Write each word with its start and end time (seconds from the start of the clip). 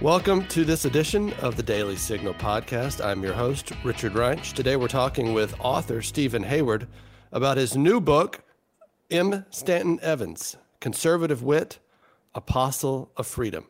Welcome 0.00 0.46
to 0.46 0.64
this 0.64 0.86
edition 0.86 1.34
of 1.42 1.56
the 1.56 1.62
Daily 1.62 1.94
Signal 1.94 2.32
podcast. 2.32 3.04
I'm 3.04 3.22
your 3.22 3.34
host, 3.34 3.72
Richard 3.84 4.14
Reinsch. 4.14 4.54
Today 4.54 4.76
we're 4.76 4.88
talking 4.88 5.34
with 5.34 5.54
author 5.60 6.00
Steven 6.00 6.42
Hayward 6.42 6.88
about 7.32 7.58
his 7.58 7.76
new 7.76 8.00
book, 8.00 8.42
M. 9.10 9.44
Stanton 9.50 10.00
Evans 10.00 10.56
Conservative 10.80 11.42
Wit, 11.42 11.80
Apostle 12.34 13.12
of 13.18 13.26
Freedom. 13.26 13.66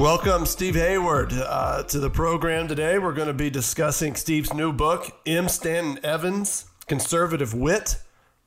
Welcome, 0.00 0.46
Steve 0.46 0.76
Hayward, 0.76 1.30
uh, 1.34 1.82
to 1.82 2.00
the 2.00 2.08
program 2.08 2.68
today. 2.68 2.98
We're 2.98 3.12
going 3.12 3.28
to 3.28 3.34
be 3.34 3.50
discussing 3.50 4.14
Steve's 4.14 4.54
new 4.54 4.72
book, 4.72 5.14
M. 5.26 5.46
Stanton 5.46 6.02
Evans 6.02 6.64
Conservative 6.86 7.52
Wit, 7.52 7.98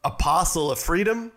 Apostle 0.04 0.72
of 0.72 0.80
Freedom. 0.80 1.32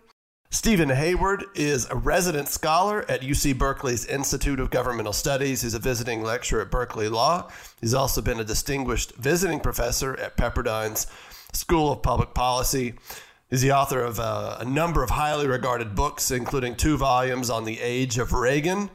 Steven 0.49 0.89
Hayward 0.89 1.45
is 1.53 1.87
a 1.91 1.95
resident 1.95 2.47
scholar 2.47 3.05
at 3.07 3.21
UC 3.21 3.59
Berkeley's 3.59 4.07
Institute 4.07 4.59
of 4.59 4.71
Governmental 4.71 5.13
Studies. 5.13 5.61
He's 5.61 5.75
a 5.75 5.79
visiting 5.79 6.23
lecturer 6.23 6.63
at 6.63 6.71
Berkeley 6.71 7.09
Law. 7.09 7.51
He's 7.79 7.93
also 7.93 8.19
been 8.19 8.39
a 8.39 8.43
distinguished 8.43 9.13
visiting 9.17 9.59
professor 9.59 10.19
at 10.19 10.35
Pepperdine's 10.35 11.05
School 11.53 11.91
of 11.91 12.01
Public 12.01 12.33
Policy. 12.33 12.95
He's 13.51 13.61
the 13.61 13.73
author 13.73 14.01
of 14.01 14.19
uh, 14.19 14.57
a 14.61 14.65
number 14.65 15.03
of 15.03 15.11
highly 15.11 15.47
regarded 15.47 15.93
books, 15.93 16.31
including 16.31 16.75
two 16.75 16.97
volumes 16.97 17.51
on 17.51 17.65
the 17.65 17.79
age 17.79 18.17
of 18.17 18.33
Reagan 18.33 18.89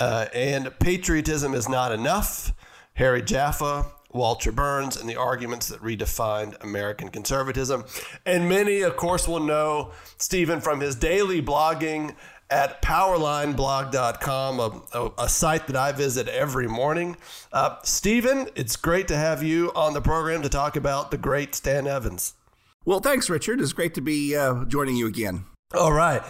uh, 0.00 0.26
and 0.34 0.76
patriotism 0.80 1.54
is 1.54 1.68
not 1.68 1.92
enough. 1.92 2.52
Harry 2.94 3.22
Jaffa, 3.22 3.86
Walter 4.12 4.50
Berns, 4.50 4.96
and 4.96 5.08
the 5.08 5.16
arguments 5.16 5.68
that 5.68 5.80
redefined 5.80 6.60
American 6.62 7.08
conservatism. 7.08 7.84
And 8.26 8.48
many, 8.48 8.82
of 8.82 8.96
course, 8.96 9.28
will 9.28 9.40
know 9.40 9.92
Steven 10.16 10.60
from 10.60 10.80
his 10.80 10.96
daily 10.96 11.40
blogging 11.40 12.16
at 12.50 12.82
powerlineblog.com, 12.82 14.58
a, 14.58 14.98
a, 14.98 15.10
a, 15.24 15.28
site 15.28 15.68
that 15.68 15.76
I 15.76 15.92
visit 15.92 16.26
every 16.26 16.66
morning. 16.66 17.16
Uh, 17.52 17.76
Steven, 17.84 18.48
it's 18.56 18.74
great 18.74 19.06
to 19.08 19.16
have 19.16 19.42
you 19.42 19.70
on 19.76 19.94
the 19.94 20.00
program 20.00 20.42
to 20.42 20.48
talk 20.48 20.74
about 20.74 21.12
the 21.12 21.16
great 21.16 21.54
Stan 21.54 21.86
Evans. 21.86 22.34
Well, 22.84 22.98
thanks, 22.98 23.30
Richard. 23.30 23.60
It's 23.60 23.72
great 23.72 23.94
to 23.94 24.00
be 24.00 24.34
uh, 24.34 24.64
joining 24.64 24.96
you 24.96 25.06
again. 25.06 25.44
All 25.74 25.92
right. 25.92 26.22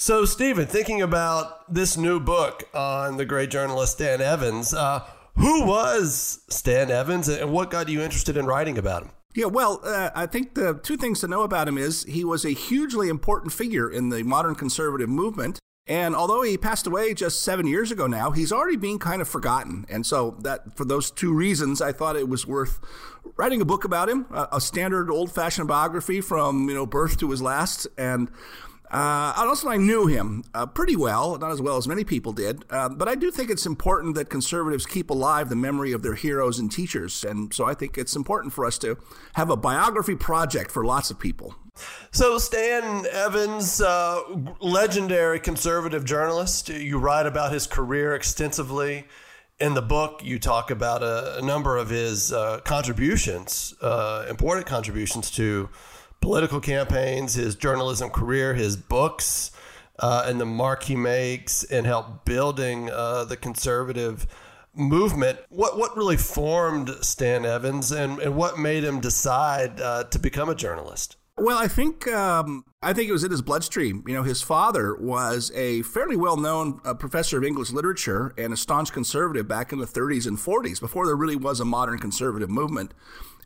So, 0.00 0.24
Steven, 0.24 0.66
thinking 0.66 1.02
about 1.02 1.70
this 1.72 1.98
new 1.98 2.20
book 2.20 2.64
on 2.72 3.18
the 3.18 3.26
great 3.26 3.50
journalist 3.50 3.92
Stan 3.92 4.22
Evans, 4.22 4.72
uh, 4.72 5.04
who 5.36 5.66
was 5.66 6.40
Stan 6.48 6.90
Evans 6.90 7.28
and 7.28 7.52
what 7.52 7.70
got 7.70 7.90
you 7.90 8.00
interested 8.00 8.38
in 8.38 8.46
writing 8.46 8.78
about 8.78 9.02
him? 9.02 9.10
Yeah, 9.34 9.44
well, 9.44 9.78
uh, 9.84 10.08
I 10.14 10.24
think 10.24 10.54
the 10.54 10.80
two 10.82 10.96
things 10.96 11.20
to 11.20 11.28
know 11.28 11.42
about 11.42 11.68
him 11.68 11.76
is 11.76 12.04
he 12.04 12.24
was 12.24 12.46
a 12.46 12.52
hugely 12.52 13.10
important 13.10 13.52
figure 13.52 13.90
in 13.90 14.08
the 14.08 14.22
modern 14.22 14.54
conservative 14.54 15.10
movement. 15.10 15.58
And 15.86 16.16
although 16.16 16.40
he 16.40 16.56
passed 16.56 16.86
away 16.86 17.12
just 17.12 17.42
seven 17.42 17.66
years 17.66 17.90
ago 17.90 18.06
now, 18.06 18.30
he's 18.30 18.52
already 18.52 18.78
being 18.78 18.98
kind 18.98 19.20
of 19.20 19.28
forgotten. 19.28 19.84
And 19.90 20.06
so 20.06 20.38
that 20.40 20.78
for 20.78 20.86
those 20.86 21.10
two 21.10 21.34
reasons, 21.34 21.82
I 21.82 21.92
thought 21.92 22.16
it 22.16 22.26
was 22.26 22.46
worth 22.46 22.80
writing 23.36 23.60
a 23.60 23.66
book 23.66 23.84
about 23.84 24.08
him, 24.08 24.24
a, 24.32 24.48
a 24.52 24.60
standard 24.62 25.10
old-fashioned 25.10 25.68
biography 25.68 26.22
from 26.22 26.70
you 26.70 26.74
know 26.74 26.86
birth 26.86 27.18
to 27.18 27.30
his 27.30 27.42
last, 27.42 27.86
and 27.98 28.30
uh, 28.90 29.32
also, 29.36 29.68
I 29.68 29.76
knew 29.76 30.06
him 30.06 30.42
uh, 30.52 30.66
pretty 30.66 30.96
well, 30.96 31.38
not 31.38 31.52
as 31.52 31.60
well 31.60 31.76
as 31.76 31.86
many 31.86 32.02
people 32.02 32.32
did, 32.32 32.64
uh, 32.70 32.88
but 32.88 33.06
I 33.06 33.14
do 33.14 33.30
think 33.30 33.48
it's 33.48 33.66
important 33.66 34.16
that 34.16 34.28
conservatives 34.28 34.84
keep 34.84 35.10
alive 35.10 35.48
the 35.48 35.56
memory 35.56 35.92
of 35.92 36.02
their 36.02 36.14
heroes 36.14 36.58
and 36.58 36.72
teachers. 36.72 37.22
And 37.22 37.54
so 37.54 37.64
I 37.64 37.74
think 37.74 37.96
it's 37.96 38.16
important 38.16 38.52
for 38.52 38.64
us 38.64 38.78
to 38.78 38.98
have 39.34 39.48
a 39.48 39.56
biography 39.56 40.16
project 40.16 40.72
for 40.72 40.84
lots 40.84 41.10
of 41.10 41.20
people. 41.20 41.54
So, 42.10 42.38
Stan 42.38 43.06
Evans, 43.06 43.80
uh, 43.80 44.22
legendary 44.58 45.38
conservative 45.38 46.04
journalist, 46.04 46.68
you 46.68 46.98
write 46.98 47.26
about 47.26 47.52
his 47.52 47.68
career 47.68 48.14
extensively. 48.14 49.06
In 49.60 49.74
the 49.74 49.82
book, 49.82 50.22
you 50.24 50.38
talk 50.38 50.70
about 50.70 51.02
a, 51.02 51.38
a 51.38 51.42
number 51.42 51.76
of 51.76 51.90
his 51.90 52.32
uh, 52.32 52.60
contributions, 52.64 53.74
uh, 53.80 54.26
important 54.28 54.66
contributions 54.66 55.30
to 55.32 55.68
political 56.20 56.60
campaigns, 56.60 57.34
his 57.34 57.54
journalism 57.54 58.10
career, 58.10 58.54
his 58.54 58.76
books, 58.76 59.50
uh, 59.98 60.24
and 60.26 60.40
the 60.40 60.46
mark 60.46 60.84
he 60.84 60.96
makes 60.96 61.62
in 61.62 61.84
help 61.84 62.24
building 62.24 62.90
uh, 62.90 63.24
the 63.24 63.36
conservative 63.36 64.26
movement. 64.74 65.38
What 65.48 65.78
what 65.78 65.96
really 65.96 66.16
formed 66.16 66.90
Stan 67.02 67.44
Evans, 67.44 67.90
and, 67.90 68.18
and 68.18 68.36
what 68.36 68.58
made 68.58 68.84
him 68.84 69.00
decide 69.00 69.80
uh, 69.80 70.04
to 70.04 70.18
become 70.18 70.48
a 70.48 70.54
journalist? 70.54 71.16
Well, 71.36 71.56
I 71.56 71.68
think 71.68 72.06
um, 72.08 72.64
I 72.82 72.92
think 72.92 73.08
it 73.08 73.12
was 73.12 73.24
in 73.24 73.30
his 73.30 73.42
bloodstream. 73.42 74.04
You 74.06 74.14
know, 74.14 74.22
his 74.22 74.42
father 74.42 74.94
was 74.94 75.50
a 75.54 75.82
fairly 75.82 76.16
well-known 76.16 76.80
uh, 76.84 76.94
professor 76.94 77.38
of 77.38 77.44
English 77.44 77.70
literature 77.70 78.34
and 78.36 78.52
a 78.52 78.56
staunch 78.56 78.92
conservative 78.92 79.48
back 79.48 79.72
in 79.72 79.78
the 79.78 79.86
30s 79.86 80.26
and 80.26 80.36
40s, 80.36 80.80
before 80.80 81.06
there 81.06 81.16
really 81.16 81.36
was 81.36 81.60
a 81.60 81.64
modern 81.64 81.98
conservative 81.98 82.50
movement. 82.50 82.92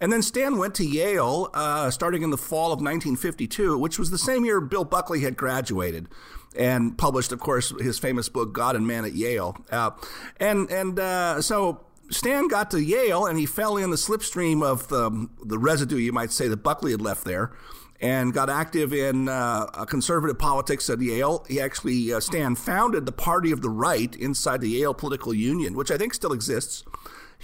And 0.01 0.13
then 0.13 0.23
Stan 0.23 0.59
went 0.59 0.75
to 0.77 0.85
Yale 0.85 1.51
uh, 1.55 1.91
starting 1.91 2.23
in 2.23 2.31
the 2.31 2.39
fall 2.39 2.67
of 2.67 2.81
1952, 2.81 3.79
which 3.79 3.99
was 3.99 4.11
the 4.11 4.19
same 4.19 4.45
year 4.45 4.61
Bill 4.61 4.85
Buckley 4.85 5.21
had 5.21 5.37
graduated 5.37 6.09
and 6.57 6.97
published, 6.97 7.33
of 7.33 7.41
course, 7.41 7.73
his 7.81 7.99
famous 7.99 8.29
book 8.29 8.53
God 8.53 8.77
and 8.77 8.87
Man 8.87 9.05
at 9.05 9.13
Yale. 9.13 9.57
Uh, 9.71 9.91
and 10.39 10.71
and 10.71 10.99
uh, 10.99 11.43
so 11.43 11.85
Stan 12.11 12.49
got 12.49 12.71
to 12.73 12.83
Yale 12.83 13.27
and 13.27 13.39
he 13.39 13.47
fell 13.47 13.77
in 13.77 13.91
the 13.91 13.97
slipstream 13.97 14.63
of 14.63 14.89
the, 14.89 15.29
the 15.45 15.59
residue, 15.59 15.97
you 15.97 16.13
might 16.13 16.31
say, 16.31 16.49
that 16.49 16.59
Buckley 16.59 16.93
had 16.93 17.01
left 17.01 17.25
there. 17.25 17.53
And 18.01 18.35
got 18.35 18.51
active 18.51 18.93
in 18.93 19.29
uh, 19.29 19.67
conservative 19.87 20.39
politics 20.39 20.91
at 20.91 21.01
Yale. 21.01 21.47
He 21.49 21.59
actually, 21.59 22.13
uh, 22.13 22.21
Stan, 22.21 22.55
founded 22.55 23.07
the 23.07 23.13
Party 23.13 23.51
of 23.51 23.63
the 23.63 23.71
Right 23.71 24.15
inside 24.17 24.61
the 24.61 24.69
Yale 24.69 24.93
Political 24.93 25.33
Union, 25.33 25.75
which 25.75 25.91
I 25.91 25.97
think 25.97 26.13
still 26.13 26.33
exists. 26.33 26.85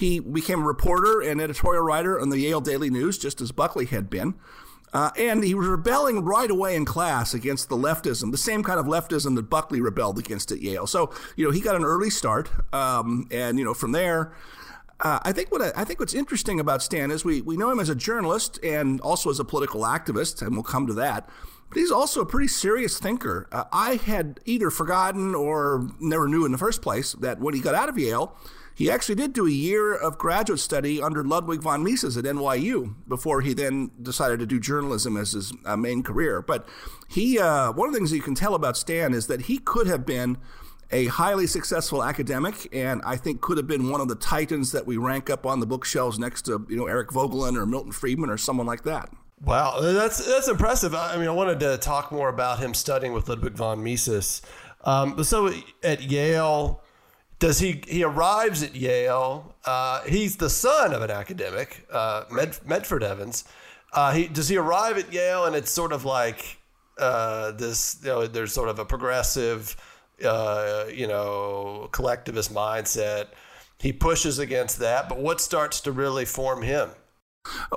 He 0.01 0.19
became 0.19 0.63
a 0.63 0.67
reporter 0.67 1.21
and 1.21 1.43
editorial 1.43 1.83
writer 1.83 2.19
on 2.19 2.31
the 2.31 2.39
Yale 2.39 2.63
Daily 2.63 2.89
News, 2.89 3.19
just 3.19 3.43
as 3.43 3.53
Buckley 3.53 3.85
had 3.85 4.09
been. 4.09 4.35
Uh, 4.95 5.11
and 5.19 5.45
he 5.45 5.55
was 5.55 5.69
rebelling 5.69 6.25
right 6.25 6.51
away 6.51 6.75
in 6.75 6.87
class 6.87 7.35
against 7.35 7.69
the 7.69 7.77
leftism, 7.77 8.31
the 8.31 8.39
same 8.39 8.63
kind 8.63 8.81
of 8.81 8.87
leftism 8.87 9.37
that 9.37 9.51
Buckley 9.51 9.79
rebelled 9.79 10.19
against 10.19 10.51
at 10.53 10.63
Yale. 10.63 10.87
So, 10.87 11.13
you 11.37 11.45
know, 11.45 11.51
he 11.51 11.61
got 11.61 11.77
an 11.77 11.85
early 11.85 12.09
start. 12.09 12.51
Um, 12.75 13.29
and, 13.31 13.59
you 13.59 13.65
know, 13.65 13.75
from 13.75 13.93
there, 13.93 14.33
uh, 15.01 15.19
I 15.23 15.33
think 15.33 15.53
what 15.53 15.61
I, 15.61 15.73
I, 15.77 15.85
think 15.85 16.01
what's 16.01 16.15
interesting 16.15 16.61
about 16.61 16.83
Stan 16.83 17.11
is 17.11 17.23
we, 17.23 17.43
we 17.43 17.59
know 17.59 17.71
him 17.71 17.79
as 17.79 17.91
a 17.91 17.95
journalist 17.95 18.59
and 18.65 19.03
also 19.03 19.29
as 19.29 19.39
a 19.39 19.45
political 19.45 19.83
activist, 19.83 20.41
and 20.41 20.53
we'll 20.55 20.63
come 20.63 20.87
to 20.87 20.95
that. 20.95 21.29
But 21.69 21.77
he's 21.77 21.91
also 21.91 22.23
a 22.23 22.27
pretty 22.27 22.49
serious 22.49 22.99
thinker. 22.99 23.49
Uh, 23.53 23.65
I 23.71 23.97
had 23.97 24.41
either 24.47 24.71
forgotten 24.71 25.35
or 25.35 25.91
never 26.01 26.27
knew 26.27 26.47
in 26.47 26.53
the 26.53 26.59
first 26.59 26.81
place 26.81 27.13
that 27.21 27.39
when 27.39 27.53
he 27.53 27.61
got 27.61 27.75
out 27.75 27.91
of 27.91 27.99
Yale, 27.99 28.35
he 28.81 28.91
actually 28.91 29.17
did 29.17 29.35
do 29.35 29.47
a 29.47 29.51
year 29.51 29.95
of 29.95 30.17
graduate 30.17 30.59
study 30.59 31.03
under 31.03 31.23
Ludwig 31.23 31.61
von 31.61 31.85
Mises 31.85 32.17
at 32.17 32.25
NYU 32.25 32.95
before 33.07 33.43
he 33.43 33.53
then 33.53 33.91
decided 34.01 34.39
to 34.39 34.47
do 34.47 34.59
journalism 34.59 35.19
as 35.19 35.33
his 35.33 35.53
uh, 35.67 35.77
main 35.77 36.03
career. 36.03 36.41
But 36.41 36.67
he, 37.07 37.39
uh, 37.39 37.73
one 37.73 37.89
of 37.89 37.93
the 37.93 37.99
things 37.99 38.11
you 38.11 38.23
can 38.23 38.35
tell 38.35 38.55
about 38.55 38.79
Stan 38.79 39.13
is 39.13 39.27
that 39.27 39.43
he 39.43 39.59
could 39.59 39.87
have 39.87 40.07
been 40.07 40.39
a 40.91 41.09
highly 41.09 41.47
successful 41.47 42.03
academic, 42.03 42.75
and 42.75 43.03
I 43.05 43.17
think 43.17 43.43
could 43.43 43.59
have 43.59 43.67
been 43.67 43.91
one 43.91 44.01
of 44.01 44.09
the 44.09 44.15
titans 44.15 44.73
that 44.73 44.87
we 44.87 44.97
rank 44.97 45.29
up 45.29 45.45
on 45.45 45.61
the 45.61 45.67
bookshelves 45.67 46.19
next 46.19 46.47
to 46.47 46.67
you 46.71 46.77
know 46.79 46.87
Eric 46.87 47.11
Voegelin 47.11 47.59
or 47.59 47.67
Milton 47.67 47.93
Friedman 47.93 48.31
or 48.31 48.39
someone 48.39 48.67
like 48.67 48.85
that. 48.85 49.11
Wow, 49.45 49.79
that's 49.83 50.27
that's 50.27 50.49
impressive. 50.49 50.95
I 50.95 51.19
mean, 51.19 51.29
I 51.29 51.33
wanted 51.33 51.61
to 51.61 51.77
talk 51.77 52.11
more 52.11 52.31
about 52.31 52.61
him 52.61 52.73
studying 52.73 53.13
with 53.13 53.29
Ludwig 53.29 53.53
von 53.53 53.85
Mises. 53.85 54.41
Um, 54.85 55.23
so 55.23 55.53
at 55.83 56.01
Yale, 56.01 56.83
does 57.41 57.59
he 57.59 57.83
he 57.89 58.05
arrives 58.05 58.63
at 58.63 58.77
Yale? 58.77 59.57
Uh, 59.65 60.03
he's 60.03 60.37
the 60.37 60.51
son 60.51 60.93
of 60.93 61.03
an 61.03 61.11
academic, 61.11 61.87
uh, 61.91 62.25
Med, 62.31 62.59
Medford 62.65 63.03
Evans. 63.03 63.45
Uh, 63.93 64.13
he 64.13 64.29
does 64.29 64.49
he 64.49 64.57
arrive 64.57 64.99
at 64.99 65.13
Yale, 65.13 65.47
and 65.47 65.57
it's 65.57 65.71
sort 65.71 65.93
of 65.93 66.05
like 66.05 66.59
uh, 66.99 67.51
this. 67.53 67.99
You 68.03 68.09
know, 68.09 68.27
there's 68.27 68.53
sort 68.53 68.69
of 68.69 68.79
a 68.79 68.85
progressive, 68.85 69.75
uh, 70.25 70.85
you 70.93 71.09
know, 71.09 71.89
collectivist 71.91 72.55
mindset. 72.55 73.29
He 73.79 73.93
pushes 73.93 74.39
against 74.39 74.79
that, 74.79 75.09
but 75.09 75.19
what 75.19 75.41
starts 75.41 75.81
to 75.83 75.93
really 75.93 76.27
form 76.27 76.63
him? 76.63 76.91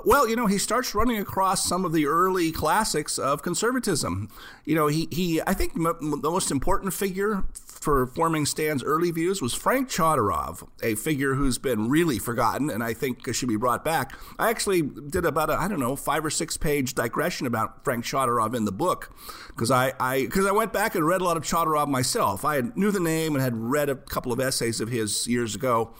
Well, 0.04 0.28
you 0.28 0.36
know, 0.36 0.46
he 0.46 0.58
starts 0.58 0.94
running 0.94 1.16
across 1.16 1.66
some 1.66 1.86
of 1.86 1.94
the 1.94 2.04
early 2.04 2.52
classics 2.52 3.18
of 3.18 3.42
conservatism. 3.42 4.28
You 4.66 4.74
know, 4.74 4.88
he, 4.88 5.08
he 5.10 5.40
I 5.46 5.54
think 5.54 5.72
m- 5.74 6.20
the 6.20 6.30
most 6.30 6.50
important 6.50 6.92
figure 6.92 7.44
for 7.84 8.06
forming 8.06 8.46
Stan's 8.46 8.82
early 8.82 9.10
views 9.10 9.42
was 9.42 9.52
Frank 9.52 9.90
Chodorov, 9.90 10.66
a 10.82 10.94
figure 10.94 11.34
who's 11.34 11.58
been 11.58 11.90
really 11.90 12.18
forgotten 12.18 12.70
and 12.70 12.82
I 12.82 12.94
think 12.94 13.32
should 13.34 13.48
be 13.50 13.56
brought 13.56 13.84
back. 13.84 14.16
I 14.38 14.48
actually 14.48 14.80
did 14.80 15.26
about 15.26 15.50
a, 15.50 15.52
I 15.52 15.68
don't 15.68 15.80
know, 15.80 15.94
five 15.94 16.24
or 16.24 16.30
six 16.30 16.56
page 16.56 16.94
digression 16.94 17.46
about 17.46 17.84
Frank 17.84 18.06
Chodorov 18.06 18.54
in 18.54 18.64
the 18.64 18.72
book 18.72 19.14
because 19.48 19.70
I, 19.70 19.92
I, 20.00 20.26
cause 20.30 20.46
I 20.46 20.52
went 20.52 20.72
back 20.72 20.94
and 20.94 21.06
read 21.06 21.20
a 21.20 21.24
lot 21.24 21.36
of 21.36 21.42
Chodorov 21.42 21.88
myself. 21.88 22.42
I 22.42 22.62
knew 22.74 22.90
the 22.90 23.00
name 23.00 23.34
and 23.34 23.44
had 23.44 23.54
read 23.54 23.90
a 23.90 23.96
couple 23.96 24.32
of 24.32 24.40
essays 24.40 24.80
of 24.80 24.88
his 24.88 25.26
years 25.26 25.54
ago. 25.54 25.92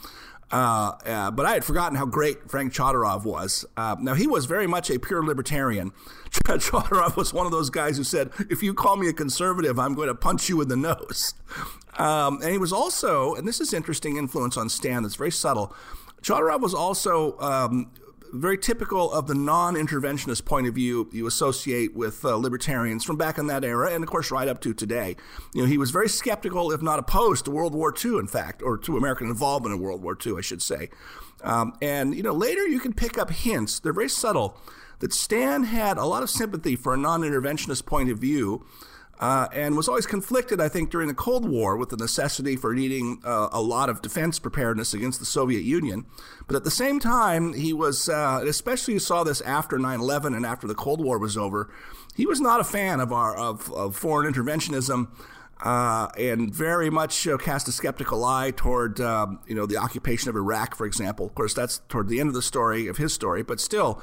Uh, 0.55 0.97
uh, 1.05 1.31
but 1.31 1.45
I 1.45 1.51
had 1.51 1.65
forgotten 1.65 1.97
how 1.97 2.05
great 2.05 2.49
Frank 2.49 2.71
Chodorov 2.71 3.25
was. 3.25 3.65
Uh, 3.75 3.97
now, 3.99 4.13
he 4.13 4.25
was 4.25 4.45
very 4.45 4.67
much 4.67 4.89
a 4.89 4.97
pure 4.97 5.21
libertarian. 5.21 5.91
Chodorov 6.31 7.17
was 7.17 7.33
one 7.33 7.45
of 7.45 7.51
those 7.51 7.69
guys 7.69 7.97
who 7.97 8.05
said, 8.05 8.31
if 8.49 8.63
you 8.63 8.73
call 8.73 8.95
me 8.95 9.09
a 9.09 9.13
conservative, 9.13 9.77
I'm 9.77 9.95
going 9.95 10.07
to 10.07 10.15
punch 10.15 10.47
you 10.47 10.61
in 10.61 10.69
the 10.69 10.77
nose. 10.77 11.33
Um, 11.97 12.39
and 12.41 12.53
he 12.53 12.57
was 12.57 12.71
also, 12.71 13.35
and 13.35 13.45
this 13.45 13.59
is 13.59 13.73
interesting 13.73 14.15
influence 14.15 14.55
on 14.55 14.69
Stan 14.69 15.03
that's 15.03 15.15
very 15.15 15.29
subtle. 15.29 15.75
Chodorov 16.21 16.61
was 16.61 16.73
also 16.73 17.37
um, 17.39 17.91
very 18.33 18.57
typical 18.57 19.11
of 19.11 19.27
the 19.27 19.35
non-interventionist 19.35 20.45
point 20.45 20.67
of 20.67 20.75
view 20.75 21.09
you 21.11 21.27
associate 21.27 21.95
with 21.95 22.23
uh, 22.25 22.35
libertarians 22.35 23.03
from 23.03 23.17
back 23.17 23.37
in 23.37 23.47
that 23.47 23.63
era, 23.63 23.91
and 23.91 24.03
of 24.03 24.09
course 24.09 24.31
right 24.31 24.47
up 24.47 24.61
to 24.61 24.73
today. 24.73 25.15
You 25.53 25.61
know, 25.61 25.67
he 25.67 25.77
was 25.77 25.91
very 25.91 26.09
skeptical, 26.09 26.71
if 26.71 26.81
not 26.81 26.99
opposed, 26.99 27.45
to 27.45 27.51
World 27.51 27.73
War 27.73 27.93
II, 27.93 28.17
in 28.17 28.27
fact, 28.27 28.61
or 28.61 28.77
to 28.79 28.97
American 28.97 29.27
involvement 29.27 29.75
in 29.75 29.81
World 29.81 30.01
War 30.01 30.17
II, 30.23 30.35
I 30.37 30.41
should 30.41 30.61
say. 30.61 30.89
Um, 31.43 31.73
and 31.81 32.15
you 32.15 32.23
know, 32.23 32.33
later 32.33 32.67
you 32.67 32.79
can 32.79 32.93
pick 32.93 33.17
up 33.17 33.29
hints; 33.29 33.79
they're 33.79 33.93
very 33.93 34.09
subtle 34.09 34.57
that 34.99 35.13
Stan 35.13 35.65
had 35.65 35.97
a 35.97 36.05
lot 36.05 36.23
of 36.23 36.29
sympathy 36.29 36.75
for 36.75 36.93
a 36.93 36.97
non-interventionist 36.97 37.85
point 37.85 38.09
of 38.09 38.17
view 38.19 38.65
uh, 39.19 39.47
and 39.53 39.77
was 39.77 39.87
always 39.87 40.05
conflicted, 40.05 40.59
I 40.59 40.67
think, 40.67 40.89
during 40.89 41.07
the 41.07 41.13
Cold 41.13 41.47
War 41.47 41.77
with 41.77 41.89
the 41.89 41.97
necessity 41.97 42.55
for 42.55 42.73
needing 42.73 43.21
uh, 43.23 43.49
a 43.51 43.61
lot 43.61 43.89
of 43.89 44.01
defense 44.01 44.39
preparedness 44.39 44.93
against 44.93 45.19
the 45.19 45.25
Soviet 45.25 45.63
Union. 45.63 46.05
But 46.47 46.55
at 46.55 46.63
the 46.63 46.71
same 46.71 46.99
time, 46.99 47.53
he 47.53 47.71
was, 47.71 48.09
uh, 48.09 48.43
especially 48.45 48.95
you 48.95 48.99
saw 48.99 49.23
this 49.23 49.41
after 49.41 49.79
9 49.79 49.99
11 49.99 50.33
and 50.33 50.45
after 50.45 50.67
the 50.67 50.75
Cold 50.75 51.03
War 51.03 51.17
was 51.17 51.37
over, 51.37 51.71
he 52.15 52.25
was 52.25 52.41
not 52.41 52.59
a 52.59 52.65
fan 52.65 52.99
of, 52.99 53.13
our, 53.13 53.35
of, 53.35 53.71
of 53.73 53.95
foreign 53.95 54.31
interventionism. 54.31 55.07
Uh, 55.63 56.09
and 56.17 56.53
very 56.53 56.89
much 56.89 57.25
uh, 57.29 57.37
cast 57.37 57.65
a 57.69 57.71
skeptical 57.71 58.25
eye 58.25 58.51
toward, 58.51 58.99
um, 58.99 59.39
you 59.47 59.55
know, 59.55 59.65
the 59.65 59.77
occupation 59.77 60.29
of 60.29 60.35
Iraq, 60.35 60.75
for 60.75 60.85
example. 60.85 61.25
Of 61.25 61.33
course, 61.33 61.53
that's 61.53 61.79
toward 61.87 62.09
the 62.09 62.19
end 62.19 62.27
of 62.27 62.35
the 62.35 62.41
story 62.41 62.87
of 62.87 62.97
his 62.97 63.13
story, 63.13 63.41
but 63.41 63.61
still, 63.61 64.01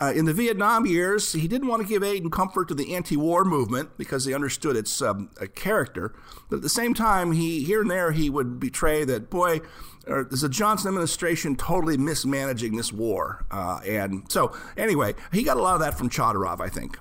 uh, 0.00 0.12
in 0.14 0.24
the 0.24 0.32
Vietnam 0.32 0.86
years, 0.86 1.32
he 1.32 1.46
didn't 1.46 1.68
want 1.68 1.82
to 1.82 1.88
give 1.88 2.02
aid 2.02 2.22
and 2.22 2.32
comfort 2.32 2.68
to 2.68 2.74
the 2.74 2.94
anti-war 2.94 3.44
movement 3.44 3.90
because 3.98 4.24
he 4.24 4.34
understood 4.34 4.76
its 4.76 5.02
um, 5.02 5.30
character. 5.54 6.14
But 6.48 6.56
at 6.56 6.62
the 6.62 6.68
same 6.68 6.94
time, 6.94 7.32
he 7.32 7.62
here 7.64 7.82
and 7.82 7.90
there 7.90 8.12
he 8.12 8.30
would 8.30 8.58
betray 8.58 9.04
that 9.04 9.30
boy, 9.30 9.60
uh, 10.08 10.26
is 10.28 10.40
the 10.40 10.48
Johnson 10.48 10.88
administration 10.88 11.56
totally 11.56 11.96
mismanaging 11.96 12.76
this 12.76 12.92
war. 12.92 13.44
Uh, 13.50 13.80
and 13.86 14.30
so, 14.30 14.56
anyway, 14.76 15.14
he 15.32 15.42
got 15.42 15.56
a 15.56 15.62
lot 15.62 15.74
of 15.74 15.80
that 15.80 15.96
from 15.96 16.08
Chodorov, 16.08 16.60
I 16.60 16.68
think. 16.68 16.96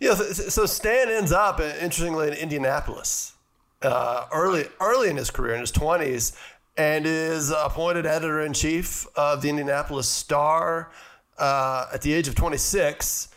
Yeah. 0.00 0.14
So 0.14 0.66
Stan 0.66 1.08
ends 1.08 1.32
up, 1.32 1.60
uh, 1.60 1.72
interestingly, 1.80 2.28
in 2.28 2.34
Indianapolis 2.34 3.34
uh, 3.82 4.26
early 4.32 4.66
early 4.80 5.08
in 5.08 5.16
his 5.16 5.30
career, 5.30 5.54
in 5.54 5.60
his 5.60 5.70
twenties, 5.70 6.36
and 6.76 7.06
is 7.06 7.50
appointed 7.50 8.06
editor 8.06 8.40
in 8.40 8.52
chief 8.52 9.06
of 9.16 9.42
the 9.42 9.48
Indianapolis 9.48 10.08
Star 10.08 10.90
uh, 11.38 11.86
at 11.92 12.02
the 12.02 12.12
age 12.12 12.28
of 12.28 12.34
26. 12.34 13.28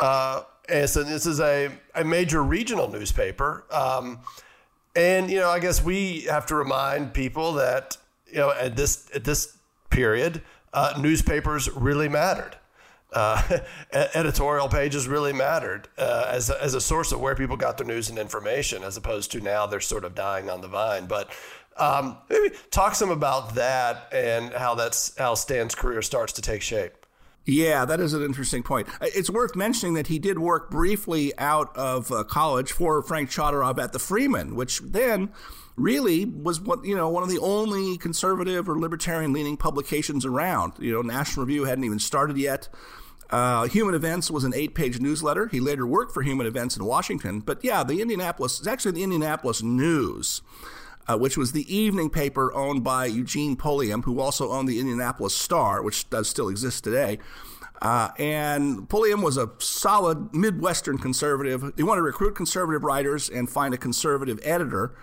Uh, 0.00 0.42
and 0.68 0.88
so 0.88 1.02
this 1.02 1.26
is 1.26 1.40
a, 1.40 1.70
a 1.94 2.04
major 2.04 2.42
regional 2.42 2.90
newspaper. 2.90 3.64
Um, 3.70 4.20
and, 4.94 5.30
you 5.30 5.38
know, 5.38 5.48
I 5.48 5.58
guess 5.60 5.82
we 5.82 6.22
have 6.22 6.46
to 6.46 6.54
remind 6.54 7.14
people 7.14 7.54
that, 7.54 7.96
you 8.26 8.38
know, 8.38 8.50
at 8.52 8.76
this, 8.76 9.08
at 9.14 9.24
this 9.24 9.56
period, 9.90 10.42
uh, 10.72 10.94
newspapers 11.00 11.70
really 11.70 12.08
mattered. 12.08 12.56
Uh, 13.10 13.60
editorial 13.92 14.68
pages 14.68 15.08
really 15.08 15.32
mattered 15.32 15.88
uh, 15.96 16.26
as, 16.28 16.50
a, 16.50 16.62
as 16.62 16.74
a 16.74 16.80
source 16.80 17.10
of 17.10 17.20
where 17.20 17.34
people 17.34 17.56
got 17.56 17.78
their 17.78 17.86
news 17.86 18.10
and 18.10 18.18
information, 18.18 18.82
as 18.82 18.98
opposed 18.98 19.32
to 19.32 19.40
now 19.40 19.66
they're 19.66 19.80
sort 19.80 20.04
of 20.04 20.14
dying 20.14 20.50
on 20.50 20.60
the 20.60 20.68
vine. 20.68 21.06
But 21.06 21.30
um, 21.78 22.18
maybe 22.28 22.54
talk 22.70 22.94
some 22.94 23.10
about 23.10 23.54
that 23.54 24.08
and 24.12 24.52
how 24.52 24.74
that's 24.74 25.16
how 25.16 25.34
Stan's 25.34 25.74
career 25.74 26.02
starts 26.02 26.34
to 26.34 26.42
take 26.42 26.60
shape. 26.60 26.97
Yeah, 27.48 27.86
that 27.86 27.98
is 27.98 28.12
an 28.12 28.22
interesting 28.22 28.62
point. 28.62 28.88
Uh, 29.00 29.06
it's 29.14 29.30
worth 29.30 29.56
mentioning 29.56 29.94
that 29.94 30.08
he 30.08 30.18
did 30.18 30.38
work 30.38 30.70
briefly 30.70 31.32
out 31.38 31.74
of 31.78 32.12
uh, 32.12 32.22
college 32.24 32.72
for 32.72 33.00
Frank 33.00 33.30
Chodorov 33.30 33.82
at 33.82 33.94
the 33.94 33.98
Freeman, 33.98 34.54
which 34.54 34.80
then 34.80 35.30
really 35.74 36.26
was 36.26 36.60
what 36.60 36.84
you 36.84 36.94
know 36.94 37.08
one 37.08 37.22
of 37.22 37.30
the 37.30 37.38
only 37.38 37.96
conservative 37.96 38.68
or 38.68 38.78
libertarian 38.78 39.32
leaning 39.32 39.56
publications 39.56 40.26
around. 40.26 40.74
You 40.78 40.92
know, 40.92 41.00
National 41.00 41.46
Review 41.46 41.64
hadn't 41.64 41.84
even 41.84 41.98
started 41.98 42.36
yet. 42.36 42.68
Uh, 43.30 43.66
Human 43.66 43.94
Events 43.94 44.30
was 44.30 44.44
an 44.44 44.52
eight 44.54 44.74
page 44.74 45.00
newsletter. 45.00 45.46
He 45.46 45.58
later 45.58 45.86
worked 45.86 46.12
for 46.12 46.20
Human 46.20 46.46
Events 46.46 46.76
in 46.76 46.84
Washington. 46.84 47.40
But 47.40 47.64
yeah, 47.64 47.82
the 47.82 48.02
Indianapolis, 48.02 48.58
it's 48.58 48.68
actually 48.68 48.92
the 48.92 49.04
Indianapolis 49.04 49.62
News 49.62 50.42
uh, 51.08 51.16
which 51.16 51.36
was 51.36 51.52
the 51.52 51.74
evening 51.74 52.10
paper 52.10 52.52
owned 52.54 52.84
by 52.84 53.06
Eugene 53.06 53.56
Pulliam, 53.56 54.02
who 54.02 54.20
also 54.20 54.50
owned 54.50 54.68
the 54.68 54.78
Indianapolis 54.78 55.34
Star, 55.34 55.82
which 55.82 56.08
does 56.10 56.28
still 56.28 56.48
exist 56.48 56.84
today. 56.84 57.18
Uh, 57.80 58.10
and 58.18 58.88
Pulliam 58.88 59.22
was 59.22 59.36
a 59.36 59.50
solid 59.58 60.34
Midwestern 60.34 60.98
conservative. 60.98 61.72
He 61.76 61.82
wanted 61.82 62.00
to 62.00 62.04
recruit 62.04 62.34
conservative 62.34 62.82
writers 62.82 63.28
and 63.28 63.48
find 63.48 63.72
a 63.72 63.78
conservative 63.78 64.40
editor. 64.42 64.94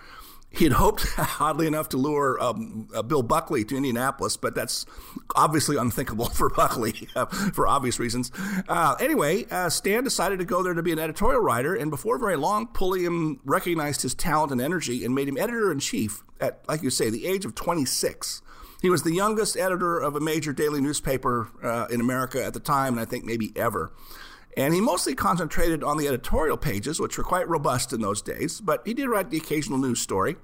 He 0.50 0.64
had 0.64 0.74
hoped, 0.74 1.06
oddly 1.40 1.66
enough, 1.66 1.90
to 1.90 1.96
lure 1.96 2.40
um, 2.42 2.88
uh, 2.94 3.02
Bill 3.02 3.22
Buckley 3.22 3.64
to 3.64 3.76
Indianapolis, 3.76 4.36
but 4.36 4.54
that's 4.54 4.86
obviously 5.34 5.76
unthinkable 5.76 6.28
for 6.30 6.48
Buckley 6.48 7.08
uh, 7.14 7.26
for 7.26 7.66
obvious 7.66 7.98
reasons. 7.98 8.30
Uh, 8.68 8.96
anyway, 8.98 9.44
uh, 9.50 9.68
Stan 9.68 10.04
decided 10.04 10.38
to 10.38 10.44
go 10.44 10.62
there 10.62 10.74
to 10.74 10.82
be 10.82 10.92
an 10.92 10.98
editorial 10.98 11.40
writer, 11.40 11.74
and 11.74 11.90
before 11.90 12.18
very 12.18 12.36
long, 12.36 12.66
Pulliam 12.68 13.40
recognized 13.44 14.02
his 14.02 14.14
talent 14.14 14.52
and 14.52 14.60
energy 14.60 15.04
and 15.04 15.14
made 15.14 15.28
him 15.28 15.36
editor 15.36 15.70
in 15.70 15.78
chief 15.78 16.22
at, 16.40 16.60
like 16.68 16.82
you 16.82 16.90
say, 16.90 17.10
the 17.10 17.26
age 17.26 17.44
of 17.44 17.54
26. 17.54 18.42
He 18.82 18.90
was 18.90 19.02
the 19.02 19.12
youngest 19.12 19.56
editor 19.56 19.98
of 19.98 20.16
a 20.16 20.20
major 20.20 20.52
daily 20.52 20.80
newspaper 20.80 21.48
uh, 21.62 21.86
in 21.90 22.00
America 22.00 22.44
at 22.44 22.54
the 22.54 22.60
time, 22.60 22.94
and 22.94 23.00
I 23.00 23.04
think 23.04 23.24
maybe 23.24 23.52
ever. 23.56 23.92
And 24.56 24.72
he 24.72 24.80
mostly 24.80 25.14
concentrated 25.14 25.84
on 25.84 25.98
the 25.98 26.08
editorial 26.08 26.56
pages, 26.56 26.98
which 26.98 27.18
were 27.18 27.24
quite 27.24 27.46
robust 27.48 27.92
in 27.92 28.00
those 28.00 28.22
days, 28.22 28.60
but 28.60 28.82
he 28.86 28.94
did 28.94 29.08
write 29.08 29.30
the 29.30 29.36
occasional 29.36 29.78
news 29.78 30.00
story. 30.00 30.36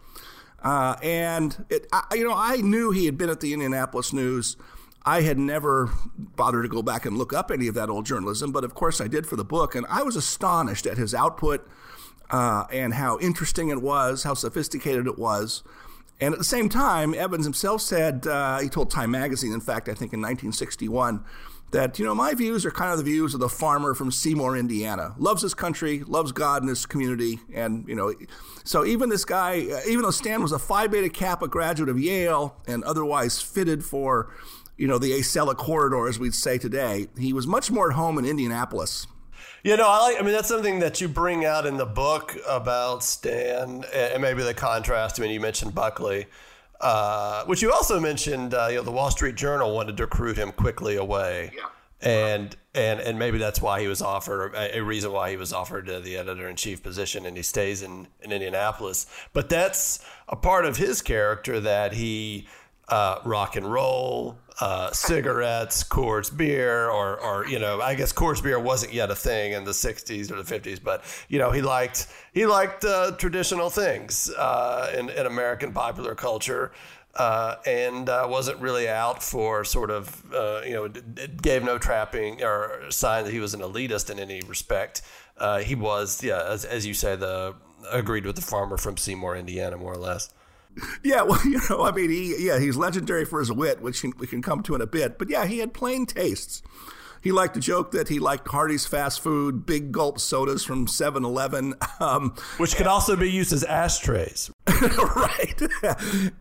Uh, 0.62 0.97
and, 1.03 1.64
it, 1.70 1.87
I, 1.93 2.05
you 2.14 2.25
know, 2.25 2.35
I 2.37 2.56
knew 2.56 2.91
he 2.91 3.06
had 3.06 3.17
been 3.17 3.31
at 3.31 3.41
the 3.41 3.53
Indianapolis 3.53 4.12
News. 4.12 4.56
I 5.05 5.23
had 5.23 5.38
never 5.38 5.91
bothered 6.17 6.62
to 6.64 6.69
go 6.69 6.82
back 6.82 7.05
and 7.05 7.19
look 7.19 7.32
up 7.32 7.50
any 7.50 7.67
of 7.67 7.75
that 7.75 7.88
old 7.88 8.06
journalism, 8.06 8.53
but 8.53 8.62
of 8.62 8.75
course 8.75 9.00
I 9.00 9.09
did 9.09 9.26
for 9.26 9.35
the 9.37 9.44
book. 9.44 9.75
And 9.75 9.87
I 9.88 10.03
was 10.03 10.14
astonished 10.14 10.87
at 10.87 10.99
his 10.99 11.14
output 11.14 11.67
uh, 12.31 12.64
and 12.70 12.94
how 12.94 13.19
interesting 13.19 13.70
it 13.70 13.82
was, 13.82 14.23
how 14.23 14.35
sophisticated 14.35 15.06
it 15.06 15.19
was. 15.19 15.64
And 16.20 16.32
at 16.32 16.38
the 16.38 16.44
same 16.44 16.69
time, 16.69 17.14
Evans 17.14 17.44
himself 17.44 17.81
said, 17.81 18.28
uh, 18.28 18.61
he 18.61 18.69
told 18.69 18.90
Time 18.90 19.11
Magazine, 19.11 19.52
in 19.52 19.61
fact, 19.61 19.88
I 19.88 19.95
think 19.95 20.12
in 20.12 20.21
1961, 20.21 21.25
that, 21.73 21.99
you 21.99 22.05
know, 22.05 22.14
my 22.14 22.35
views 22.35 22.64
are 22.64 22.71
kind 22.71 22.93
of 22.93 22.99
the 22.99 23.05
views 23.05 23.35
of 23.35 23.41
the 23.41 23.49
farmer 23.49 23.95
from 23.95 24.11
Seymour, 24.11 24.57
Indiana. 24.57 25.14
Loves 25.19 25.43
his 25.43 25.55
country, 25.55 26.05
loves 26.05 26.31
God 26.31 26.62
and 26.62 26.69
his 26.69 26.87
community. 26.87 27.41
And, 27.52 27.88
you 27.88 27.95
know, 27.95 28.14
so 28.64 28.85
even 28.85 29.09
this 29.09 29.25
guy, 29.25 29.67
uh, 29.71 29.81
even 29.88 30.02
though 30.02 30.11
Stan 30.11 30.43
was 30.43 30.52
a 30.52 30.59
Phi 30.59 30.87
Beta 30.87 31.09
Kappa 31.09 31.49
graduate 31.49 31.88
of 31.88 31.99
Yale 31.99 32.57
and 32.67 32.85
otherwise 32.85 33.41
fitted 33.41 33.85
for, 33.85 34.33
you 34.76 34.87
know, 34.87 34.99
the 34.99 35.12
Acela 35.12 35.57
corridor, 35.57 36.09
as 36.09 36.19
we'd 36.19 36.35
say 36.35 36.59
today, 36.59 37.09
he 37.19 37.33
was 37.33 37.47
much 37.47 37.71
more 37.71 37.91
at 37.91 37.97
home 37.97 38.19
in 38.19 38.25
Indianapolis. 38.25 39.07
You 39.64 39.76
know, 39.76 39.88
I 39.88 39.99
like. 40.00 40.19
I 40.19 40.23
mean, 40.23 40.33
that's 40.33 40.49
something 40.49 40.81
that 40.81 41.00
you 41.00 41.07
bring 41.07 41.45
out 41.45 41.67
in 41.67 41.76
the 41.76 41.87
book 41.87 42.37
about 42.49 43.05
Stan, 43.05 43.85
and 43.95 44.21
maybe 44.21 44.43
the 44.43 44.55
contrast. 44.55 45.21
I 45.21 45.23
mean, 45.23 45.31
you 45.31 45.41
mentioned 45.41 45.73
Buckley. 45.73 46.26
Uh, 46.82 47.44
which 47.44 47.62
you 47.62 47.72
also 47.72 48.00
mentioned, 48.00 48.54
uh, 48.54 48.66
you 48.68 48.76
know, 48.76 48.82
the 48.82 48.90
Wall 48.90 49.10
Street 49.10 49.36
Journal 49.36 49.72
wanted 49.72 49.96
to 49.96 50.02
recruit 50.02 50.36
him 50.36 50.50
quickly 50.50 50.96
away. 50.96 51.52
Yeah. 51.56 51.66
And 52.00 52.56
and 52.74 52.98
and 52.98 53.16
maybe 53.16 53.38
that's 53.38 53.62
why 53.62 53.80
he 53.80 53.86
was 53.86 54.02
offered 54.02 54.54
a, 54.54 54.78
a 54.78 54.80
reason 54.82 55.12
why 55.12 55.30
he 55.30 55.36
was 55.36 55.52
offered 55.52 55.86
the 55.86 56.16
editor 56.16 56.48
in 56.48 56.56
chief 56.56 56.82
position, 56.82 57.26
and 57.26 57.36
he 57.36 57.44
stays 57.44 57.82
in 57.82 58.08
in 58.20 58.32
Indianapolis. 58.32 59.06
But 59.32 59.48
that's 59.48 60.04
a 60.28 60.34
part 60.34 60.64
of 60.64 60.76
his 60.78 61.00
character 61.00 61.60
that 61.60 61.92
he 61.92 62.48
uh, 62.88 63.20
rock 63.24 63.54
and 63.54 63.70
roll, 63.70 64.36
uh, 64.61 64.90
cigarettes, 64.92 65.82
Coors 65.85 66.35
beer, 66.35 66.88
or, 66.90 67.18
or 67.21 67.47
you 67.47 67.59
know, 67.59 67.80
I 67.80 67.94
guess 67.94 68.12
Coors 68.12 68.42
beer 68.42 68.59
wasn't 68.59 68.92
yet 68.92 69.11
a 69.11 69.14
thing 69.14 69.52
in 69.52 69.64
the 69.64 69.73
'60s 69.73 70.30
or 70.30 70.42
the 70.42 70.61
'50s, 70.61 70.82
but 70.82 71.02
you 71.28 71.38
know, 71.38 71.50
he 71.50 71.62
liked 71.62 72.09
he 72.32 72.47
liked 72.47 72.85
uh, 72.85 73.12
traditional 73.12 73.71
things 73.71 74.30
uh, 74.37 74.92
in, 74.97 75.11
in 75.11 75.26
American 75.26 75.73
popular 75.73 76.14
culture. 76.14 76.73
Uh, 77.14 77.56
and 77.66 78.09
uh, 78.09 78.26
wasn't 78.26 78.59
really 78.59 78.88
out 78.88 79.23
for 79.23 79.66
sort 79.66 79.90
of, 79.90 80.25
uh, 80.35 80.62
you 80.64 80.73
know, 80.73 80.88
gave 81.42 81.62
no 81.62 81.76
trapping 81.76 82.42
or 82.42 82.90
sign 82.90 83.25
that 83.25 83.30
he 83.30 83.38
was 83.38 83.52
an 83.52 83.61
elitist 83.61 84.09
in 84.09 84.18
any 84.18 84.40
respect. 84.49 85.02
he 85.62 85.75
was, 85.75 86.25
yeah, 86.25 86.42
as, 86.49 86.64
as 86.64 86.87
you 86.87 86.94
say, 86.94 87.14
the 87.14 87.54
agreed 87.90 88.25
with 88.25 88.37
the 88.37 88.40
farmer 88.40 88.78
from 88.78 88.97
Seymour, 88.97 89.37
Indiana, 89.37 89.76
more 89.76 89.92
or 89.92 89.99
less. 89.99 90.32
Yeah, 91.05 91.23
well, 91.23 91.41
you 91.45 91.61
know, 91.69 91.83
I 91.83 91.93
mean, 91.93 92.11
he, 92.11 92.47
yeah, 92.47 92.59
he's 92.59 92.76
legendary 92.76 93.25
for 93.25 93.41
his 93.41 93.50
wit, 93.52 93.81
which 93.81 94.02
we 94.02 94.26
can 94.26 94.43
come 94.43 94.62
to 94.64 94.75
in 94.75 94.81
a 94.81 94.87
bit. 94.87 95.19
But 95.19 95.29
yeah, 95.31 95.47
he 95.47 95.59
had 95.59 95.75
plain 95.75 96.07
tastes. 96.07 96.62
He 97.21 97.31
liked 97.31 97.55
to 97.55 97.61
joke 97.61 97.93
that 97.93 98.09
he 98.09 98.19
liked 98.19 98.49
Hardee's 98.49 98.85
fast 98.85 99.21
food, 99.21 99.64
big 99.64 99.93
gulp 99.93 100.19
sodas 100.19 100.64
from 100.64 100.87
7 100.88 101.25
Eleven. 101.25 101.75
Um, 102.00 102.35
Which 102.57 102.75
could 102.75 102.88
also 102.88 103.14
be 103.14 103.31
used 103.31 103.52
as 103.52 103.62
ashtrays. 103.62 104.50
right. 104.67 105.62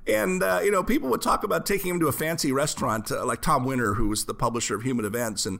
and, 0.08 0.42
uh, 0.42 0.60
you 0.64 0.72
know, 0.72 0.82
people 0.84 1.08
would 1.10 1.22
talk 1.22 1.44
about 1.44 1.68
taking 1.68 1.92
him 1.92 2.00
to 2.00 2.08
a 2.08 2.12
fancy 2.12 2.52
restaurant, 2.52 3.12
uh, 3.12 3.24
like 3.26 3.42
Tom 3.44 3.64
Winter, 3.64 3.94
who 3.94 4.08
was 4.08 4.26
the 4.26 4.34
publisher 4.34 4.74
of 4.74 4.82
Human 4.82 5.06
Events. 5.06 5.46
And, 5.46 5.60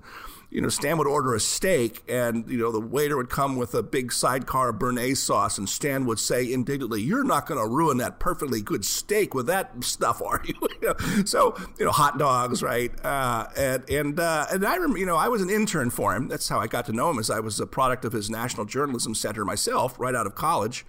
you 0.52 0.60
know, 0.60 0.68
Stan 0.68 0.98
would 0.98 1.08
order 1.08 1.34
a 1.34 1.40
steak, 1.40 2.04
and, 2.10 2.48
you 2.50 2.58
know, 2.58 2.74
the 2.74 2.80
waiter 2.82 3.16
would 3.16 3.30
come 3.30 3.56
with 3.56 3.74
a 3.74 3.82
big 3.82 4.12
sidecar 4.12 4.70
of 4.70 4.76
Béarnaise 4.76 5.18
sauce, 5.18 5.58
and 5.58 5.68
Stan 5.68 6.06
would 6.06 6.20
say 6.20 6.52
indignantly, 6.52 7.02
You're 7.02 7.24
not 7.24 7.46
going 7.46 7.60
to 7.60 7.66
ruin 7.66 7.98
that 7.98 8.20
perfectly 8.20 8.62
good 8.62 8.84
steak 8.84 9.34
with 9.34 9.48
that 9.48 9.72
stuff, 9.82 10.22
are 10.22 10.44
you? 10.46 11.26
so, 11.26 11.56
you 11.80 11.86
know, 11.86 11.92
hot 11.92 12.20
dogs, 12.20 12.62
right? 12.62 12.92
Uh, 13.04 13.48
and, 13.58 13.90
and, 13.90 14.20
uh, 14.20 14.46
and 14.52 14.66
I 14.66 14.76
remember, 14.76 14.98
you 14.98 15.06
know, 15.06 15.16
I 15.16 15.30
was 15.30 15.42
an 15.42 15.50
intern 15.50 15.90
for 15.90 16.14
him. 16.14 16.28
That's 16.28 16.50
how 16.50 16.60
I 16.60 16.68
got 16.68 16.86
to 16.88 16.92
know 16.92 17.10
him, 17.10 17.18
as 17.18 17.30
I 17.30 17.40
was 17.40 17.60
a 17.62 17.66
product 17.66 18.04
of 18.04 18.12
his 18.12 18.30
National 18.30 18.66
Journalism 18.66 19.16
Center 19.16 19.46
myself, 19.46 19.98
right 19.98 20.14
out 20.14 20.28
of 20.28 20.36
college. 20.36 20.86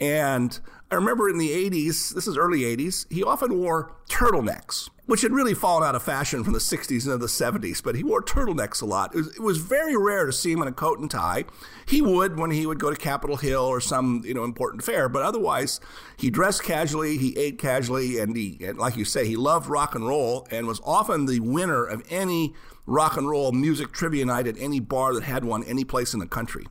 And 0.00 0.58
I 0.90 0.94
remember 0.94 1.28
in 1.28 1.38
the 1.38 1.50
80s, 1.50 2.14
this 2.14 2.26
is 2.26 2.38
early 2.38 2.60
80s, 2.60 3.10
he 3.12 3.22
often 3.22 3.58
wore 3.58 3.92
turtlenecks, 4.08 4.88
which 5.06 5.22
had 5.22 5.32
really 5.32 5.54
fallen 5.54 5.86
out 5.86 5.94
of 5.94 6.02
fashion 6.02 6.42
from 6.42 6.52
the 6.52 6.58
60s 6.58 7.04
into 7.04 7.18
the 7.18 7.26
70s, 7.26 7.82
but 7.82 7.94
he 7.94 8.02
wore 8.02 8.22
turtlenecks 8.22 8.80
a 8.80 8.86
lot. 8.86 9.14
It 9.14 9.18
was, 9.18 9.36
it 9.36 9.42
was, 9.42 9.58
very 9.58 9.96
rare 9.96 10.26
to 10.26 10.32
see 10.32 10.52
him 10.52 10.62
in 10.62 10.68
a 10.68 10.72
coat 10.72 10.98
and 10.98 11.10
tie. 11.10 11.44
He 11.86 12.00
would 12.00 12.38
when 12.38 12.50
he 12.50 12.66
would 12.66 12.78
go 12.78 12.90
to 12.90 12.96
Capitol 12.96 13.36
Hill 13.36 13.64
or 13.64 13.80
some, 13.80 14.22
you 14.24 14.34
know, 14.34 14.44
important 14.44 14.84
fair, 14.84 15.08
but 15.08 15.22
otherwise 15.22 15.80
he 16.16 16.30
dressed 16.30 16.62
casually, 16.62 17.16
he 17.18 17.36
ate 17.36 17.58
casually, 17.58 18.18
and 18.18 18.36
he, 18.36 18.58
and 18.64 18.78
like 18.78 18.96
you 18.96 19.04
say, 19.04 19.26
he 19.26 19.36
loved 19.36 19.68
rock 19.68 19.94
and 19.94 20.06
roll 20.06 20.46
and 20.50 20.66
was 20.66 20.80
often 20.84 21.26
the 21.26 21.40
winner 21.40 21.84
of 21.84 22.02
any 22.10 22.54
rock 22.86 23.16
and 23.16 23.28
roll 23.28 23.52
music 23.52 23.92
trivia 23.92 24.24
night 24.24 24.46
at 24.46 24.58
any 24.58 24.80
bar 24.80 25.14
that 25.14 25.22
had 25.22 25.44
one 25.44 25.64
any 25.64 25.84
place 25.84 26.14
in 26.14 26.20
the 26.20 26.26
country. 26.26 26.66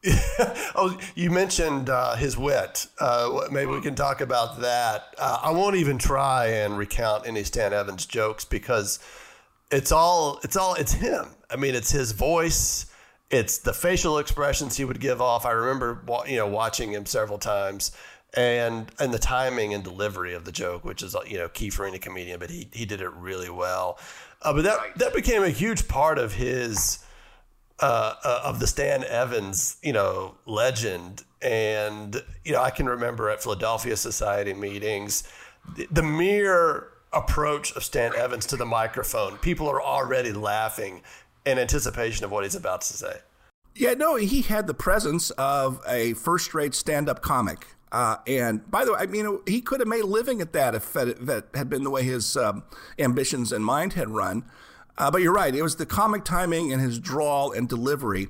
oh, 0.74 0.96
you 1.14 1.30
mentioned 1.30 1.90
uh, 1.90 2.14
his 2.14 2.38
wit. 2.38 2.86
Uh, 3.00 3.48
maybe 3.50 3.70
we 3.70 3.80
can 3.80 3.94
talk 3.94 4.20
about 4.20 4.60
that. 4.60 5.14
Uh, 5.18 5.40
I 5.42 5.50
won't 5.50 5.76
even 5.76 5.98
try 5.98 6.46
and 6.46 6.78
recount 6.78 7.26
any 7.26 7.42
Stan 7.42 7.72
Evans 7.72 8.06
jokes 8.06 8.44
because 8.44 9.00
it's 9.70 9.90
all 9.90 10.38
it's 10.44 10.56
all 10.56 10.74
it's 10.74 10.92
him. 10.92 11.26
I 11.50 11.56
mean, 11.56 11.74
it's 11.74 11.90
his 11.90 12.12
voice. 12.12 12.86
It's 13.30 13.58
the 13.58 13.74
facial 13.74 14.18
expressions 14.18 14.76
he 14.76 14.84
would 14.84 15.00
give 15.00 15.20
off. 15.20 15.44
I 15.44 15.50
remember, 15.50 16.02
you 16.26 16.36
know, 16.36 16.46
watching 16.46 16.92
him 16.92 17.04
several 17.04 17.38
times, 17.38 17.92
and 18.34 18.90
and 19.00 19.12
the 19.12 19.18
timing 19.18 19.74
and 19.74 19.82
delivery 19.82 20.34
of 20.34 20.44
the 20.44 20.52
joke, 20.52 20.84
which 20.84 21.02
is 21.02 21.16
you 21.26 21.38
know 21.38 21.48
key 21.48 21.70
for 21.70 21.84
any 21.84 21.98
comedian, 21.98 22.38
but 22.38 22.50
he 22.50 22.68
he 22.72 22.86
did 22.86 23.00
it 23.00 23.10
really 23.14 23.50
well. 23.50 23.98
Uh, 24.42 24.52
but 24.52 24.62
that 24.62 24.78
that 24.96 25.12
became 25.12 25.42
a 25.42 25.50
huge 25.50 25.88
part 25.88 26.18
of 26.18 26.34
his 26.34 27.00
uh, 27.80 28.14
uh, 28.24 28.40
of 28.44 28.60
the 28.60 28.66
Stan 28.66 29.04
Evans, 29.04 29.76
you 29.82 29.92
know, 29.92 30.36
legend. 30.46 31.24
And, 31.40 32.22
you 32.44 32.52
know, 32.52 32.62
I 32.62 32.70
can 32.70 32.86
remember 32.86 33.30
at 33.30 33.42
Philadelphia 33.42 33.96
Society 33.96 34.54
meetings, 34.54 35.22
the, 35.76 35.86
the 35.90 36.02
mere 36.02 36.88
approach 37.12 37.72
of 37.72 37.84
Stan 37.84 38.14
Evans 38.14 38.46
to 38.46 38.56
the 38.56 38.66
microphone, 38.66 39.38
people 39.38 39.68
are 39.68 39.80
already 39.80 40.32
laughing 40.32 41.02
in 41.46 41.58
anticipation 41.58 42.24
of 42.24 42.30
what 42.30 42.44
he's 42.44 42.54
about 42.54 42.80
to 42.82 42.92
say. 42.92 43.18
Yeah, 43.74 43.94
no, 43.94 44.16
he 44.16 44.42
had 44.42 44.66
the 44.66 44.74
presence 44.74 45.30
of 45.32 45.80
a 45.86 46.14
first 46.14 46.52
rate 46.54 46.74
stand 46.74 47.08
up 47.08 47.22
comic. 47.22 47.66
Uh, 47.92 48.16
and 48.26 48.68
by 48.70 48.84
the 48.84 48.92
way, 48.92 48.98
I 49.00 49.06
mean, 49.06 49.38
he 49.46 49.60
could 49.60 49.80
have 49.80 49.88
made 49.88 50.02
a 50.02 50.06
living 50.06 50.40
at 50.40 50.52
that 50.52 50.74
if 50.74 50.92
that, 50.92 51.44
had 51.54 51.70
been 51.70 51.84
the 51.84 51.90
way 51.90 52.02
his 52.02 52.36
um, 52.36 52.64
ambitions 52.98 53.52
and 53.52 53.64
mind 53.64 53.94
had 53.94 54.10
run. 54.10 54.44
Uh, 54.98 55.10
but 55.10 55.22
you're 55.22 55.32
right. 55.32 55.54
It 55.54 55.62
was 55.62 55.76
the 55.76 55.86
comic 55.86 56.24
timing 56.24 56.72
and 56.72 56.82
his 56.82 56.98
drawl 56.98 57.52
and 57.52 57.68
delivery. 57.68 58.28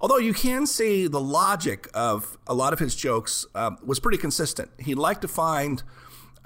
Although 0.00 0.18
you 0.18 0.32
can 0.32 0.66
see 0.66 1.06
the 1.06 1.20
logic 1.20 1.88
of 1.92 2.38
a 2.46 2.54
lot 2.54 2.72
of 2.72 2.78
his 2.78 2.94
jokes 2.94 3.46
uh, 3.54 3.72
was 3.84 3.98
pretty 4.00 4.18
consistent. 4.18 4.70
He 4.78 4.94
liked 4.94 5.22
to 5.22 5.28
find 5.28 5.82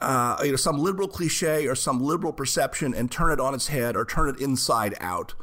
uh, 0.01 0.39
you 0.43 0.51
know 0.51 0.57
some 0.57 0.79
liberal 0.79 1.09
cliche 1.09 1.67
or 1.67 1.75
some 1.75 2.01
liberal 2.03 2.33
perception 2.33 2.95
and 2.95 3.11
turn 3.11 3.31
it 3.31 3.41
on 3.41 3.55
its 3.55 3.69
head 3.69 3.97
or 3.97 4.05
turn 4.05 4.29
it 4.29 4.41
inside 4.41 4.95
out. 5.01 5.35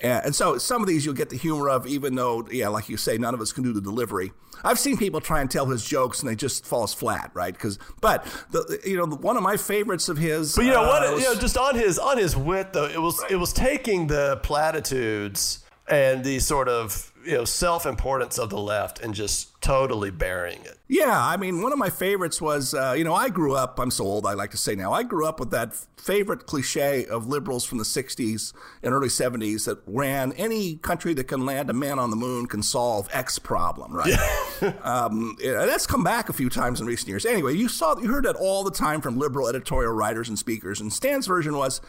And 0.00 0.34
so 0.34 0.58
some 0.58 0.82
of 0.82 0.88
these 0.88 1.04
you'll 1.04 1.14
get 1.14 1.30
the 1.30 1.36
humor 1.36 1.70
of, 1.70 1.86
even 1.86 2.14
though, 2.14 2.46
yeah, 2.50 2.68
like 2.68 2.88
you 2.88 2.96
say, 2.96 3.16
none 3.18 3.34
of 3.34 3.40
us 3.40 3.52
can 3.52 3.62
do 3.62 3.72
the 3.72 3.80
delivery. 3.80 4.32
I've 4.64 4.78
seen 4.78 4.96
people 4.96 5.20
try 5.20 5.40
and 5.40 5.50
tell 5.50 5.66
his 5.66 5.84
jokes 5.84 6.20
and 6.20 6.28
they 6.28 6.34
just 6.34 6.66
falls 6.66 6.92
flat, 6.92 7.30
right? 7.34 7.52
Because, 7.52 7.78
but 8.00 8.24
the, 8.50 8.80
you 8.84 8.96
know, 8.96 9.06
one 9.06 9.36
of 9.36 9.42
my 9.42 9.56
favorites 9.56 10.08
of 10.08 10.18
his. 10.18 10.54
But 10.54 10.64
you 10.64 10.72
know 10.72 10.84
uh, 10.84 10.88
what? 10.88 11.14
Was, 11.14 11.22
you 11.22 11.34
know, 11.34 11.40
just 11.40 11.56
on 11.56 11.74
his 11.74 11.98
on 11.98 12.18
his 12.18 12.36
wit 12.36 12.72
though, 12.72 12.86
it 12.86 13.00
was 13.00 13.22
it 13.30 13.36
was 13.36 13.52
taking 13.52 14.06
the 14.06 14.40
platitudes 14.42 15.64
and 15.88 16.24
the 16.24 16.38
sort 16.40 16.68
of 16.68 17.12
you 17.26 17.34
know 17.34 17.44
self-importance 17.44 18.38
of 18.38 18.50
the 18.50 18.58
left 18.58 19.00
and 19.00 19.14
just 19.14 19.60
totally 19.60 20.10
burying 20.10 20.60
it. 20.62 20.78
Yeah, 20.88 21.20
I 21.20 21.36
mean, 21.36 21.60
one 21.60 21.72
of 21.72 21.78
my 21.78 21.90
favorites 21.90 22.40
was 22.40 22.72
uh, 22.72 22.94
you 22.96 23.04
know 23.04 23.14
I 23.14 23.28
grew 23.28 23.54
up. 23.54 23.78
I'm 23.78 23.90
so 23.90 24.04
old. 24.04 24.26
I 24.26 24.34
like 24.34 24.52
to 24.52 24.56
say 24.56 24.74
now. 24.74 24.92
I 24.92 25.02
grew 25.02 25.26
up 25.26 25.40
with 25.40 25.50
that 25.50 25.74
favorite 25.96 26.46
cliche 26.46 27.04
of 27.06 27.26
liberals 27.26 27.64
from 27.64 27.78
the 27.78 27.84
'60s 27.84 28.52
and 28.82 28.94
early 28.94 29.08
'70s 29.08 29.64
that 29.64 29.78
ran 29.86 30.32
any 30.34 30.76
country 30.76 31.14
that 31.14 31.24
can 31.24 31.44
land 31.44 31.68
a 31.68 31.72
man 31.72 31.98
on 31.98 32.10
the 32.10 32.16
moon 32.16 32.46
can 32.46 32.62
solve 32.62 33.08
X 33.12 33.38
problem, 33.38 33.92
right? 33.92 34.16
Yeah. 34.62 34.72
um, 34.82 35.36
that's 35.42 35.86
come 35.86 36.04
back 36.04 36.28
a 36.28 36.32
few 36.32 36.48
times 36.48 36.80
in 36.80 36.86
recent 36.86 37.08
years. 37.08 37.26
Anyway, 37.26 37.54
you 37.54 37.68
saw 37.68 37.98
you 37.98 38.08
heard 38.08 38.24
that 38.24 38.36
all 38.36 38.62
the 38.62 38.70
time 38.70 39.00
from 39.00 39.18
liberal 39.18 39.48
editorial 39.48 39.92
writers 39.92 40.28
and 40.28 40.38
speakers. 40.38 40.80
And 40.80 40.92
Stan's 40.92 41.26
version 41.26 41.56
was 41.56 41.80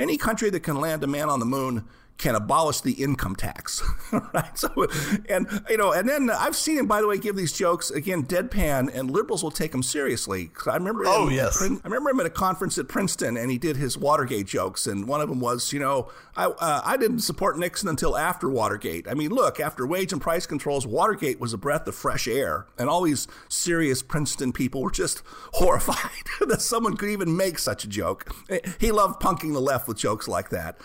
any 0.00 0.16
country 0.16 0.50
that 0.50 0.60
can 0.60 0.80
land 0.80 1.04
a 1.04 1.06
man 1.06 1.28
on 1.28 1.38
the 1.38 1.46
moon 1.46 1.84
can 2.20 2.34
abolish 2.34 2.82
the 2.82 2.92
income 2.92 3.34
tax, 3.34 3.82
right? 4.12 4.56
So, 4.56 4.86
and 5.28 5.48
you 5.70 5.78
know, 5.78 5.92
and 5.92 6.06
then 6.06 6.28
I've 6.30 6.54
seen 6.54 6.76
him, 6.76 6.86
by 6.86 7.00
the 7.00 7.08
way, 7.08 7.16
give 7.16 7.34
these 7.34 7.52
jokes 7.52 7.90
again, 7.90 8.24
deadpan, 8.24 8.94
and 8.94 9.10
liberals 9.10 9.42
will 9.42 9.50
take 9.50 9.74
him 9.74 9.82
seriously. 9.82 10.50
I 10.66 10.74
remember, 10.74 11.04
oh 11.06 11.30
yes, 11.30 11.62
I 11.62 11.78
remember 11.82 12.10
him 12.10 12.20
at 12.20 12.26
a 12.26 12.30
conference 12.30 12.76
at 12.76 12.88
Princeton, 12.88 13.38
and 13.38 13.50
he 13.50 13.56
did 13.56 13.76
his 13.76 13.96
Watergate 13.96 14.46
jokes, 14.46 14.86
and 14.86 15.08
one 15.08 15.22
of 15.22 15.30
them 15.30 15.40
was, 15.40 15.72
you 15.72 15.80
know, 15.80 16.10
I 16.36 16.44
uh, 16.44 16.82
I 16.84 16.98
didn't 16.98 17.20
support 17.20 17.58
Nixon 17.58 17.88
until 17.88 18.16
after 18.16 18.50
Watergate. 18.50 19.08
I 19.08 19.14
mean, 19.14 19.30
look, 19.30 19.58
after 19.58 19.86
wage 19.86 20.12
and 20.12 20.20
price 20.20 20.46
controls, 20.46 20.86
Watergate 20.86 21.40
was 21.40 21.54
a 21.54 21.58
breath 21.58 21.88
of 21.88 21.94
fresh 21.94 22.28
air, 22.28 22.66
and 22.78 22.90
all 22.90 23.00
these 23.00 23.28
serious 23.48 24.02
Princeton 24.02 24.52
people 24.52 24.82
were 24.82 24.90
just 24.90 25.22
horrified 25.54 26.26
that 26.46 26.60
someone 26.60 26.98
could 26.98 27.08
even 27.08 27.34
make 27.34 27.58
such 27.58 27.84
a 27.84 27.88
joke. 27.88 28.30
He 28.78 28.92
loved 28.92 29.22
punking 29.22 29.54
the 29.54 29.60
left 29.60 29.88
with 29.88 29.96
jokes 29.96 30.28
like 30.28 30.50
that. 30.50 30.78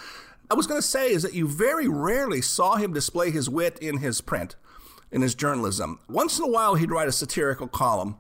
I 0.50 0.54
was 0.54 0.68
going 0.68 0.80
to 0.80 0.88
say 0.88 1.12
is 1.12 1.24
that 1.24 1.34
you 1.34 1.48
very 1.48 1.88
rarely 1.88 2.42
saw 2.42 2.76
him 2.76 2.94
display 2.94 3.32
his 3.32 3.50
wit 3.50 3.80
in 3.80 3.98
his 3.98 4.22
print, 4.22 4.56
in 5.12 5.22
his 5.22 5.36
journalism. 5.36 6.00
Once 6.08 6.38
in 6.38 6.46
a 6.46 6.50
while, 6.50 6.76
he'd 6.76 6.92
write 6.92 7.08
a 7.08 7.12
satirical 7.12 7.68
column, 7.68 8.18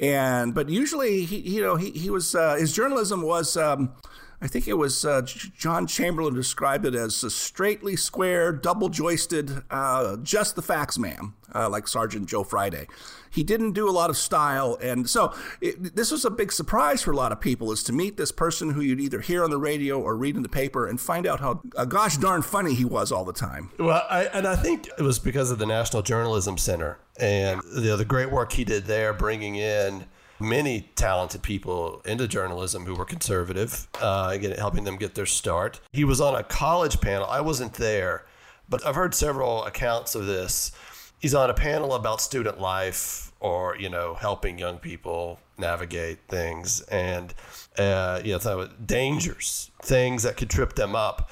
and 0.00 0.54
but 0.54 0.68
usually, 0.68 1.24
he 1.24 1.38
you 1.38 1.62
know 1.62 1.76
he 1.76 1.90
he 1.90 2.10
was 2.10 2.34
uh, 2.34 2.54
his 2.56 2.72
journalism 2.72 3.22
was. 3.22 3.56
Um, 3.56 3.92
I 4.40 4.48
think 4.48 4.68
it 4.68 4.74
was 4.74 5.04
uh, 5.04 5.22
John 5.22 5.86
Chamberlain 5.86 6.34
described 6.34 6.84
it 6.84 6.94
as 6.94 7.24
a 7.24 7.30
straightly 7.30 7.96
square, 7.96 8.52
double 8.52 8.88
joisted, 8.88 9.62
uh, 9.70 10.16
just 10.18 10.56
the 10.56 10.62
facts 10.62 10.98
man, 10.98 11.32
uh, 11.54 11.70
like 11.70 11.88
Sergeant 11.88 12.28
Joe 12.28 12.44
Friday. 12.44 12.86
He 13.30 13.42
didn't 13.42 13.72
do 13.72 13.88
a 13.88 13.92
lot 13.92 14.10
of 14.10 14.16
style, 14.16 14.78
and 14.80 15.08
so 15.08 15.34
it, 15.60 15.96
this 15.96 16.10
was 16.10 16.24
a 16.24 16.30
big 16.30 16.52
surprise 16.52 17.02
for 17.02 17.12
a 17.12 17.16
lot 17.16 17.32
of 17.32 17.40
people 17.40 17.72
is 17.72 17.82
to 17.84 17.92
meet 17.92 18.16
this 18.16 18.32
person 18.32 18.70
who 18.70 18.80
you'd 18.80 19.00
either 19.00 19.20
hear 19.20 19.42
on 19.42 19.50
the 19.50 19.58
radio 19.58 20.00
or 20.00 20.16
read 20.16 20.36
in 20.36 20.42
the 20.42 20.48
paper 20.48 20.86
and 20.86 21.00
find 21.00 21.26
out 21.26 21.40
how 21.40 21.62
uh, 21.76 21.84
gosh 21.84 22.16
darn 22.18 22.42
funny 22.42 22.74
he 22.74 22.84
was 22.84 23.10
all 23.10 23.24
the 23.24 23.32
time. 23.32 23.70
Well, 23.78 24.06
I, 24.08 24.24
and 24.24 24.46
I 24.46 24.56
think 24.56 24.88
it 24.98 25.02
was 25.02 25.18
because 25.18 25.50
of 25.50 25.58
the 25.58 25.66
National 25.66 26.02
Journalism 26.02 26.58
Center 26.58 26.98
and 27.18 27.62
the 27.62 28.04
great 28.06 28.30
work 28.30 28.52
he 28.52 28.64
did 28.64 28.84
there, 28.84 29.12
bringing 29.12 29.56
in 29.56 30.06
many 30.38 30.90
talented 30.96 31.42
people 31.42 32.02
into 32.04 32.28
journalism 32.28 32.84
who 32.84 32.94
were 32.94 33.04
conservative, 33.04 33.88
uh, 34.00 34.36
helping 34.58 34.84
them 34.84 34.96
get 34.96 35.14
their 35.14 35.26
start. 35.26 35.80
He 35.92 36.04
was 36.04 36.20
on 36.20 36.34
a 36.34 36.42
college 36.42 37.00
panel. 37.00 37.26
I 37.26 37.40
wasn't 37.40 37.74
there, 37.74 38.26
but 38.68 38.84
I've 38.86 38.94
heard 38.94 39.14
several 39.14 39.64
accounts 39.64 40.14
of 40.14 40.26
this. 40.26 40.72
He's 41.18 41.34
on 41.34 41.48
a 41.48 41.54
panel 41.54 41.94
about 41.94 42.20
student 42.20 42.60
life 42.60 43.32
or, 43.40 43.76
you 43.76 43.88
know, 43.88 44.14
helping 44.14 44.58
young 44.58 44.78
people 44.78 45.40
navigate 45.58 46.18
things 46.28 46.82
and, 46.82 47.32
uh, 47.78 48.20
you 48.24 48.38
know, 48.38 48.68
dangers, 48.84 49.70
things 49.82 50.22
that 50.24 50.36
could 50.36 50.50
trip 50.50 50.74
them 50.74 50.94
up. 50.94 51.30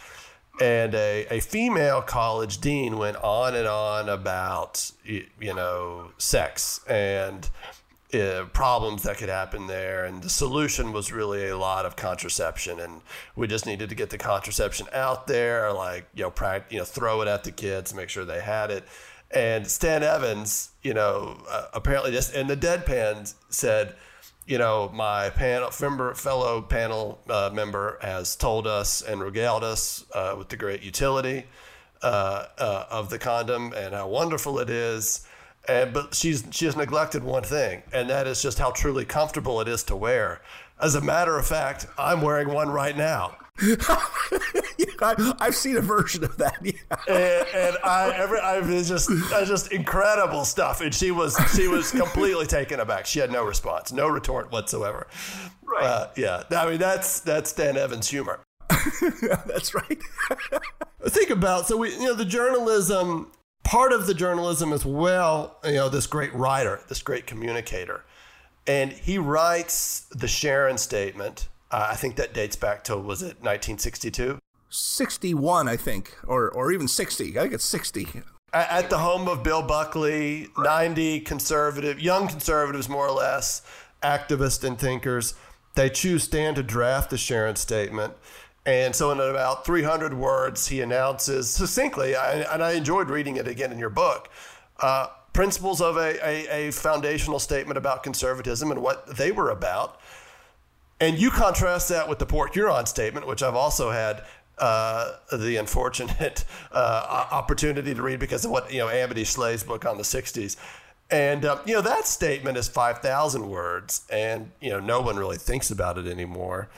And 0.60 0.94
a, 0.94 1.26
a 1.30 1.40
female 1.40 2.00
college 2.00 2.60
dean 2.60 2.96
went 2.96 3.16
on 3.16 3.56
and 3.56 3.66
on 3.66 4.08
about, 4.08 4.92
you 5.04 5.52
know, 5.54 6.12
sex 6.16 6.80
and 6.88 7.48
uh, 8.14 8.44
problems 8.52 9.02
that 9.02 9.18
could 9.18 9.28
happen 9.28 9.66
there. 9.66 10.04
And 10.04 10.22
the 10.22 10.30
solution 10.30 10.92
was 10.92 11.12
really 11.12 11.48
a 11.48 11.58
lot 11.58 11.84
of 11.84 11.96
contraception. 11.96 12.80
And 12.80 13.02
we 13.36 13.46
just 13.46 13.66
needed 13.66 13.88
to 13.88 13.94
get 13.94 14.10
the 14.10 14.18
contraception 14.18 14.86
out 14.92 15.26
there, 15.26 15.72
like, 15.72 16.06
you 16.14 16.22
know, 16.22 16.30
pra- 16.30 16.64
you 16.70 16.78
know 16.78 16.84
throw 16.84 17.20
it 17.22 17.28
at 17.28 17.44
the 17.44 17.52
kids, 17.52 17.94
make 17.94 18.08
sure 18.08 18.24
they 18.24 18.40
had 18.40 18.70
it. 18.70 18.84
And 19.30 19.66
Stan 19.66 20.02
Evans, 20.02 20.70
you 20.82 20.94
know, 20.94 21.42
uh, 21.50 21.66
apparently 21.74 22.12
just 22.12 22.34
in 22.34 22.46
the 22.46 22.56
deadpan 22.56 23.34
said, 23.48 23.96
you 24.46 24.58
know, 24.58 24.90
my 24.92 25.30
panel 25.30 25.70
member, 25.80 26.14
fellow 26.14 26.60
panel 26.62 27.18
uh, 27.28 27.50
member 27.52 27.98
has 28.02 28.36
told 28.36 28.66
us 28.66 29.02
and 29.02 29.20
regaled 29.20 29.64
us 29.64 30.04
uh, 30.14 30.34
with 30.36 30.50
the 30.50 30.56
great 30.56 30.82
utility 30.82 31.46
uh, 32.02 32.46
uh, 32.58 32.84
of 32.90 33.08
the 33.08 33.18
condom 33.18 33.72
and 33.72 33.94
how 33.94 34.06
wonderful 34.06 34.58
it 34.58 34.68
is. 34.68 35.26
And, 35.68 35.92
but 35.92 36.14
she's 36.14 36.44
she 36.50 36.66
has 36.66 36.76
neglected 36.76 37.24
one 37.24 37.42
thing, 37.42 37.82
and 37.92 38.10
that 38.10 38.26
is 38.26 38.42
just 38.42 38.58
how 38.58 38.70
truly 38.70 39.04
comfortable 39.04 39.60
it 39.60 39.68
is 39.68 39.82
to 39.84 39.96
wear. 39.96 40.42
As 40.80 40.94
a 40.94 41.00
matter 41.00 41.38
of 41.38 41.46
fact, 41.46 41.86
I'm 41.96 42.20
wearing 42.20 42.48
one 42.48 42.68
right 42.68 42.96
now. 42.96 43.36
I, 43.60 45.34
have 45.40 45.54
seen 45.54 45.76
a 45.76 45.80
version 45.80 46.24
of 46.24 46.36
that. 46.38 46.58
Yeah. 46.62 46.72
And, 47.06 47.48
and 47.54 47.76
I, 47.84 48.12
every, 48.16 48.40
I 48.40 48.58
was 48.58 48.88
just, 48.88 49.08
I 49.32 49.44
just 49.44 49.72
incredible 49.72 50.44
stuff. 50.44 50.80
And 50.80 50.92
she 50.92 51.12
was, 51.12 51.38
she 51.54 51.68
was 51.68 51.92
completely 51.92 52.46
taken 52.46 52.80
aback. 52.80 53.06
She 53.06 53.20
had 53.20 53.30
no 53.30 53.44
response, 53.44 53.92
no 53.92 54.08
retort 54.08 54.50
whatsoever. 54.50 55.06
Right. 55.62 55.84
Uh, 55.84 56.08
yeah. 56.16 56.42
I 56.50 56.68
mean, 56.68 56.78
that's 56.78 57.20
that's 57.20 57.50
Stan 57.50 57.76
Evans' 57.76 58.08
humor. 58.08 58.40
that's 59.46 59.74
right. 59.74 59.98
Think 61.06 61.30
about 61.30 61.66
so 61.66 61.76
we, 61.76 61.92
you 61.92 62.04
know, 62.04 62.14
the 62.14 62.24
journalism. 62.24 63.30
Part 63.64 63.92
of 63.92 64.06
the 64.06 64.14
journalism 64.14 64.72
as 64.72 64.84
well, 64.84 65.56
you 65.64 65.72
know, 65.72 65.88
this 65.88 66.06
great 66.06 66.32
writer, 66.34 66.80
this 66.88 67.02
great 67.02 67.26
communicator, 67.26 68.04
and 68.66 68.92
he 68.92 69.18
writes 69.18 70.06
the 70.10 70.28
Sharon 70.28 70.78
statement 70.78 71.48
uh, 71.74 71.88
I 71.90 71.96
think 71.96 72.14
that 72.16 72.32
dates 72.32 72.54
back 72.54 72.84
to 72.84 72.96
was 72.96 73.20
it 73.20 73.42
1962? 73.42 74.38
61, 74.70 75.68
I 75.68 75.76
think, 75.76 76.16
or 76.24 76.48
or 76.48 76.70
even 76.70 76.86
60. 76.86 77.36
I 77.36 77.42
think 77.42 77.54
it's 77.54 77.64
60. 77.64 78.22
At 78.52 78.90
the 78.90 78.98
home 78.98 79.26
of 79.26 79.42
Bill 79.42 79.62
Buckley, 79.62 80.46
90 80.56 81.20
conservative, 81.20 82.00
young 82.00 82.28
conservatives 82.28 82.88
more 82.88 83.08
or 83.08 83.10
less, 83.10 83.62
activists 84.04 84.62
and 84.62 84.78
thinkers, 84.78 85.34
they 85.74 85.90
choose 85.90 86.22
Stan 86.22 86.54
to 86.54 86.62
draft 86.62 87.10
the 87.10 87.18
Sharon 87.18 87.56
statement. 87.56 88.14
And 88.66 88.96
so, 88.96 89.10
in 89.10 89.20
about 89.20 89.66
300 89.66 90.14
words, 90.14 90.68
he 90.68 90.80
announces 90.80 91.50
succinctly, 91.50 92.14
and 92.14 92.62
I 92.62 92.72
enjoyed 92.72 93.10
reading 93.10 93.36
it 93.36 93.46
again 93.46 93.70
in 93.70 93.78
your 93.78 93.90
book, 93.90 94.30
uh, 94.80 95.08
principles 95.34 95.82
of 95.82 95.98
a, 95.98 96.26
a, 96.26 96.68
a 96.68 96.72
foundational 96.72 97.38
statement 97.38 97.76
about 97.76 98.02
conservatism 98.02 98.70
and 98.70 98.80
what 98.80 99.16
they 99.16 99.32
were 99.32 99.50
about. 99.50 100.00
And 100.98 101.18
you 101.18 101.30
contrast 101.30 101.90
that 101.90 102.08
with 102.08 102.18
the 102.18 102.26
Port 102.26 102.54
Huron 102.54 102.86
statement, 102.86 103.26
which 103.26 103.42
I've 103.42 103.56
also 103.56 103.90
had 103.90 104.24
uh, 104.56 105.12
the 105.32 105.56
unfortunate 105.56 106.44
uh, 106.72 107.26
opportunity 107.30 107.94
to 107.94 108.02
read 108.02 108.20
because 108.20 108.44
of 108.44 108.50
what, 108.50 108.72
you 108.72 108.78
know, 108.78 108.88
Amity 108.88 109.24
Shlaes' 109.24 109.66
book 109.66 109.84
on 109.84 109.98
the 109.98 110.04
60s. 110.04 110.56
And, 111.10 111.44
um, 111.44 111.60
you 111.66 111.74
know, 111.74 111.82
that 111.82 112.06
statement 112.06 112.56
is 112.56 112.66
5,000 112.68 113.48
words, 113.48 114.06
and, 114.10 114.50
you 114.60 114.70
know, 114.70 114.80
no 114.80 115.02
one 115.02 115.16
really 115.16 115.36
thinks 115.36 115.70
about 115.70 115.98
it 115.98 116.06
anymore. 116.06 116.68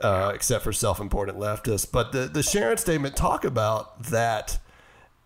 Uh, 0.00 0.32
except 0.34 0.64
for 0.64 0.72
self-important 0.72 1.38
leftists, 1.38 1.90
but 1.90 2.10
the 2.10 2.26
the 2.26 2.42
Sharon 2.42 2.76
statement 2.76 3.14
talk 3.16 3.44
about 3.44 4.02
that, 4.04 4.58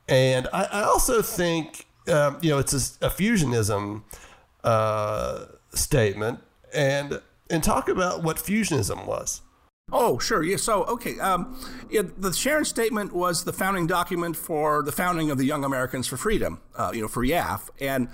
and 0.07 0.47
I, 0.53 0.65
I 0.65 0.83
also 0.83 1.23
think 1.23 1.87
um, 2.07 2.37
you 2.43 2.51
know 2.51 2.59
it's 2.59 2.75
a, 2.75 3.07
a 3.07 3.09
fusionism 3.09 4.03
uh, 4.65 5.47
statement, 5.73 6.41
and 6.75 7.23
and 7.49 7.65
talk 7.65 7.89
about 7.89 8.23
what 8.23 8.37
fusionism 8.37 9.07
was. 9.07 9.41
Oh, 9.91 10.19
sure. 10.19 10.43
Yeah. 10.43 10.57
So, 10.57 10.85
okay. 10.85 11.19
Um, 11.19 11.59
the 11.91 12.33
Sharon 12.33 12.67
Statement 12.67 13.13
was 13.15 13.45
the 13.45 13.53
founding 13.53 13.87
document 13.87 14.37
for 14.37 14.83
the 14.83 14.93
founding 14.93 15.31
of 15.31 15.39
the 15.39 15.47
Young 15.47 15.65
Americans 15.65 16.07
for 16.07 16.19
Freedom, 16.19 16.61
uh, 16.77 16.91
you 16.95 17.01
know, 17.01 17.09
for 17.09 17.25
YAF. 17.25 17.71
And 17.81 18.09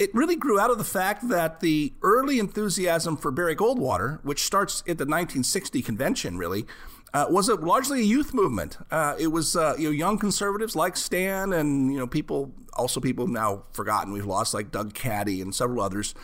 it 0.00 0.12
really 0.14 0.34
grew 0.34 0.58
out 0.58 0.70
of 0.70 0.78
the 0.78 0.84
fact 0.84 1.28
that 1.28 1.60
the 1.60 1.92
early 2.02 2.38
enthusiasm 2.38 3.18
for 3.18 3.30
Barry 3.30 3.54
Goldwater, 3.54 4.18
which 4.24 4.42
starts 4.42 4.80
at 4.80 4.96
the 4.96 5.04
1960 5.04 5.82
convention, 5.82 6.38
really, 6.38 6.64
uh, 7.12 7.26
was 7.28 7.50
a, 7.50 7.54
largely 7.54 8.00
a 8.00 8.04
youth 8.04 8.32
movement. 8.32 8.78
Uh, 8.90 9.14
it 9.18 9.26
was 9.26 9.56
uh, 9.56 9.74
you 9.78 9.84
know 9.84 9.90
young 9.90 10.16
conservatives 10.16 10.74
like 10.74 10.96
Stan 10.96 11.52
and 11.52 11.92
you 11.92 11.98
know 11.98 12.06
people 12.06 12.52
also 12.72 12.98
people 12.98 13.26
now 13.26 13.64
forgotten 13.72 14.12
we've 14.12 14.24
lost 14.24 14.54
like 14.54 14.70
Doug 14.70 14.94
Caddy 14.94 15.42
and 15.42 15.54
several 15.54 15.82
others 15.82 16.14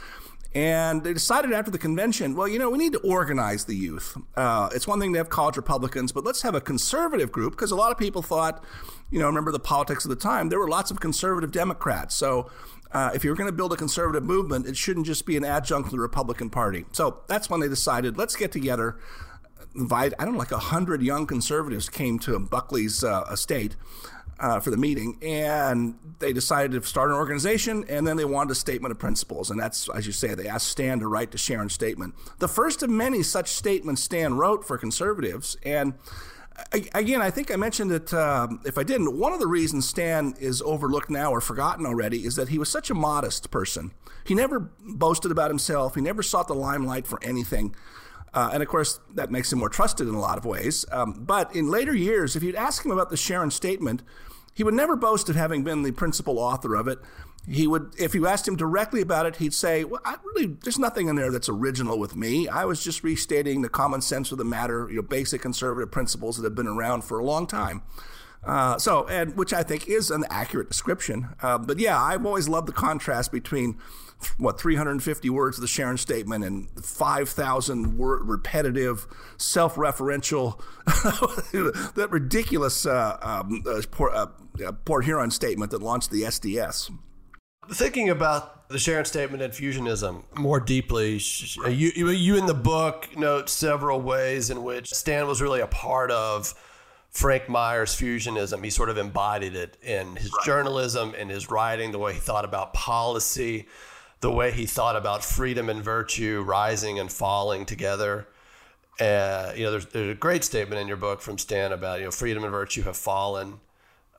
and 0.57 1.05
they 1.05 1.13
decided 1.13 1.53
after 1.53 1.71
the 1.71 1.77
convention, 1.77 2.35
well, 2.35 2.49
you 2.49 2.59
know, 2.59 2.71
we 2.71 2.79
need 2.79 2.95
to 2.95 2.99
organize 3.01 3.67
the 3.67 3.77
youth. 3.77 4.17
Uh, 4.37 4.71
it's 4.75 4.87
one 4.87 4.99
thing 4.99 5.13
to 5.13 5.19
have 5.19 5.29
college 5.29 5.59
Republicans, 5.59 6.13
but 6.13 6.25
let's 6.25 6.41
have 6.41 6.55
a 6.55 6.63
conservative 6.63 7.31
group 7.31 7.53
because 7.53 7.71
a 7.73 7.77
lot 7.77 7.93
of 7.93 7.99
people 7.99 8.23
thought, 8.23 8.65
you 9.11 9.19
know, 9.19 9.27
remember 9.27 9.53
the 9.53 9.61
politics 9.61 10.07
of 10.07 10.09
the 10.09 10.17
time, 10.17 10.49
there 10.49 10.59
were 10.59 10.67
lots 10.67 10.91
of 10.91 10.99
conservative 10.99 11.53
Democrats. 11.53 12.15
So 12.15 12.51
uh, 12.93 13.11
if 13.15 13.25
you're 13.25 13.35
going 13.35 13.49
to 13.49 13.57
build 13.57 13.73
a 13.73 13.77
conservative 13.77 14.23
movement, 14.23 14.67
it 14.67 14.77
shouldn't 14.77 15.07
just 15.07 15.27
be 15.27 15.37
an 15.37 15.45
adjunct 15.45 15.91
to 15.91 15.97
the 15.97 16.01
Republican 16.01 16.51
Party. 16.51 16.85
So 16.93 17.23
that's 17.27 17.51
when 17.51 17.61
they 17.61 17.69
decided, 17.69 18.17
let's 18.17 18.37
get 18.37 18.53
together. 18.53 18.99
Invite, 19.75 20.15
I 20.19 20.25
don't 20.25 20.35
know, 20.35 20.39
like 20.39 20.53
100 20.53 21.03
young 21.03 21.27
conservatives 21.27 21.89
came 21.89 22.19
to 22.21 22.39
Buckley's 22.39 23.05
uh, 23.05 23.25
estate 23.31 23.77
uh, 24.39 24.61
for 24.61 24.71
the 24.71 24.77
meeting, 24.77 25.19
and 25.23 25.99
they 26.19 26.33
decided 26.33 26.73
to 26.81 26.87
start 26.87 27.11
an 27.11 27.17
organization, 27.17 27.85
and 27.89 28.07
then 28.07 28.17
they 28.17 28.25
wanted 28.25 28.51
a 28.51 28.55
statement 28.55 28.93
of 28.93 28.99
principles, 28.99 29.51
and 29.51 29.59
that's 29.59 29.89
as 29.91 30.07
you 30.07 30.13
say, 30.13 30.35
they 30.35 30.47
asked 30.47 30.69
Stan 30.69 31.01
to 31.01 31.09
write 31.09 31.31
the 31.31 31.39
Sharon 31.39 31.69
statement, 31.69 32.15
the 32.39 32.49
first 32.49 32.83
of 32.83 32.91
many 32.91 33.23
such 33.23 33.49
statements 33.49 34.03
Stan 34.03 34.35
wrote 34.35 34.67
for 34.67 34.77
conservatives, 34.77 35.57
and 35.63 35.95
again, 36.95 37.23
I 37.23 37.31
think 37.31 37.51
I 37.51 37.57
mentioned 37.57 37.93
it. 37.93 38.13
Um, 38.13 38.61
if 38.65 38.79
I 38.79 38.83
didn't, 38.83 39.17
one 39.19 39.33
of 39.33 39.41
the 39.41 39.47
reasons 39.47 39.89
Stan 39.89 40.35
is 40.39 40.63
overlooked 40.63 41.11
now 41.11 41.31
or 41.31 41.41
forgotten 41.41 41.87
already 41.87 42.25
is 42.25 42.37
that 42.37 42.49
he 42.49 42.59
was 42.59 42.69
such 42.69 42.91
a 42.91 42.95
modest 42.95 43.51
person. 43.51 43.93
He 44.25 44.35
never 44.35 44.61
boasted 44.81 45.31
about 45.31 45.51
himself. 45.51 45.95
He 45.95 46.01
never 46.01 46.23
sought 46.23 46.49
the 46.49 46.55
limelight 46.55 47.07
for 47.07 47.23
anything. 47.23 47.75
Uh, 48.35 48.51
and 48.53 48.63
of 48.63 48.69
course, 48.69 49.01
that 49.15 49.31
makes 49.31 49.53
him 49.53 49.59
more 49.59 49.69
trusted 49.69 50.09
in 50.09 50.15
a 50.15 50.21
lot 50.21 50.37
of 50.37 50.45
ways. 50.45 50.85
Um, 50.93 51.25
but 51.25 51.55
in 51.55 51.71
later 51.71 51.95
years, 51.95 52.37
if 52.37 52.43
you'd 52.43 52.55
ask 52.55 52.85
him 52.85 52.91
about 52.91 53.11
the 53.11 53.17
Sharon 53.17 53.51
statement, 53.51 54.03
he 54.53 54.65
would 54.65 54.75
never 54.75 54.97
boast 54.97 55.29
of 55.29 55.37
having 55.37 55.65
been 55.65 55.83
the 55.83 55.93
principal 55.93 56.39
author 56.39 56.75
of 56.75 56.89
it. 56.89 56.99
He 57.49 57.67
would, 57.67 57.95
if 57.99 58.15
you 58.15 58.27
asked 58.27 58.49
him 58.49 58.57
directly 58.57 59.01
about 59.01 59.27
it, 59.27 59.37
he'd 59.37 59.55
say, 59.55 59.85
"Well, 59.85 60.01
I 60.05 60.17
really, 60.25 60.57
there's 60.65 60.79
nothing 60.79 61.09
in 61.09 61.17
there 61.17 61.31
that's 61.31 61.49
original 61.49 61.99
with 61.99 62.17
me. 62.17 62.49
I 62.49 62.65
was 62.65 62.83
just 62.83 63.05
restating 63.05 63.63
the 63.63 63.69
common 63.69 64.01
sense 64.01 64.33
of 64.33 64.39
the 64.39 64.45
matter, 64.45 64.89
you 64.91 64.97
know, 64.97 65.03
basic 65.03 65.43
conservative 65.43 65.93
principles 65.93 66.37
that 66.37 66.45
have 66.45 66.55
been 66.55 66.67
around 66.67 67.05
for 67.05 67.19
a 67.19 67.25
long 67.25 67.47
time." 67.47 67.83
Uh, 68.45 68.79
so, 68.79 69.07
and 69.09 69.37
which 69.37 69.53
I 69.53 69.63
think 69.63 69.89
is 69.89 70.11
an 70.11 70.25
accurate 70.31 70.69
description. 70.69 71.29
Uh, 71.43 71.59
but 71.59 71.79
yeah, 71.79 72.01
I've 72.01 72.25
always 72.25 72.49
loved 72.49 72.69
the 72.69 72.73
contrast 72.73 73.33
between 73.33 73.79
what 74.39 74.61
350 74.61 75.29
words 75.31 75.59
of 75.59 75.63
the 75.63 75.69
Sharon 75.69 75.99
Statement 75.99 76.45
and 76.45 76.69
5,000 76.83 77.99
word 77.99 78.29
repetitive, 78.29 79.07
self-referential, 79.37 80.61
that 81.95 82.09
ridiculous 82.11 82.87
uh, 82.87 83.19
um, 83.21 83.63
uh, 83.69 83.83
Port, 83.91 84.15
uh, 84.15 84.73
Port 84.85 85.05
Huron 85.05 85.31
statement 85.31 85.71
that 85.73 85.83
launched 85.83 86.11
the 86.11 86.23
SDS. 86.23 86.91
Thinking 87.71 88.09
about 88.11 88.69
the 88.69 88.79
Sharon 88.79 89.05
Statement 89.05 89.43
and 89.43 89.53
fusionism 89.53 90.25
more 90.37 90.61
deeply, 90.61 91.21
you, 91.69 92.11
you 92.11 92.37
in 92.37 92.47
the 92.47 92.55
book 92.55 93.17
note 93.17 93.49
several 93.49 94.01
ways 94.01 94.51
in 94.51 94.63
which 94.63 94.93
Stan 94.93 95.27
was 95.27 95.41
really 95.41 95.61
a 95.61 95.67
part 95.67 96.11
of 96.11 96.55
Frank 97.11 97.49
Meyer's 97.49 97.95
fusionism. 97.95 98.63
He 98.63 98.71
sort 98.71 98.91
of 98.91 98.99
embodied 98.99 99.57
it 99.57 99.77
in 99.83 100.17
his 100.17 100.33
right. 100.33 100.45
journalism, 100.45 101.15
in 101.15 101.29
his 101.29 101.51
writing, 101.51 101.93
the 101.93 101.99
way 101.99 102.13
he 102.13 102.21
thought 102.21 102.45
about 102.45 102.75
policy, 102.75 103.67
the 104.21 104.31
way 104.31 104.53
he 104.53 104.67
thought 104.67 104.97
about 104.97 105.25
freedom 105.25 105.71
and 105.71 105.83
virtue 105.83 106.43
rising 106.47 106.99
and 106.99 107.11
falling 107.11 107.65
together. 107.65 108.29
Uh, 109.01 109.53
you 109.57 109.65
know, 109.65 109.71
there's, 109.71 109.87
there's 109.87 110.11
a 110.11 110.15
great 110.15 110.45
statement 110.45 110.81
in 110.81 110.89
your 110.89 110.97
book 110.97 111.21
from 111.21 111.39
Stan 111.39 111.73
about 111.73 112.01
you 112.01 112.07
know 112.07 112.11
freedom 112.11 112.43
and 112.43 112.53
virtue 112.53 112.83
have 112.83 112.97
fallen, 112.97 113.61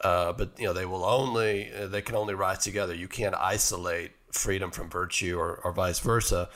uh, 0.02 0.34
but 0.34 0.52
you 0.58 0.66
know 0.66 0.74
they 0.74 0.86
will 0.86 1.04
only 1.04 1.72
uh, 1.74 1.88
they 1.88 2.02
can 2.02 2.16
only 2.16 2.34
rise 2.34 2.60
together. 2.60 2.94
You 2.94 3.08
can't 3.08 3.36
isolate 3.36 4.12
freedom 4.32 4.72
from 4.72 4.90
virtue 4.90 5.38
or, 5.40 5.56
or 5.64 5.72
vice 5.72 6.00
versa. 6.00 6.50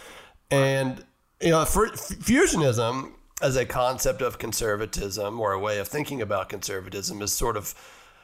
And 0.49 1.03
you 1.41 1.51
know, 1.51 1.65
for, 1.65 1.87
fusionism 1.87 3.13
as 3.41 3.55
a 3.55 3.65
concept 3.65 4.21
of 4.21 4.37
conservatism 4.37 5.39
or 5.39 5.53
a 5.53 5.59
way 5.59 5.79
of 5.79 5.87
thinking 5.87 6.21
about 6.21 6.49
conservatism 6.49 7.21
is 7.21 7.33
sort 7.33 7.57
of 7.57 7.73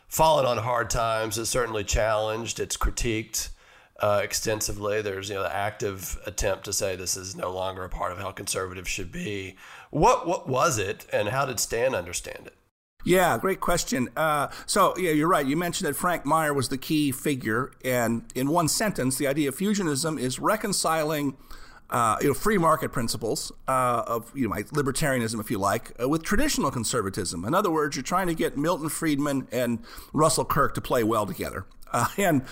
fallen 0.07 0.45
on 0.45 0.57
hard 0.57 0.89
times. 0.89 1.37
It's 1.37 1.49
certainly 1.49 1.83
challenged. 1.83 2.59
It's 2.59 2.77
critiqued 2.77 3.49
uh, 3.99 4.21
extensively. 4.23 5.01
There's 5.01 5.29
you 5.29 5.35
know 5.35 5.43
the 5.43 5.55
active 5.55 6.19
attempt 6.25 6.65
to 6.65 6.73
say 6.73 6.95
this 6.95 7.17
is 7.17 7.35
no 7.35 7.51
longer 7.51 7.83
a 7.83 7.89
part 7.89 8.11
of 8.11 8.19
how 8.19 8.31
conservatives 8.31 8.89
should 8.89 9.11
be. 9.11 9.55
What 9.89 10.27
what 10.27 10.47
was 10.47 10.77
it, 10.77 11.05
and 11.11 11.29
how 11.29 11.45
did 11.45 11.59
Stan 11.59 11.95
understand 11.95 12.47
it? 12.47 12.55
Yeah, 13.07 13.37
great 13.37 13.61
question. 13.61 14.09
Uh, 14.17 14.49
so 14.65 14.93
yeah, 14.97 15.11
you're 15.11 15.29
right. 15.29 15.45
You 15.45 15.55
mentioned 15.55 15.87
that 15.87 15.95
Frank 15.95 16.25
Meyer 16.25 16.53
was 16.53 16.67
the 16.67 16.77
key 16.77 17.13
figure, 17.13 17.71
and 17.85 18.23
in 18.35 18.49
one 18.49 18.67
sentence, 18.67 19.17
the 19.17 19.27
idea 19.27 19.47
of 19.47 19.57
fusionism 19.57 20.19
is 20.19 20.39
reconciling 20.39 21.37
uh, 21.89 22.17
you 22.19 22.27
know, 22.27 22.33
free 22.33 22.57
market 22.57 22.91
principles 22.91 23.49
uh, 23.69 24.03
of 24.05 24.29
you 24.35 24.49
know, 24.49 24.55
libertarianism, 24.55 25.39
if 25.39 25.49
you 25.49 25.57
like, 25.57 25.93
uh, 26.01 26.09
with 26.09 26.21
traditional 26.21 26.69
conservatism. 26.69 27.45
In 27.45 27.53
other 27.53 27.71
words, 27.71 27.95
you're 27.95 28.03
trying 28.03 28.27
to 28.27 28.35
get 28.35 28.57
Milton 28.57 28.89
Friedman 28.89 29.47
and 29.53 29.79
Russell 30.11 30.43
Kirk 30.43 30.73
to 30.73 30.81
play 30.81 31.01
well 31.03 31.25
together. 31.25 31.65
Uh, 31.93 32.07
and 32.17 32.43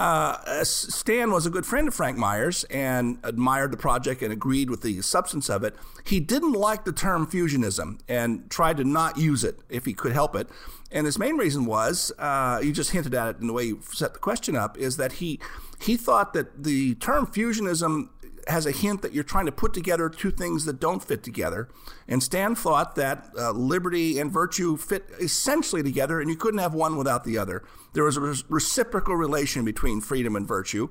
uh, 0.00 0.64
Stan 0.64 1.30
was 1.30 1.44
a 1.44 1.50
good 1.50 1.66
friend 1.66 1.86
of 1.86 1.94
Frank 1.94 2.16
Myers 2.16 2.64
and 2.70 3.18
admired 3.22 3.70
the 3.70 3.76
project 3.76 4.22
and 4.22 4.32
agreed 4.32 4.70
with 4.70 4.80
the 4.80 5.02
substance 5.02 5.50
of 5.50 5.62
it. 5.62 5.76
He 6.04 6.20
didn't 6.20 6.54
like 6.54 6.86
the 6.86 6.92
term 6.92 7.26
fusionism 7.26 8.00
and 8.08 8.48
tried 8.48 8.78
to 8.78 8.84
not 8.84 9.18
use 9.18 9.44
it 9.44 9.60
if 9.68 9.84
he 9.84 9.92
could 9.92 10.12
help 10.12 10.34
it. 10.34 10.48
And 10.90 11.04
his 11.04 11.18
main 11.18 11.36
reason 11.36 11.66
was, 11.66 12.12
uh, 12.18 12.60
you 12.62 12.72
just 12.72 12.92
hinted 12.92 13.14
at 13.14 13.28
it 13.28 13.40
in 13.42 13.46
the 13.46 13.52
way 13.52 13.64
you 13.64 13.80
set 13.92 14.14
the 14.14 14.18
question 14.18 14.56
up, 14.56 14.78
is 14.78 14.96
that 14.96 15.12
he 15.12 15.38
he 15.78 15.96
thought 15.96 16.32
that 16.32 16.64
the 16.64 16.94
term 16.94 17.26
fusionism 17.26 18.08
has 18.50 18.66
a 18.66 18.70
hint 18.70 19.02
that 19.02 19.12
you're 19.12 19.24
trying 19.24 19.46
to 19.46 19.52
put 19.52 19.72
together 19.72 20.08
two 20.08 20.30
things 20.30 20.64
that 20.64 20.80
don't 20.80 21.02
fit 21.02 21.22
together. 21.22 21.68
And 22.08 22.22
Stan 22.22 22.54
thought 22.54 22.94
that 22.96 23.30
uh, 23.38 23.52
liberty 23.52 24.18
and 24.18 24.30
virtue 24.30 24.76
fit 24.76 25.08
essentially 25.20 25.82
together, 25.82 26.20
and 26.20 26.28
you 26.28 26.36
couldn't 26.36 26.60
have 26.60 26.74
one 26.74 26.96
without 26.96 27.24
the 27.24 27.38
other. 27.38 27.62
There 27.92 28.04
was 28.04 28.16
a 28.16 28.34
reciprocal 28.48 29.14
relation 29.14 29.64
between 29.64 30.00
freedom 30.00 30.36
and 30.36 30.46
virtue. 30.46 30.88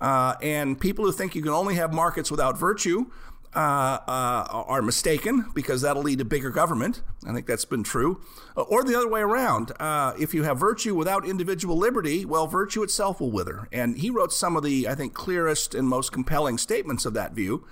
Uh, 0.00 0.34
and 0.42 0.80
people 0.80 1.04
who 1.04 1.12
think 1.12 1.34
you 1.34 1.42
can 1.42 1.52
only 1.52 1.76
have 1.76 1.92
markets 1.92 2.30
without 2.30 2.58
virtue 2.58 3.06
uh, 3.54 3.98
uh, 4.06 4.64
are 4.66 4.82
mistaken 4.82 5.46
because 5.54 5.82
that'll 5.82 6.02
lead 6.02 6.18
to 6.18 6.24
bigger 6.24 6.50
government. 6.50 7.02
I 7.26 7.32
think 7.32 7.46
that's 7.46 7.64
been 7.64 7.82
true. 7.82 8.20
Uh, 8.56 8.62
or 8.62 8.84
the 8.84 8.96
other 8.96 9.08
way 9.08 9.20
around. 9.20 9.72
Uh, 9.78 10.14
if 10.18 10.34
you 10.34 10.42
have 10.42 10.58
virtue 10.58 10.94
without 10.94 11.26
individual 11.26 11.76
liberty, 11.76 12.24
well, 12.24 12.46
virtue 12.46 12.82
itself 12.82 13.20
will 13.20 13.30
wither. 13.30 13.68
And 13.72 13.98
he 13.98 14.10
wrote 14.10 14.32
some 14.32 14.56
of 14.56 14.62
the, 14.62 14.88
I 14.88 14.94
think, 14.94 15.14
clearest 15.14 15.74
and 15.74 15.88
most 15.88 16.12
compelling 16.12 16.58
statements 16.58 17.06
of 17.06 17.14
that 17.14 17.32
view. 17.32 17.64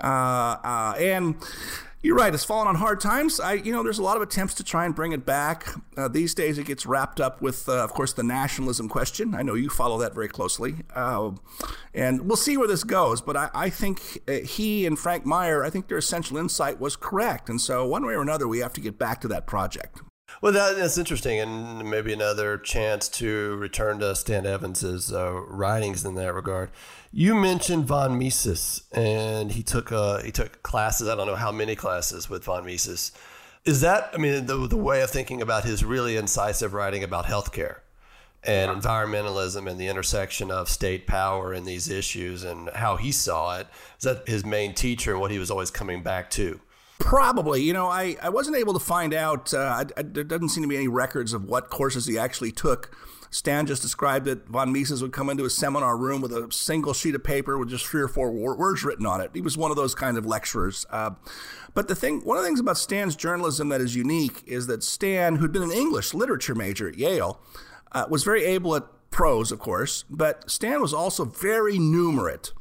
Uh, 0.00 0.56
uh, 0.62 0.94
and 0.98 1.36
you're 2.02 2.16
right. 2.16 2.32
It's 2.32 2.44
fallen 2.44 2.68
on 2.68 2.76
hard 2.76 3.00
times. 3.00 3.40
I, 3.40 3.54
you 3.54 3.72
know, 3.72 3.82
there's 3.82 3.98
a 3.98 4.02
lot 4.02 4.16
of 4.16 4.22
attempts 4.22 4.54
to 4.54 4.64
try 4.64 4.84
and 4.84 4.94
bring 4.94 5.12
it 5.12 5.26
back. 5.26 5.68
Uh, 5.96 6.06
these 6.06 6.32
days, 6.32 6.56
it 6.56 6.66
gets 6.66 6.86
wrapped 6.86 7.20
up 7.20 7.42
with, 7.42 7.68
uh, 7.68 7.82
of 7.82 7.92
course, 7.92 8.12
the 8.12 8.22
nationalism 8.22 8.88
question. 8.88 9.34
I 9.34 9.42
know 9.42 9.54
you 9.54 9.68
follow 9.68 9.98
that 9.98 10.14
very 10.14 10.28
closely, 10.28 10.76
uh, 10.94 11.32
and 11.92 12.28
we'll 12.28 12.36
see 12.36 12.56
where 12.56 12.68
this 12.68 12.84
goes. 12.84 13.20
But 13.20 13.36
I, 13.36 13.50
I 13.52 13.70
think 13.70 14.20
uh, 14.28 14.44
he 14.44 14.86
and 14.86 14.98
Frank 14.98 15.26
Meyer, 15.26 15.64
I 15.64 15.70
think 15.70 15.88
their 15.88 15.98
essential 15.98 16.36
insight 16.36 16.78
was 16.78 16.94
correct, 16.94 17.48
and 17.48 17.60
so 17.60 17.86
one 17.86 18.06
way 18.06 18.14
or 18.14 18.22
another, 18.22 18.46
we 18.46 18.58
have 18.60 18.72
to 18.74 18.80
get 18.80 18.98
back 18.98 19.20
to 19.22 19.28
that 19.28 19.46
project. 19.46 20.00
Well, 20.40 20.52
that, 20.52 20.76
that's 20.76 20.98
interesting, 20.98 21.40
and 21.40 21.90
maybe 21.90 22.12
another 22.12 22.58
chance 22.58 23.08
to 23.08 23.56
return 23.56 23.98
to 24.00 24.14
Stan 24.14 24.46
Evans's 24.46 25.12
uh, 25.12 25.32
writings 25.32 26.04
in 26.04 26.14
that 26.14 26.32
regard. 26.32 26.70
You 27.10 27.34
mentioned 27.34 27.86
von 27.86 28.18
Mises, 28.18 28.82
and 28.92 29.52
he 29.52 29.62
took 29.62 29.90
uh, 29.90 30.22
he 30.22 30.30
took 30.30 30.62
classes. 30.62 31.08
I 31.08 31.14
don't 31.14 31.26
know 31.26 31.36
how 31.36 31.52
many 31.52 31.74
classes 31.74 32.28
with 32.28 32.44
von 32.44 32.66
Mises. 32.66 33.12
Is 33.64 33.80
that 33.80 34.10
I 34.12 34.18
mean 34.18 34.46
the 34.46 34.66
the 34.66 34.76
way 34.76 35.00
of 35.00 35.10
thinking 35.10 35.40
about 35.40 35.64
his 35.64 35.84
really 35.84 36.16
incisive 36.16 36.74
writing 36.74 37.02
about 37.02 37.24
healthcare 37.24 37.78
and 38.44 38.70
yeah. 38.70 38.78
environmentalism 38.78 39.68
and 39.68 39.80
the 39.80 39.88
intersection 39.88 40.50
of 40.50 40.68
state 40.68 41.06
power 41.06 41.52
and 41.52 41.66
these 41.66 41.88
issues 41.88 42.44
and 42.44 42.68
how 42.70 42.96
he 42.96 43.10
saw 43.10 43.58
it? 43.58 43.66
Is 43.98 44.04
that 44.04 44.28
his 44.28 44.44
main 44.44 44.74
teacher 44.74 45.12
and 45.12 45.20
what 45.20 45.30
he 45.30 45.38
was 45.38 45.50
always 45.50 45.70
coming 45.70 46.02
back 46.02 46.30
to? 46.32 46.60
Probably. 46.98 47.62
You 47.62 47.72
know, 47.72 47.86
I, 47.86 48.16
I 48.22 48.28
wasn't 48.28 48.56
able 48.56 48.72
to 48.74 48.78
find 48.78 49.14
out. 49.14 49.54
Uh, 49.54 49.58
I, 49.58 49.84
I, 49.96 50.02
there 50.02 50.24
doesn't 50.24 50.50
seem 50.50 50.62
to 50.62 50.68
be 50.68 50.76
any 50.76 50.88
records 50.88 51.32
of 51.32 51.44
what 51.44 51.70
courses 51.70 52.06
he 52.06 52.18
actually 52.18 52.52
took. 52.52 52.94
Stan 53.30 53.66
just 53.66 53.82
described 53.82 54.26
it. 54.26 54.46
Von 54.48 54.72
Mises 54.72 55.02
would 55.02 55.12
come 55.12 55.28
into 55.28 55.44
a 55.44 55.50
seminar 55.50 55.96
room 55.96 56.20
with 56.20 56.32
a 56.32 56.50
single 56.50 56.94
sheet 56.94 57.14
of 57.14 57.22
paper 57.22 57.58
with 57.58 57.68
just 57.68 57.86
three 57.86 58.00
or 58.00 58.08
four 58.08 58.32
words 58.32 58.84
written 58.84 59.06
on 59.06 59.20
it. 59.20 59.30
He 59.34 59.40
was 59.40 59.56
one 59.56 59.70
of 59.70 59.76
those 59.76 59.94
kind 59.94 60.16
of 60.16 60.24
lecturers. 60.24 60.86
Uh, 60.90 61.10
but 61.74 61.88
the 61.88 61.94
thing, 61.94 62.20
one 62.20 62.38
of 62.38 62.42
the 62.42 62.48
things 62.48 62.60
about 62.60 62.78
Stan's 62.78 63.16
journalism 63.16 63.68
that 63.68 63.80
is 63.80 63.94
unique 63.94 64.42
is 64.46 64.66
that 64.66 64.82
Stan, 64.82 65.36
who'd 65.36 65.52
been 65.52 65.62
an 65.62 65.72
English 65.72 66.14
literature 66.14 66.54
major 66.54 66.88
at 66.88 66.96
Yale, 66.96 67.40
uh, 67.92 68.06
was 68.08 68.24
very 68.24 68.44
able 68.44 68.74
at 68.74 68.84
prose, 69.10 69.52
of 69.52 69.58
course, 69.58 70.04
but 70.08 70.50
Stan 70.50 70.80
was 70.80 70.94
also 70.94 71.24
very 71.24 71.78
numerate 71.78 72.52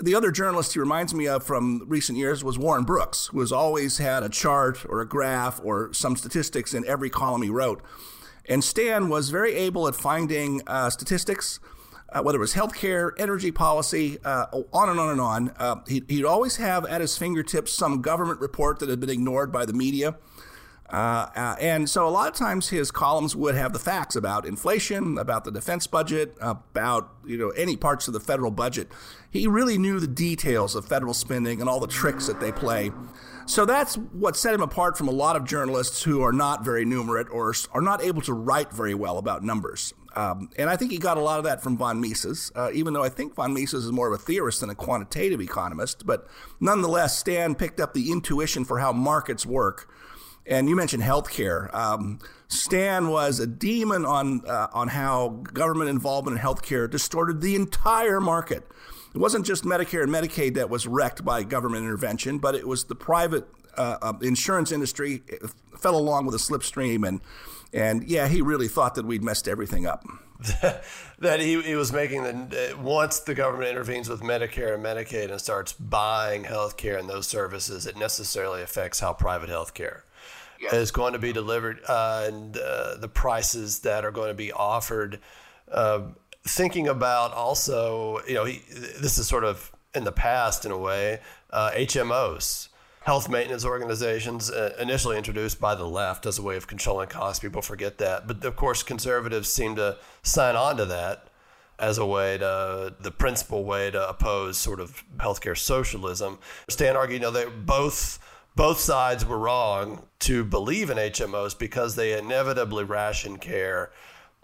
the 0.00 0.14
other 0.14 0.30
journalist 0.30 0.74
he 0.74 0.80
reminds 0.80 1.12
me 1.12 1.26
of 1.26 1.42
from 1.42 1.82
recent 1.86 2.16
years 2.16 2.44
was 2.44 2.58
Warren 2.58 2.84
Brooks, 2.84 3.28
who 3.28 3.40
has 3.40 3.50
always 3.50 3.98
had 3.98 4.22
a 4.22 4.28
chart 4.28 4.84
or 4.88 5.00
a 5.00 5.08
graph 5.08 5.60
or 5.64 5.92
some 5.92 6.16
statistics 6.16 6.72
in 6.72 6.86
every 6.86 7.10
column 7.10 7.42
he 7.42 7.50
wrote. 7.50 7.82
And 8.48 8.62
Stan 8.62 9.08
was 9.08 9.30
very 9.30 9.54
able 9.54 9.88
at 9.88 9.94
finding 9.94 10.62
uh, 10.66 10.90
statistics, 10.90 11.60
uh, 12.10 12.22
whether 12.22 12.38
it 12.38 12.40
was 12.40 12.54
healthcare, 12.54 13.12
energy 13.18 13.50
policy, 13.50 14.18
uh, 14.24 14.46
on 14.72 14.88
and 14.88 15.00
on 15.00 15.10
and 15.10 15.20
on. 15.20 15.54
Uh, 15.56 15.76
he, 15.86 16.02
would 16.10 16.24
always 16.24 16.56
have 16.56 16.84
at 16.86 17.00
his 17.00 17.16
fingertips 17.16 17.72
some 17.72 18.02
government 18.02 18.40
report 18.40 18.78
that 18.80 18.88
had 18.88 19.00
been 19.00 19.10
ignored 19.10 19.52
by 19.52 19.64
the 19.64 19.72
media. 19.72 20.16
Uh, 20.92 21.26
uh, 21.34 21.56
and 21.58 21.88
so 21.88 22.06
a 22.06 22.10
lot 22.10 22.28
of 22.28 22.34
times 22.34 22.68
his 22.68 22.90
columns 22.90 23.34
would 23.34 23.54
have 23.54 23.72
the 23.72 23.78
facts 23.78 24.14
about 24.14 24.44
inflation, 24.44 25.16
about 25.16 25.44
the 25.44 25.50
defense 25.50 25.86
budget, 25.86 26.36
about 26.40 27.10
you 27.24 27.38
know 27.38 27.48
any 27.50 27.76
parts 27.76 28.06
of 28.08 28.14
the 28.14 28.20
federal 28.20 28.50
budget. 28.50 28.88
He 29.30 29.46
really 29.46 29.78
knew 29.78 29.98
the 29.98 30.06
details 30.06 30.74
of 30.74 30.84
federal 30.84 31.14
spending 31.14 31.60
and 31.60 31.70
all 31.70 31.80
the 31.80 31.86
tricks 31.86 32.26
that 32.26 32.40
they 32.40 32.52
play. 32.52 32.92
So 33.46 33.64
that's 33.64 33.96
what 33.96 34.36
set 34.36 34.54
him 34.54 34.60
apart 34.60 34.98
from 34.98 35.08
a 35.08 35.12
lot 35.12 35.34
of 35.34 35.44
journalists 35.44 36.02
who 36.02 36.20
are 36.22 36.32
not 36.32 36.64
very 36.64 36.84
numerate 36.84 37.28
or 37.30 37.54
are 37.72 37.80
not 37.80 38.02
able 38.02 38.20
to 38.22 38.34
write 38.34 38.70
very 38.72 38.94
well 38.94 39.16
about 39.16 39.42
numbers. 39.42 39.94
Um, 40.14 40.50
and 40.58 40.68
I 40.68 40.76
think 40.76 40.92
he 40.92 40.98
got 40.98 41.16
a 41.16 41.22
lot 41.22 41.38
of 41.38 41.44
that 41.44 41.62
from 41.62 41.78
von 41.78 42.00
Mises, 42.00 42.52
uh, 42.54 42.70
even 42.72 42.92
though 42.92 43.02
I 43.02 43.08
think 43.08 43.34
von 43.34 43.54
Mises 43.54 43.86
is 43.86 43.92
more 43.92 44.12
of 44.12 44.12
a 44.12 44.22
theorist 44.22 44.60
than 44.60 44.68
a 44.68 44.74
quantitative 44.74 45.40
economist. 45.40 46.06
But 46.06 46.28
nonetheless, 46.60 47.18
Stan 47.18 47.54
picked 47.54 47.80
up 47.80 47.94
the 47.94 48.12
intuition 48.12 48.66
for 48.66 48.78
how 48.78 48.92
markets 48.92 49.46
work 49.46 49.88
and 50.46 50.68
you 50.68 50.76
mentioned 50.76 51.02
healthcare. 51.02 51.72
Um, 51.74 52.18
Stan 52.48 53.08
was 53.08 53.40
a 53.40 53.46
demon 53.46 54.04
on 54.04 54.42
uh, 54.46 54.68
on 54.72 54.88
how 54.88 55.28
government 55.52 55.90
involvement 55.90 56.38
in 56.38 56.42
healthcare 56.42 56.90
distorted 56.90 57.40
the 57.40 57.54
entire 57.54 58.20
market. 58.20 58.66
It 59.14 59.18
wasn't 59.18 59.46
just 59.46 59.64
Medicare 59.64 60.02
and 60.02 60.12
Medicaid 60.12 60.54
that 60.54 60.70
was 60.70 60.86
wrecked 60.86 61.24
by 61.24 61.42
government 61.42 61.84
intervention, 61.84 62.38
but 62.38 62.54
it 62.54 62.66
was 62.66 62.84
the 62.84 62.94
private 62.94 63.46
uh, 63.76 63.98
uh, 64.00 64.12
insurance 64.22 64.72
industry 64.72 65.22
fell 65.78 65.96
along 65.96 66.26
with 66.26 66.34
a 66.34 66.38
slipstream, 66.38 67.06
and 67.06 67.20
and 67.72 68.04
yeah, 68.04 68.28
he 68.28 68.42
really 68.42 68.68
thought 68.68 68.94
that 68.96 69.06
we'd 69.06 69.22
messed 69.22 69.48
everything 69.48 69.86
up. 69.86 70.04
that 71.20 71.38
he, 71.38 71.62
he 71.62 71.76
was 71.76 71.92
making 71.92 72.24
the 72.24 72.76
once 72.80 73.20
the 73.20 73.34
government 73.34 73.70
intervenes 73.70 74.08
with 74.08 74.22
Medicare 74.22 74.74
and 74.74 74.84
Medicaid 74.84 75.30
and 75.30 75.40
starts 75.40 75.72
buying 75.72 76.44
health 76.44 76.76
care 76.76 76.98
and 76.98 77.08
those 77.08 77.28
services, 77.28 77.86
it 77.86 77.96
necessarily 77.96 78.60
affects 78.60 78.98
how 78.98 79.12
private 79.12 79.48
health 79.48 79.72
care 79.72 80.04
is 80.72 80.90
going 80.90 81.12
to 81.12 81.18
be 81.18 81.32
delivered 81.32 81.80
uh, 81.88 82.24
and 82.26 82.56
uh, 82.56 82.96
the 82.96 83.08
prices 83.08 83.80
that 83.80 84.04
are 84.04 84.10
going 84.10 84.28
to 84.28 84.34
be 84.34 84.52
offered. 84.52 85.18
Uh, 85.70 86.02
thinking 86.44 86.88
about 86.88 87.32
also, 87.32 88.20
you 88.26 88.34
know, 88.34 88.44
he, 88.44 88.62
this 89.00 89.18
is 89.18 89.26
sort 89.26 89.44
of 89.44 89.72
in 89.94 90.04
the 90.04 90.12
past 90.12 90.64
in 90.64 90.70
a 90.70 90.78
way, 90.78 91.20
HMOs. 91.52 92.66
Uh, 92.66 92.68
health 93.04 93.28
maintenance 93.28 93.64
organizations 93.64 94.50
uh, 94.50 94.74
initially 94.78 95.16
introduced 95.16 95.60
by 95.60 95.74
the 95.74 95.86
left 95.86 96.24
as 96.24 96.38
a 96.38 96.42
way 96.42 96.56
of 96.56 96.66
controlling 96.66 97.08
costs. 97.08 97.40
People 97.40 97.62
forget 97.62 97.98
that. 97.98 98.26
But 98.26 98.44
of 98.44 98.56
course, 98.56 98.82
conservatives 98.82 99.52
seem 99.52 99.76
to 99.76 99.98
sign 100.22 100.54
on 100.54 100.76
to 100.76 100.84
that 100.86 101.26
as 101.78 101.98
a 101.98 102.06
way 102.06 102.38
to, 102.38 102.94
the 103.00 103.10
principal 103.10 103.64
way 103.64 103.90
to 103.90 104.08
oppose 104.08 104.56
sort 104.56 104.78
of 104.78 105.02
healthcare 105.16 105.58
socialism. 105.58 106.38
Stan 106.68 106.96
argued, 106.96 107.20
you 107.20 107.26
know, 107.26 107.32
they 107.32 107.46
both 107.46 108.20
both 108.54 108.78
sides 108.78 109.24
were 109.24 109.38
wrong 109.38 110.06
to 110.20 110.44
believe 110.44 110.90
in 110.90 110.98
HMOs 110.98 111.58
because 111.58 111.96
they 111.96 112.16
inevitably 112.16 112.84
ration 112.84 113.38
care 113.38 113.90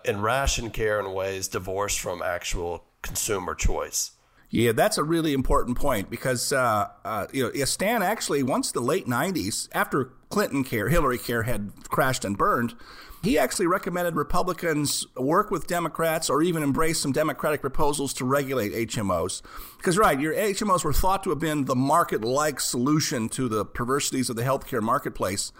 and 0.04 0.22
ration 0.22 0.70
care 0.70 1.00
in 1.00 1.12
ways 1.12 1.48
divorced 1.48 2.00
from 2.00 2.22
actual 2.22 2.84
consumer 3.02 3.54
choice. 3.54 4.12
Yeah, 4.50 4.72
that's 4.72 4.96
a 4.96 5.04
really 5.04 5.34
important 5.34 5.76
point 5.76 6.08
because 6.08 6.52
uh, 6.52 6.88
uh, 7.04 7.26
you 7.32 7.52
know 7.54 7.64
Stan 7.64 8.02
actually 8.02 8.42
once 8.42 8.72
the 8.72 8.80
late 8.80 9.06
'90s, 9.06 9.68
after 9.72 10.12
Clinton 10.30 10.64
care, 10.64 10.88
Hillary 10.88 11.18
care 11.18 11.42
had 11.42 11.72
crashed 11.88 12.24
and 12.24 12.38
burned, 12.38 12.74
he 13.22 13.38
actually 13.38 13.66
recommended 13.66 14.14
Republicans 14.14 15.06
work 15.16 15.50
with 15.50 15.66
Democrats 15.66 16.30
or 16.30 16.42
even 16.42 16.62
embrace 16.62 17.00
some 17.00 17.12
Democratic 17.12 17.60
proposals 17.60 18.14
to 18.14 18.24
regulate 18.24 18.72
HMOs. 18.88 19.42
Because, 19.76 19.98
right, 19.98 20.18
your 20.18 20.34
HMOs 20.34 20.84
were 20.84 20.92
thought 20.92 21.24
to 21.24 21.30
have 21.30 21.40
been 21.40 21.64
the 21.64 21.74
market 21.74 22.22
like 22.22 22.60
solution 22.60 23.28
to 23.30 23.48
the 23.48 23.64
perversities 23.64 24.30
of 24.30 24.36
the 24.36 24.42
healthcare 24.42 24.82
marketplace. 24.82 25.52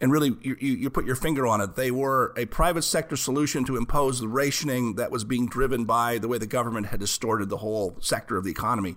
And 0.00 0.10
really, 0.10 0.36
you, 0.42 0.56
you, 0.58 0.90
put 0.90 1.06
your 1.06 1.14
finger 1.14 1.46
on 1.46 1.60
it. 1.60 1.76
They 1.76 1.92
were 1.92 2.34
a 2.36 2.46
private 2.46 2.82
sector 2.82 3.16
solution 3.16 3.64
to 3.66 3.76
impose 3.76 4.18
the 4.18 4.26
rationing 4.26 4.96
that 4.96 5.12
was 5.12 5.22
being 5.22 5.46
driven 5.46 5.84
by 5.84 6.18
the 6.18 6.26
way 6.26 6.38
the 6.38 6.48
government 6.48 6.86
had 6.86 6.98
distorted 6.98 7.48
the 7.48 7.58
whole 7.58 7.96
sector 8.00 8.36
of 8.36 8.42
the 8.42 8.50
economy. 8.50 8.96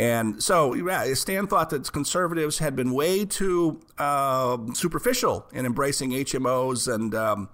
And 0.00 0.42
so, 0.42 0.72
yeah, 0.72 1.12
Stan 1.12 1.46
thought 1.46 1.68
that 1.70 1.92
conservatives 1.92 2.58
had 2.58 2.74
been 2.74 2.94
way 2.94 3.26
too 3.26 3.82
uh, 3.98 4.56
superficial 4.72 5.46
in 5.52 5.66
embracing 5.66 6.12
HMOs 6.12 6.90
and 6.90 7.14
um, 7.14 7.50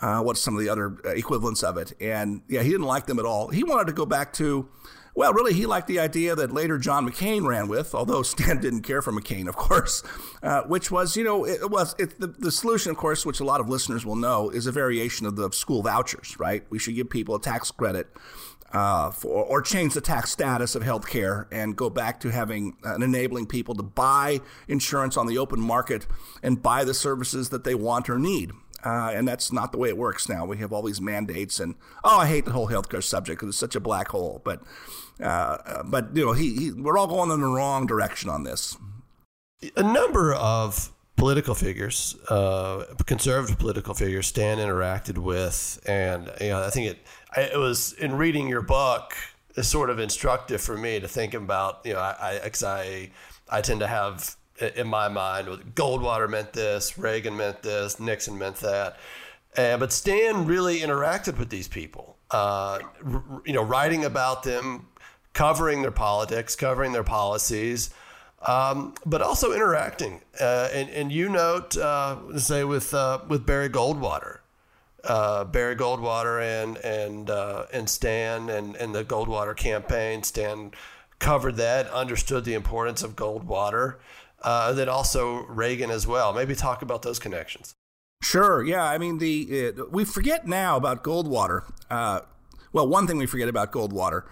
uh, 0.00 0.22
what's 0.22 0.40
some 0.40 0.54
of 0.54 0.62
the 0.62 0.70
other 0.70 0.96
equivalents 1.04 1.62
of 1.62 1.76
it. 1.76 1.92
And 2.00 2.40
yeah, 2.48 2.62
he 2.62 2.70
didn't 2.70 2.86
like 2.86 3.04
them 3.04 3.18
at 3.18 3.26
all. 3.26 3.48
He 3.48 3.62
wanted 3.64 3.88
to 3.88 3.92
go 3.92 4.06
back 4.06 4.32
to 4.34 4.66
Well, 5.14 5.34
really, 5.34 5.52
he 5.52 5.66
liked 5.66 5.86
the 5.86 6.00
idea 6.00 6.34
that 6.34 6.54
later 6.54 6.78
John 6.78 7.06
McCain 7.06 7.46
ran 7.46 7.68
with, 7.68 7.94
although 7.94 8.22
Stan 8.32 8.62
didn't 8.62 8.80
care 8.80 9.02
for 9.02 9.12
McCain, 9.12 9.46
of 9.46 9.56
course, 9.56 10.02
uh, 10.42 10.62
which 10.62 10.90
was, 10.90 11.18
you 11.18 11.24
know, 11.24 11.44
it 11.44 11.70
was 11.70 11.94
it, 11.98 12.18
the, 12.18 12.28
the 12.28 12.50
solution, 12.50 12.92
of 12.92 12.96
course, 12.96 13.26
which 13.26 13.40
a 13.40 13.44
lot 13.44 13.60
of 13.60 13.68
listeners 13.68 14.06
will 14.06 14.16
know, 14.16 14.48
is 14.48 14.66
a 14.66 14.72
variation 14.72 15.26
of 15.26 15.36
the 15.36 15.50
school 15.52 15.82
vouchers, 15.82 16.40
right? 16.40 16.64
We 16.70 16.78
should 16.78 16.94
give 16.94 17.10
people 17.10 17.34
a 17.34 17.40
tax 17.42 17.70
credit 17.70 18.08
uh, 18.74 19.10
for, 19.12 19.44
or 19.44 19.62
change 19.62 19.94
the 19.94 20.00
tax 20.00 20.32
status 20.32 20.74
of 20.74 20.82
health 20.82 21.08
care 21.08 21.46
and 21.52 21.76
go 21.76 21.88
back 21.88 22.18
to 22.20 22.30
having 22.30 22.76
uh, 22.84 22.94
and 22.94 23.04
enabling 23.04 23.46
people 23.46 23.74
to 23.76 23.82
buy 23.82 24.40
insurance 24.66 25.16
on 25.16 25.26
the 25.28 25.38
open 25.38 25.60
market 25.60 26.06
and 26.42 26.60
buy 26.60 26.82
the 26.82 26.92
services 26.92 27.50
that 27.50 27.62
they 27.62 27.74
want 27.74 28.10
or 28.10 28.18
need. 28.18 28.50
Uh, 28.84 29.12
and 29.14 29.26
that's 29.26 29.50
not 29.50 29.72
the 29.72 29.78
way 29.78 29.88
it 29.88 29.96
works 29.96 30.28
now. 30.28 30.44
We 30.44 30.58
have 30.58 30.72
all 30.72 30.82
these 30.82 31.00
mandates, 31.00 31.58
and 31.58 31.74
oh, 32.02 32.18
I 32.18 32.26
hate 32.26 32.44
the 32.44 32.50
whole 32.52 32.68
healthcare 32.68 33.02
subject 33.02 33.40
because 33.40 33.54
it's 33.54 33.58
such 33.58 33.76
a 33.76 33.80
black 33.80 34.08
hole. 34.08 34.42
But, 34.44 34.62
uh, 35.20 35.24
uh, 35.24 35.82
but 35.84 36.14
you 36.14 36.26
know, 36.26 36.32
he, 36.32 36.54
he, 36.54 36.72
we're 36.72 36.98
all 36.98 37.06
going 37.06 37.30
in 37.30 37.40
the 37.40 37.46
wrong 37.46 37.86
direction 37.86 38.28
on 38.28 38.44
this. 38.44 38.76
A 39.76 39.82
number 39.82 40.34
of 40.34 40.92
political 41.16 41.54
figures, 41.54 42.16
uh, 42.28 42.84
conservative 43.06 43.58
political 43.58 43.94
figures, 43.94 44.26
Stan 44.26 44.58
interacted 44.58 45.16
with, 45.16 45.80
and 45.86 46.30
you 46.40 46.50
know, 46.50 46.62
I 46.62 46.68
think 46.68 46.90
it 46.90 46.98
it 47.36 47.58
was 47.58 47.92
in 47.92 48.16
reading 48.16 48.48
your 48.48 48.62
book 48.62 49.14
is 49.56 49.68
sort 49.68 49.90
of 49.90 49.98
instructive 49.98 50.60
for 50.60 50.76
me 50.76 51.00
to 51.00 51.08
think 51.08 51.34
about. 51.34 51.80
You 51.84 51.94
know, 51.94 52.00
I 52.00 52.40
I, 52.44 52.66
I, 52.66 53.10
I 53.48 53.60
tend 53.60 53.80
to 53.80 53.86
have 53.86 54.36
in 54.76 54.86
my 54.86 55.08
mind 55.08 55.48
Goldwater 55.74 56.28
meant 56.28 56.52
this, 56.52 56.96
Reagan 56.96 57.36
meant 57.36 57.62
this, 57.62 57.98
Nixon 57.98 58.38
meant 58.38 58.56
that, 58.56 58.98
but 59.54 59.92
Stan 59.92 60.46
really 60.46 60.80
interacted 60.80 61.38
with 61.38 61.50
these 61.50 61.68
people. 61.68 62.16
Uh, 62.30 62.78
r- 63.04 63.42
you 63.44 63.52
know, 63.52 63.62
writing 63.62 64.04
about 64.04 64.42
them, 64.42 64.86
covering 65.32 65.82
their 65.82 65.90
politics, 65.90 66.56
covering 66.56 66.92
their 66.92 67.04
policies 67.04 67.90
um, 68.46 68.94
but 69.06 69.22
also 69.22 69.52
interacting. 69.52 70.20
Uh, 70.40 70.68
and, 70.72 70.90
and 70.90 71.12
you 71.12 71.28
note, 71.28 71.76
uh, 71.76 72.38
say, 72.38 72.64
with 72.64 72.92
uh, 72.94 73.20
with 73.28 73.46
Barry 73.46 73.68
Goldwater, 73.68 74.38
uh, 75.06 75.44
Barry 75.44 75.76
Goldwater 75.76 76.42
and 76.42 76.76
and 76.78 77.30
uh, 77.30 77.66
and 77.72 77.88
Stan 77.88 78.48
and, 78.48 78.76
and 78.76 78.94
the 78.94 79.04
Goldwater 79.04 79.56
campaign. 79.56 80.22
Stan 80.22 80.72
covered 81.18 81.56
that, 81.56 81.88
understood 81.90 82.44
the 82.44 82.54
importance 82.54 83.02
of 83.02 83.16
Goldwater. 83.16 83.96
Uh, 84.42 84.72
then 84.72 84.88
also 84.88 85.44
Reagan 85.46 85.90
as 85.90 86.06
well. 86.06 86.32
Maybe 86.34 86.54
talk 86.54 86.82
about 86.82 87.02
those 87.02 87.18
connections. 87.18 87.74
Sure. 88.22 88.62
Yeah. 88.62 88.84
I 88.84 88.98
mean, 88.98 89.18
the 89.18 89.86
we 89.90 90.04
forget 90.04 90.46
now 90.46 90.76
about 90.76 91.02
Goldwater. 91.02 91.70
well, 91.90 92.88
one 92.88 93.06
thing 93.06 93.16
we 93.16 93.26
forget 93.26 93.48
about 93.48 93.72
Goldwater 93.72 94.24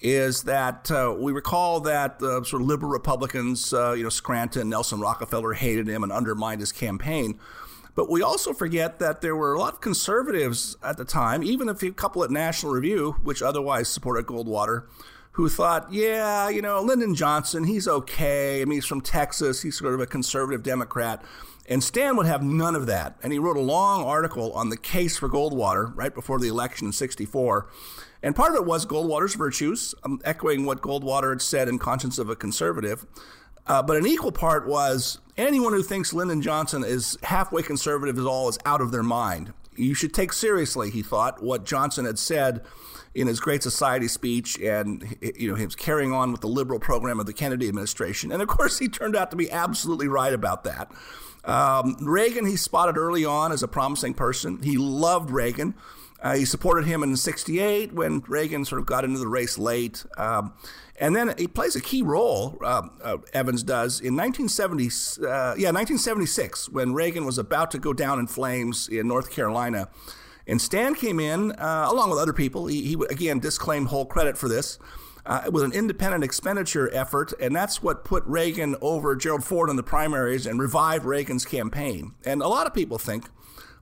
is 0.00 0.44
that 0.44 0.90
uh, 0.90 1.14
we 1.18 1.32
recall 1.32 1.80
that 1.80 2.22
uh, 2.22 2.42
sort 2.44 2.62
of 2.62 2.68
liberal 2.68 2.90
Republicans, 2.90 3.72
uh, 3.72 3.92
you 3.92 4.04
know, 4.04 4.08
Scranton, 4.08 4.68
Nelson 4.68 5.00
Rockefeller 5.00 5.54
hated 5.54 5.88
him 5.88 6.02
and 6.02 6.12
undermined 6.12 6.60
his 6.60 6.72
campaign. 6.72 7.38
But 7.98 8.08
we 8.08 8.22
also 8.22 8.52
forget 8.52 9.00
that 9.00 9.22
there 9.22 9.34
were 9.34 9.54
a 9.54 9.58
lot 9.58 9.72
of 9.74 9.80
conservatives 9.80 10.76
at 10.84 10.98
the 10.98 11.04
time, 11.04 11.42
even 11.42 11.68
if 11.68 11.82
you 11.82 11.92
couple 11.92 12.22
it 12.22 12.30
National 12.30 12.70
Review, 12.70 13.16
which 13.24 13.42
otherwise 13.42 13.88
supported 13.88 14.24
Goldwater, 14.24 14.84
who 15.32 15.48
thought, 15.48 15.92
yeah, 15.92 16.48
you 16.48 16.62
know, 16.62 16.80
Lyndon 16.80 17.16
Johnson, 17.16 17.64
he's 17.64 17.88
okay. 17.88 18.62
I 18.62 18.66
mean, 18.66 18.76
he's 18.76 18.86
from 18.86 19.00
Texas. 19.00 19.62
He's 19.62 19.76
sort 19.76 19.94
of 19.94 20.00
a 20.00 20.06
conservative 20.06 20.62
Democrat. 20.62 21.24
And 21.68 21.82
Stan 21.82 22.16
would 22.16 22.26
have 22.26 22.40
none 22.40 22.76
of 22.76 22.86
that. 22.86 23.16
And 23.20 23.32
he 23.32 23.40
wrote 23.40 23.56
a 23.56 23.60
long 23.60 24.04
article 24.04 24.52
on 24.52 24.70
the 24.70 24.76
case 24.76 25.16
for 25.18 25.28
Goldwater 25.28 25.90
right 25.96 26.14
before 26.14 26.38
the 26.38 26.46
election 26.46 26.86
in 26.86 26.92
64. 26.92 27.68
And 28.22 28.36
part 28.36 28.52
of 28.52 28.56
it 28.58 28.64
was 28.64 28.86
Goldwater's 28.86 29.34
virtues, 29.34 29.96
um, 30.04 30.20
echoing 30.24 30.64
what 30.64 30.82
Goldwater 30.82 31.30
had 31.30 31.42
said 31.42 31.68
in 31.68 31.80
Conscience 31.80 32.20
of 32.20 32.30
a 32.30 32.36
Conservative. 32.36 33.06
Uh, 33.68 33.82
but 33.82 33.96
an 33.96 34.06
equal 34.06 34.32
part 34.32 34.66
was 34.66 35.18
anyone 35.36 35.72
who 35.72 35.82
thinks 35.82 36.12
Lyndon 36.12 36.42
Johnson 36.42 36.82
is 36.84 37.18
halfway 37.22 37.62
conservative 37.62 38.18
is 38.18 38.24
all 38.24 38.48
is 38.48 38.58
out 38.64 38.80
of 38.80 38.90
their 38.90 39.02
mind. 39.02 39.52
You 39.76 39.94
should 39.94 40.12
take 40.12 40.32
seriously, 40.32 40.90
he 40.90 41.02
thought, 41.02 41.42
what 41.42 41.64
Johnson 41.64 42.04
had 42.04 42.18
said 42.18 42.62
in 43.14 43.26
his 43.26 43.40
Great 43.40 43.62
Society 43.62 44.08
speech, 44.08 44.58
and 44.60 45.16
you 45.20 45.50
know 45.50 45.54
he 45.54 45.64
was 45.64 45.76
carrying 45.76 46.12
on 46.12 46.32
with 46.32 46.40
the 46.40 46.48
liberal 46.48 46.78
program 46.78 47.20
of 47.20 47.26
the 47.26 47.32
Kennedy 47.32 47.68
administration. 47.68 48.32
And 48.32 48.42
of 48.42 48.48
course, 48.48 48.78
he 48.78 48.88
turned 48.88 49.16
out 49.16 49.30
to 49.30 49.36
be 49.36 49.50
absolutely 49.50 50.08
right 50.08 50.32
about 50.32 50.64
that. 50.64 50.90
Um, 51.44 51.96
Reagan, 52.00 52.46
he 52.46 52.56
spotted 52.56 52.96
early 52.96 53.24
on 53.24 53.52
as 53.52 53.62
a 53.62 53.68
promising 53.68 54.14
person. 54.14 54.62
He 54.62 54.76
loved 54.76 55.30
Reagan. 55.30 55.74
Uh, 56.20 56.34
he 56.34 56.44
supported 56.44 56.84
him 56.84 57.02
in 57.02 57.16
'68 57.16 57.92
when 57.92 58.22
Reagan 58.26 58.64
sort 58.64 58.80
of 58.80 58.86
got 58.86 59.04
into 59.04 59.18
the 59.18 59.28
race 59.28 59.58
late. 59.58 60.04
Um, 60.16 60.52
and 61.00 61.14
then 61.14 61.34
he 61.38 61.46
plays 61.46 61.76
a 61.76 61.80
key 61.80 62.02
role, 62.02 62.58
uh, 62.62 62.88
uh, 63.02 63.18
Evans 63.32 63.62
does, 63.62 64.00
in 64.00 64.16
1970, 64.16 64.86
uh, 65.26 65.54
yeah, 65.56 65.70
1976, 65.70 66.68
when 66.70 66.92
Reagan 66.92 67.24
was 67.24 67.38
about 67.38 67.70
to 67.70 67.78
go 67.78 67.92
down 67.92 68.18
in 68.18 68.26
flames 68.26 68.88
in 68.88 69.06
North 69.06 69.30
Carolina. 69.30 69.88
And 70.46 70.60
Stan 70.60 70.94
came 70.94 71.20
in, 71.20 71.52
uh, 71.52 71.86
along 71.90 72.10
with 72.10 72.18
other 72.18 72.32
people. 72.32 72.66
He, 72.66 72.82
he, 72.82 72.94
again, 73.10 73.38
disclaimed 73.38 73.88
whole 73.88 74.06
credit 74.06 74.36
for 74.36 74.48
this. 74.48 74.78
Uh, 75.26 75.42
was 75.52 75.62
an 75.62 75.72
independent 75.72 76.24
expenditure 76.24 76.92
effort, 76.94 77.34
and 77.38 77.54
that's 77.54 77.82
what 77.82 78.02
put 78.02 78.24
Reagan 78.24 78.74
over 78.80 79.14
Gerald 79.14 79.44
Ford 79.44 79.68
in 79.68 79.76
the 79.76 79.82
primaries 79.82 80.46
and 80.46 80.58
revived 80.58 81.04
Reagan's 81.04 81.44
campaign. 81.44 82.14
And 82.24 82.40
a 82.40 82.48
lot 82.48 82.66
of 82.66 82.72
people 82.72 82.96
think 82.96 83.26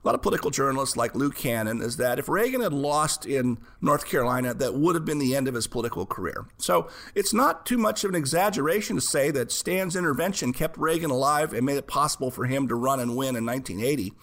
a 0.03 0.07
lot 0.07 0.15
of 0.15 0.21
political 0.21 0.51
journalists 0.51 0.95
like 0.95 1.15
Lou 1.15 1.31
Cannon 1.31 1.81
is 1.81 1.97
that 1.97 2.19
if 2.19 2.29
Reagan 2.29 2.61
had 2.61 2.73
lost 2.73 3.25
in 3.25 3.57
North 3.81 4.05
Carolina, 4.05 4.53
that 4.53 4.73
would 4.73 4.95
have 4.95 5.05
been 5.05 5.19
the 5.19 5.35
end 5.35 5.47
of 5.47 5.53
his 5.53 5.67
political 5.67 6.05
career. 6.05 6.45
So 6.57 6.87
it's 7.15 7.33
not 7.33 7.65
too 7.65 7.77
much 7.77 8.03
of 8.03 8.09
an 8.09 8.15
exaggeration 8.15 8.95
to 8.95 9.01
say 9.01 9.31
that 9.31 9.51
Stan's 9.51 9.95
intervention 9.95 10.53
kept 10.53 10.77
Reagan 10.77 11.09
alive 11.09 11.53
and 11.53 11.65
made 11.65 11.77
it 11.77 11.87
possible 11.87 12.31
for 12.31 12.45
him 12.45 12.67
to 12.67 12.75
run 12.75 12.99
and 12.99 13.15
win 13.15 13.35
in 13.35 13.45
1980. 13.45 14.13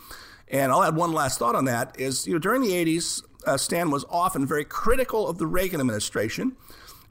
And 0.48 0.72
I'll 0.72 0.82
add 0.82 0.96
one 0.96 1.12
last 1.12 1.38
thought 1.38 1.54
on 1.54 1.64
that 1.64 1.98
is, 1.98 2.26
you 2.26 2.34
know, 2.34 2.38
during 2.38 2.62
the 2.62 2.72
80s, 2.72 3.22
uh, 3.46 3.56
Stan 3.56 3.90
was 3.90 4.04
often 4.08 4.46
very 4.46 4.64
critical 4.64 5.28
of 5.28 5.38
the 5.38 5.46
Reagan 5.46 5.80
administration 5.80 6.56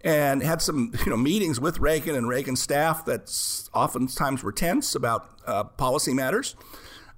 and 0.03 0.43
had 0.43 0.61
some 0.61 0.91
you 1.05 1.09
know 1.09 1.17
meetings 1.17 1.59
with 1.59 1.79
Reagan 1.79 2.15
and 2.15 2.27
Reagan 2.27 2.55
staff 2.55 3.05
that 3.05 3.31
oftentimes 3.73 4.43
were 4.43 4.51
tense 4.51 4.95
about 4.95 5.29
uh, 5.45 5.63
policy 5.63 6.13
matters. 6.13 6.55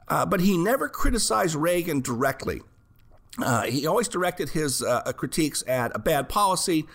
Uh, 0.08 0.26
but 0.26 0.40
he 0.40 0.58
never 0.58 0.88
criticized 0.88 1.56
Reagan 1.56 2.02
directly. 2.02 2.62
Uh, 3.38 3.64
he 3.64 3.86
always 3.86 4.08
directed 4.08 4.50
his 4.50 4.82
uh, 4.82 5.02
critiques 5.14 5.64
at 5.68 5.92
a 5.96 6.00
bad 6.00 6.30
policy, 6.30 6.86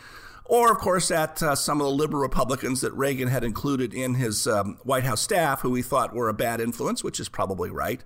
or, 0.44 0.72
of 0.72 0.78
course, 0.78 1.10
at 1.10 1.42
uh, 1.42 1.54
some 1.54 1.80
of 1.80 1.86
the 1.86 1.92
liberal 1.92 2.22
Republicans 2.22 2.80
that 2.80 2.92
Reagan 2.92 3.28
had 3.28 3.44
included 3.44 3.94
in 3.94 4.14
his 4.14 4.46
um, 4.46 4.78
White 4.82 5.04
House 5.04 5.20
staff, 5.20 5.60
who 5.60 5.74
he 5.74 5.82
thought 5.82 6.14
were 6.14 6.28
a 6.28 6.34
bad 6.34 6.60
influence, 6.60 7.04
which 7.04 7.20
is 7.20 7.28
probably 7.28 7.70
right. 7.70 8.02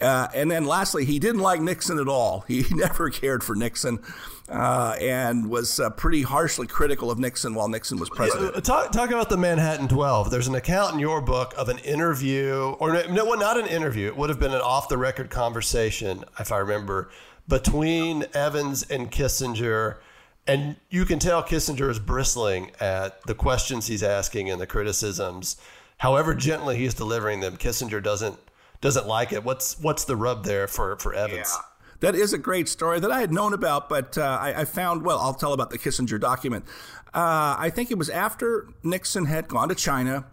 Uh, 0.00 0.28
and 0.34 0.50
then 0.50 0.64
lastly, 0.64 1.04
he 1.04 1.18
didn't 1.18 1.40
like 1.40 1.60
Nixon 1.60 1.98
at 1.98 2.08
all. 2.08 2.44
He 2.48 2.64
never 2.70 3.10
cared 3.10 3.44
for 3.44 3.54
Nixon 3.54 4.00
uh, 4.48 4.96
and 5.00 5.48
was 5.50 5.78
uh, 5.78 5.90
pretty 5.90 6.22
harshly 6.22 6.66
critical 6.66 7.10
of 7.10 7.18
Nixon 7.18 7.54
while 7.54 7.68
Nixon 7.68 7.98
was 7.98 8.10
president. 8.10 8.52
Yeah, 8.54 8.60
talk, 8.60 8.92
talk 8.92 9.10
about 9.10 9.28
the 9.28 9.36
Manhattan 9.36 9.88
12. 9.88 10.30
There's 10.30 10.48
an 10.48 10.54
account 10.54 10.94
in 10.94 10.98
your 10.98 11.20
book 11.20 11.54
of 11.56 11.68
an 11.68 11.78
interview, 11.78 12.74
or 12.78 12.92
no, 13.08 13.24
well, 13.24 13.38
not 13.38 13.58
an 13.58 13.66
interview. 13.66 14.08
It 14.08 14.16
would 14.16 14.30
have 14.30 14.40
been 14.40 14.54
an 14.54 14.60
off 14.60 14.88
the 14.88 14.98
record 14.98 15.30
conversation, 15.30 16.24
if 16.38 16.50
I 16.50 16.58
remember, 16.58 17.10
between 17.46 18.24
Evans 18.34 18.82
and 18.90 19.10
Kissinger. 19.10 19.98
And 20.46 20.76
you 20.88 21.04
can 21.04 21.18
tell 21.18 21.42
Kissinger 21.42 21.90
is 21.90 21.98
bristling 21.98 22.72
at 22.80 23.22
the 23.24 23.34
questions 23.34 23.86
he's 23.86 24.02
asking 24.02 24.50
and 24.50 24.60
the 24.60 24.66
criticisms. 24.66 25.56
However 25.98 26.34
gently 26.34 26.78
he's 26.78 26.94
delivering 26.94 27.40
them, 27.40 27.56
Kissinger 27.56 28.02
doesn't 28.02 28.38
doesn't 28.80 29.06
like 29.06 29.32
it. 29.32 29.44
What's 29.44 29.78
what's 29.80 30.04
the 30.04 30.16
rub 30.16 30.44
there 30.44 30.66
for 30.66 30.96
for 30.96 31.14
Evans? 31.14 31.52
Yeah. 31.54 31.62
That 32.00 32.14
is 32.14 32.32
a 32.32 32.38
great 32.38 32.68
story 32.68 32.98
that 32.98 33.12
I 33.12 33.20
had 33.20 33.30
known 33.30 33.52
about, 33.52 33.90
but 33.90 34.16
uh, 34.16 34.38
I, 34.40 34.62
I, 34.62 34.64
found, 34.64 35.04
well, 35.04 35.18
I'll 35.18 35.34
tell 35.34 35.52
about 35.52 35.68
the 35.68 35.78
Kissinger 35.78 36.18
document. 36.18 36.64
Uh, 37.12 37.56
I 37.58 37.70
think 37.70 37.90
it 37.90 37.98
was 37.98 38.08
after 38.08 38.68
Nixon 38.82 39.26
had 39.26 39.48
gone 39.48 39.68
to 39.68 39.74
China 39.74 40.24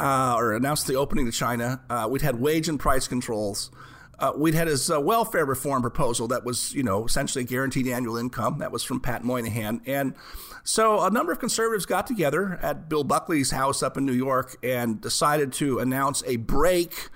uh, 0.00 0.34
or 0.36 0.54
announced 0.54 0.88
the 0.88 0.96
opening 0.96 1.26
to 1.26 1.30
China. 1.30 1.80
Uh, 1.88 2.08
we'd 2.10 2.22
had 2.22 2.40
wage 2.40 2.68
and 2.68 2.80
price 2.80 3.06
controls. 3.06 3.70
Uh, 4.18 4.32
we'd 4.34 4.54
had 4.54 4.66
his 4.66 4.90
uh, 4.90 5.00
welfare 5.00 5.44
reform 5.44 5.82
proposal 5.82 6.26
that 6.26 6.44
was, 6.44 6.74
you 6.74 6.82
know, 6.82 7.04
essentially 7.04 7.44
guaranteed 7.44 7.86
annual 7.86 8.16
income. 8.16 8.58
That 8.58 8.72
was 8.72 8.82
from 8.82 8.98
Pat 8.98 9.22
Moynihan. 9.22 9.82
And 9.86 10.14
so 10.64 11.02
a 11.04 11.10
number 11.10 11.32
of 11.32 11.38
conservatives 11.38 11.86
got 11.86 12.06
together 12.06 12.58
at 12.62 12.88
Bill 12.88 13.04
Buckley's 13.04 13.50
house 13.50 13.82
up 13.82 13.96
in 13.96 14.06
New 14.06 14.12
York 14.12 14.56
and 14.62 15.00
decided 15.00 15.52
to 15.54 15.78
announce 15.78 16.24
a 16.26 16.36
break 16.36 17.10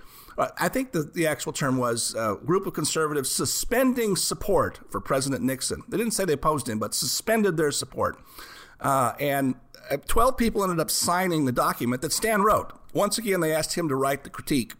I 0.58 0.68
think 0.68 0.92
the, 0.92 1.02
the 1.02 1.26
actual 1.26 1.52
term 1.52 1.76
was 1.76 2.14
a 2.14 2.20
uh, 2.20 2.34
group 2.34 2.66
of 2.66 2.72
conservatives 2.72 3.30
suspending 3.30 4.16
support 4.16 4.80
for 4.90 5.00
President 5.00 5.42
Nixon. 5.42 5.82
They 5.88 5.98
didn't 5.98 6.12
say 6.14 6.24
they 6.24 6.32
opposed 6.32 6.68
him, 6.68 6.78
but 6.78 6.94
suspended 6.94 7.56
their 7.56 7.70
support. 7.70 8.18
Uh, 8.80 9.12
and 9.20 9.56
uh, 9.90 9.98
12 10.06 10.36
people 10.36 10.62
ended 10.62 10.80
up 10.80 10.90
signing 10.90 11.44
the 11.44 11.52
document 11.52 12.00
that 12.02 12.12
Stan 12.12 12.42
wrote. 12.42 12.72
Once 12.94 13.18
again, 13.18 13.40
they 13.40 13.52
asked 13.52 13.74
him 13.74 13.88
to 13.88 13.94
write 13.94 14.24
the 14.24 14.30
critique. 14.30 14.74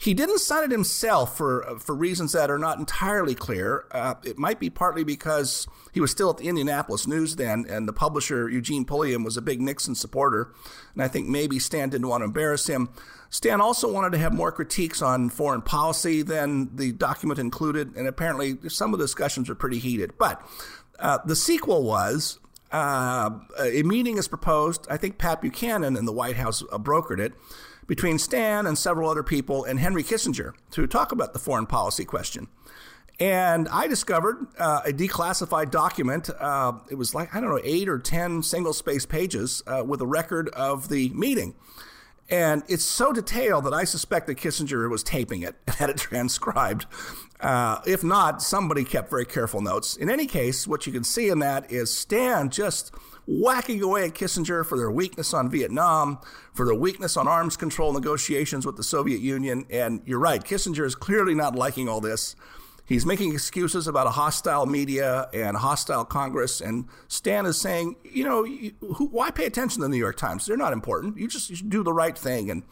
He 0.00 0.14
didn't 0.14 0.38
sign 0.38 0.64
it 0.64 0.70
himself 0.70 1.36
for 1.36 1.78
for 1.80 1.94
reasons 1.94 2.32
that 2.32 2.50
are 2.50 2.58
not 2.58 2.78
entirely 2.78 3.34
clear. 3.34 3.84
Uh, 3.90 4.14
it 4.24 4.38
might 4.38 4.60
be 4.60 4.70
partly 4.70 5.02
because 5.02 5.66
he 5.92 6.00
was 6.00 6.10
still 6.10 6.30
at 6.30 6.36
the 6.36 6.48
Indianapolis 6.48 7.06
News 7.06 7.36
then, 7.36 7.66
and 7.68 7.88
the 7.88 7.92
publisher 7.92 8.48
Eugene 8.48 8.84
Pulliam 8.84 9.24
was 9.24 9.36
a 9.36 9.42
big 9.42 9.60
Nixon 9.60 9.96
supporter, 9.96 10.52
and 10.94 11.02
I 11.02 11.08
think 11.08 11.26
maybe 11.28 11.58
Stan 11.58 11.88
didn't 11.88 12.08
want 12.08 12.20
to 12.20 12.26
embarrass 12.26 12.68
him. 12.68 12.90
Stan 13.30 13.60
also 13.60 13.92
wanted 13.92 14.12
to 14.12 14.18
have 14.18 14.32
more 14.32 14.52
critiques 14.52 15.02
on 15.02 15.28
foreign 15.28 15.62
policy 15.62 16.22
than 16.22 16.76
the 16.76 16.92
document 16.92 17.40
included, 17.40 17.96
and 17.96 18.06
apparently 18.06 18.56
some 18.68 18.92
of 18.92 19.00
the 19.00 19.04
discussions 19.04 19.48
were 19.48 19.54
pretty 19.54 19.78
heated. 19.78 20.16
But 20.16 20.40
uh, 20.98 21.18
the 21.24 21.36
sequel 21.36 21.82
was 21.82 22.38
uh, 22.70 23.30
a 23.58 23.82
meeting 23.82 24.18
is 24.18 24.28
proposed. 24.28 24.86
I 24.90 24.96
think 24.96 25.18
Pat 25.18 25.40
Buchanan 25.40 25.96
in 25.96 26.04
the 26.04 26.12
White 26.12 26.36
House 26.36 26.62
uh, 26.70 26.78
brokered 26.78 27.18
it 27.18 27.32
between 27.88 28.18
Stan 28.18 28.66
and 28.66 28.78
several 28.78 29.10
other 29.10 29.24
people 29.24 29.64
and 29.64 29.80
Henry 29.80 30.04
Kissinger 30.04 30.52
to 30.70 30.86
talk 30.86 31.10
about 31.10 31.32
the 31.32 31.40
foreign 31.40 31.66
policy 31.66 32.04
question. 32.04 32.46
And 33.18 33.66
I 33.68 33.88
discovered 33.88 34.46
uh, 34.58 34.82
a 34.84 34.92
declassified 34.92 35.72
document. 35.72 36.30
Uh, 36.38 36.74
it 36.88 36.94
was 36.94 37.16
like, 37.16 37.34
I 37.34 37.40
don't 37.40 37.50
know, 37.50 37.60
eight 37.64 37.88
or 37.88 37.98
10 37.98 38.44
single 38.44 38.72
space 38.72 39.04
pages 39.06 39.64
uh, 39.66 39.82
with 39.84 40.00
a 40.00 40.06
record 40.06 40.50
of 40.50 40.88
the 40.88 41.08
meeting. 41.08 41.56
And 42.30 42.62
it's 42.68 42.84
so 42.84 43.12
detailed 43.12 43.64
that 43.64 43.72
I 43.72 43.84
suspect 43.84 44.26
that 44.28 44.36
Kissinger 44.36 44.88
was 44.88 45.02
taping 45.02 45.42
it 45.42 45.56
and 45.66 45.76
had 45.76 45.90
it 45.90 45.96
transcribed. 45.96 46.86
Uh, 47.40 47.80
if 47.86 48.04
not, 48.04 48.42
somebody 48.42 48.84
kept 48.84 49.10
very 49.10 49.24
careful 49.24 49.62
notes. 49.62 49.96
In 49.96 50.10
any 50.10 50.26
case, 50.26 50.68
what 50.68 50.86
you 50.86 50.92
can 50.92 51.04
see 51.04 51.28
in 51.28 51.38
that 51.40 51.72
is 51.72 51.92
Stan 51.92 52.50
just 52.50 52.92
whacking 53.28 53.82
away 53.82 54.06
at 54.06 54.14
Kissinger 54.14 54.64
for 54.64 54.78
their 54.78 54.90
weakness 54.90 55.34
on 55.34 55.50
Vietnam, 55.50 56.18
for 56.54 56.64
their 56.64 56.74
weakness 56.74 57.14
on 57.14 57.28
arms 57.28 57.58
control 57.58 57.92
negotiations 57.92 58.64
with 58.64 58.76
the 58.76 58.82
Soviet 58.82 59.20
Union. 59.20 59.66
And 59.68 60.00
you're 60.06 60.18
right, 60.18 60.42
Kissinger 60.42 60.84
is 60.86 60.94
clearly 60.94 61.34
not 61.34 61.54
liking 61.54 61.88
all 61.88 62.00
this. 62.00 62.34
He's 62.86 63.04
making 63.04 63.34
excuses 63.34 63.86
about 63.86 64.06
a 64.06 64.10
hostile 64.10 64.64
media 64.64 65.28
and 65.34 65.58
hostile 65.58 66.06
Congress. 66.06 66.62
And 66.62 66.86
Stan 67.06 67.44
is 67.44 67.60
saying, 67.60 67.96
you 68.02 68.24
know, 68.24 68.46
who, 68.94 69.08
why 69.08 69.30
pay 69.30 69.44
attention 69.44 69.82
to 69.82 69.82
the 69.82 69.90
New 69.90 69.98
York 69.98 70.16
Times? 70.16 70.46
They're 70.46 70.56
not 70.56 70.72
important. 70.72 71.18
You 71.18 71.28
just 71.28 71.50
you 71.50 71.56
do 71.56 71.82
the 71.82 71.92
right 71.92 72.16
thing. 72.16 72.50
And 72.50 72.62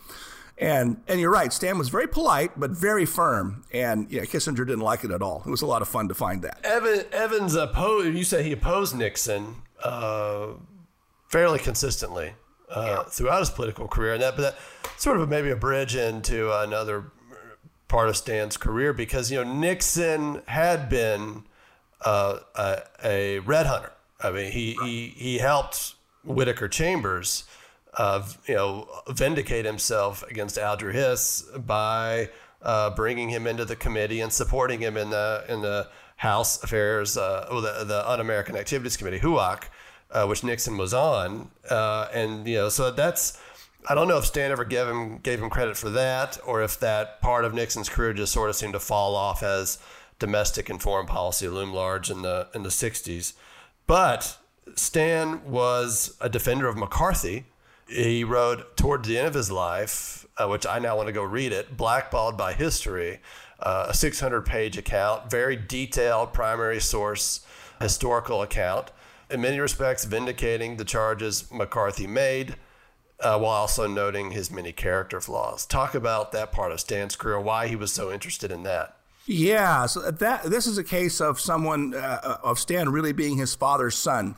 and 0.57 1.03
and 1.07 1.21
you're 1.21 1.31
right. 1.31 1.53
Stan 1.53 1.77
was 1.77 1.91
very 1.91 2.07
polite 2.07 2.59
but 2.59 2.71
very 2.71 3.05
firm, 3.05 3.65
and 3.75 4.11
yeah, 4.11 4.23
Kissinger 4.23 4.67
didn't 4.67 4.81
like 4.81 5.05
it 5.05 5.11
at 5.11 5.21
all. 5.21 5.43
It 5.45 5.51
was 5.51 5.61
a 5.61 5.67
lot 5.67 5.83
of 5.83 5.89
fun 5.89 6.09
to 6.09 6.15
find 6.15 6.41
that. 6.45 6.65
Evan, 6.65 7.05
Evans 7.13 7.55
opposed. 7.55 8.17
You 8.17 8.25
said 8.25 8.47
he 8.47 8.53
opposed 8.53 8.97
Nixon 8.97 9.57
uh, 9.87 10.55
fairly 11.29 11.59
consistently 11.59 12.33
uh, 12.71 12.85
yeah. 12.87 13.03
throughout 13.11 13.41
his 13.41 13.51
political 13.51 13.89
career, 13.89 14.15
and 14.15 14.23
that 14.23 14.37
but 14.37 14.43
that 14.43 15.01
sort 15.01 15.21
of 15.21 15.29
maybe 15.29 15.51
a 15.51 15.57
bridge 15.57 15.95
into 15.95 16.53
another 16.53 17.13
part 17.89 18.09
of 18.09 18.17
Stan's 18.17 18.57
career 18.57 18.93
because 18.93 19.31
you 19.31 19.43
know 19.43 19.53
Nixon 19.53 20.43
had 20.47 20.89
been 20.89 21.45
uh, 22.05 22.39
a, 22.55 22.83
a, 23.05 23.39
red 23.41 23.67
hunter. 23.67 23.93
I 24.21 24.31
mean, 24.31 24.53
he 24.53 24.77
he 24.83 25.09
he 25.17 25.39
helped 25.39 25.95
Whittaker 26.25 26.69
Chambers, 26.69 27.45
uh, 27.97 28.27
you 28.47 28.55
know, 28.55 28.89
vindicate 29.09 29.65
himself 29.65 30.23
against 30.25 30.59
Alger 30.59 30.93
Hiss 30.93 31.43
by 31.57 32.31
uh, 32.63 32.91
bringing 32.91 33.29
him 33.29 33.47
into 33.47 33.65
the 33.65 33.77
committee 33.77 34.21
and 34.21 34.33
supporting 34.33 34.81
him 34.81 34.97
in 34.97 35.11
the 35.11 35.45
in 35.49 35.63
the 35.63 35.89
House 36.17 36.63
Affairs, 36.63 37.17
uh, 37.17 37.47
or 37.51 37.61
the 37.61 37.85
the 37.85 38.09
Un-American 38.09 38.57
Activities 38.57 38.97
Committee, 38.97 39.21
HUAC, 39.21 39.65
uh, 40.11 40.27
which 40.27 40.43
Nixon 40.43 40.77
was 40.77 40.95
on, 40.95 41.51
uh, 41.71 42.09
and 42.13 42.47
you 42.47 42.57
know, 42.57 42.69
so 42.69 42.91
that's 42.91 43.39
I 43.89 43.95
don't 43.95 44.09
know 44.09 44.19
if 44.19 44.27
Stan 44.27 44.51
ever 44.51 44.65
gave 44.65 44.89
him 44.89 45.19
gave 45.19 45.41
him 45.41 45.51
credit 45.51 45.77
for 45.77 45.91
that, 45.91 46.39
or 46.45 46.63
if 46.63 46.81
that 46.81 47.21
part 47.21 47.45
of 47.45 47.55
Nixon's 47.55 47.89
career 47.89 48.13
just 48.13 48.33
sort 48.33 48.51
of 48.51 48.57
seemed 48.57 48.73
to 48.73 48.81
fall 48.81 49.15
off 49.15 49.43
as 49.43 49.79
domestic 50.19 50.69
and 50.69 50.81
foreign 50.83 51.07
policy 51.07 51.49
loomed 51.49 51.75
large 51.75 52.11
in 52.11 52.23
the 52.23 52.49
in 52.55 52.63
the 52.63 52.71
'60s. 52.71 53.35
But 53.87 54.39
Stan 54.75 55.45
was 55.45 56.17
a 56.21 56.29
defender 56.29 56.67
of 56.67 56.77
McCarthy. 56.77 57.45
He 57.89 58.25
wrote 58.25 58.77
toward 58.77 59.05
the 59.05 59.19
end 59.19 59.29
of 59.29 59.35
his 59.35 59.53
life, 59.53 60.27
uh, 60.37 60.49
which 60.49 60.67
I 60.67 60.81
now 60.81 60.97
want 60.97 61.07
to 61.07 61.13
go 61.13 61.23
read 61.23 61.53
it, 61.53 61.77
"Blackballed 61.77 62.37
by 62.37 62.55
History," 62.55 63.21
uh, 63.61 63.87
a 63.89 63.93
600-page 63.93 64.77
account, 64.77 65.31
very 65.31 65.57
detailed 65.57 66.33
primary 66.33 66.81
source 66.81 67.47
historical 67.81 68.43
account, 68.43 68.91
in 69.31 69.41
many 69.41 69.59
respects 69.59 70.05
vindicating 70.05 70.77
the 70.77 70.85
charges 70.85 71.51
McCarthy 71.51 72.07
made 72.07 72.57
uh, 73.21 73.39
while 73.39 73.53
also 73.53 73.87
noting 73.87 74.31
his 74.31 74.51
many 74.51 74.73
character 74.73 75.21
flaws. 75.21 75.67
Talk 75.67 75.95
about 75.95 76.33
that 76.33 76.53
part 76.53 76.73
of 76.73 76.81
Stan's 76.81 77.17
career, 77.17 77.41
why 77.41 77.67
he 77.67 77.77
was 77.77 77.93
so 77.93 78.13
interested 78.13 78.51
in 78.51 78.63
that. 78.65 78.97
Yeah, 79.27 79.87
so 79.87 80.11
that 80.11 80.45
this 80.45 80.67
is 80.67 80.79
a 80.79 80.85
case 80.85 81.21
of 81.21 81.41
someone 81.41 81.95
uh, 81.95 82.39
of 82.45 82.59
Stan 82.61 82.91
really 82.91 83.13
being 83.13 83.37
his 83.37 83.55
father's 83.55 83.97
son. 83.97 84.37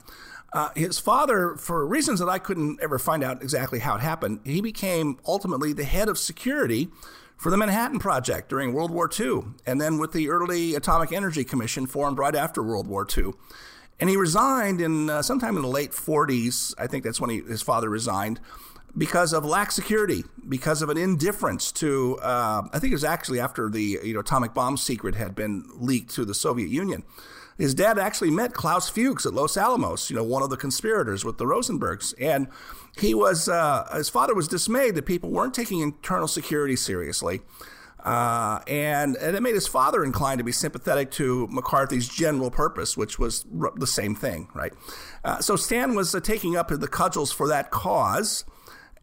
Uh, 0.52 0.70
his 0.74 0.98
father, 0.98 1.56
for 1.56 1.86
reasons 1.86 2.20
that 2.20 2.28
I 2.28 2.38
couldn't 2.38 2.80
ever 2.82 2.98
find 2.98 3.22
out 3.22 3.42
exactly 3.42 3.80
how 3.80 3.96
it 3.96 4.00
happened, 4.00 4.40
he 4.44 4.60
became 4.60 5.18
ultimately 5.26 5.72
the 5.72 5.84
head 5.84 6.08
of 6.08 6.18
security 6.18 6.88
for 7.36 7.50
the 7.50 7.56
Manhattan 7.56 7.98
Project 7.98 8.48
during 8.48 8.72
World 8.72 8.90
War 8.90 9.08
II, 9.18 9.42
and 9.66 9.80
then 9.80 9.98
with 9.98 10.12
the 10.12 10.28
early 10.28 10.74
Atomic 10.74 11.12
Energy 11.12 11.44
Commission 11.44 11.86
formed 11.86 12.18
right 12.18 12.34
after 12.34 12.62
World 12.62 12.86
War 12.86 13.06
II. 13.16 13.32
And 14.00 14.08
he 14.08 14.16
resigned 14.16 14.80
in 14.80 15.10
uh, 15.10 15.22
sometime 15.22 15.56
in 15.56 15.62
the 15.62 15.68
late 15.68 15.90
40s. 15.90 16.74
I 16.78 16.86
think 16.86 17.04
that's 17.04 17.20
when 17.20 17.30
he, 17.30 17.40
his 17.40 17.62
father 17.62 17.88
resigned 17.88 18.40
because 18.96 19.32
of 19.32 19.44
lax 19.44 19.74
security, 19.74 20.24
because 20.48 20.82
of 20.82 20.88
an 20.88 20.96
indifference 20.96 21.72
to. 21.72 22.18
Uh, 22.18 22.62
I 22.72 22.78
think 22.78 22.92
it 22.92 22.96
was 22.96 23.04
actually 23.04 23.40
after 23.40 23.68
the 23.68 24.00
you 24.02 24.14
know 24.14 24.20
atomic 24.20 24.54
bomb 24.54 24.76
secret 24.76 25.14
had 25.14 25.34
been 25.34 25.64
leaked 25.74 26.14
to 26.14 26.24
the 26.24 26.34
Soviet 26.34 26.68
Union. 26.68 27.04
His 27.58 27.74
dad 27.74 27.98
actually 27.98 28.30
met 28.30 28.54
Klaus 28.54 28.88
Fuchs 28.88 29.26
at 29.26 29.34
Los 29.34 29.56
Alamos, 29.56 30.08
you 30.08 30.16
know, 30.16 30.22
one 30.22 30.42
of 30.42 30.50
the 30.50 30.56
conspirators 30.56 31.24
with 31.24 31.38
the 31.38 31.44
Rosenbergs, 31.44 32.14
and 32.18 32.46
he 32.96 33.14
was. 33.14 33.48
Uh, 33.48 33.88
his 33.94 34.08
father 34.08 34.34
was 34.34 34.48
dismayed 34.48 34.94
that 34.94 35.06
people 35.06 35.30
weren't 35.30 35.54
taking 35.54 35.80
internal 35.80 36.28
security 36.28 36.76
seriously. 36.76 37.40
Uh, 38.04 38.60
and, 38.68 39.16
and 39.16 39.36
it 39.36 39.42
made 39.42 39.54
his 39.54 39.66
father 39.66 40.04
inclined 40.04 40.38
to 40.38 40.44
be 40.44 40.52
sympathetic 40.52 41.10
to 41.10 41.48
McCarthy's 41.50 42.08
general 42.08 42.50
purpose, 42.50 42.96
which 42.96 43.18
was 43.18 43.44
r- 43.60 43.72
the 43.74 43.88
same 43.88 44.14
thing, 44.14 44.48
right? 44.54 44.72
Uh, 45.24 45.40
so 45.40 45.56
Stan 45.56 45.94
was 45.94 46.14
uh, 46.14 46.20
taking 46.20 46.56
up 46.56 46.68
the 46.68 46.88
cudgels 46.88 47.32
for 47.32 47.48
that 47.48 47.70
cause. 47.70 48.44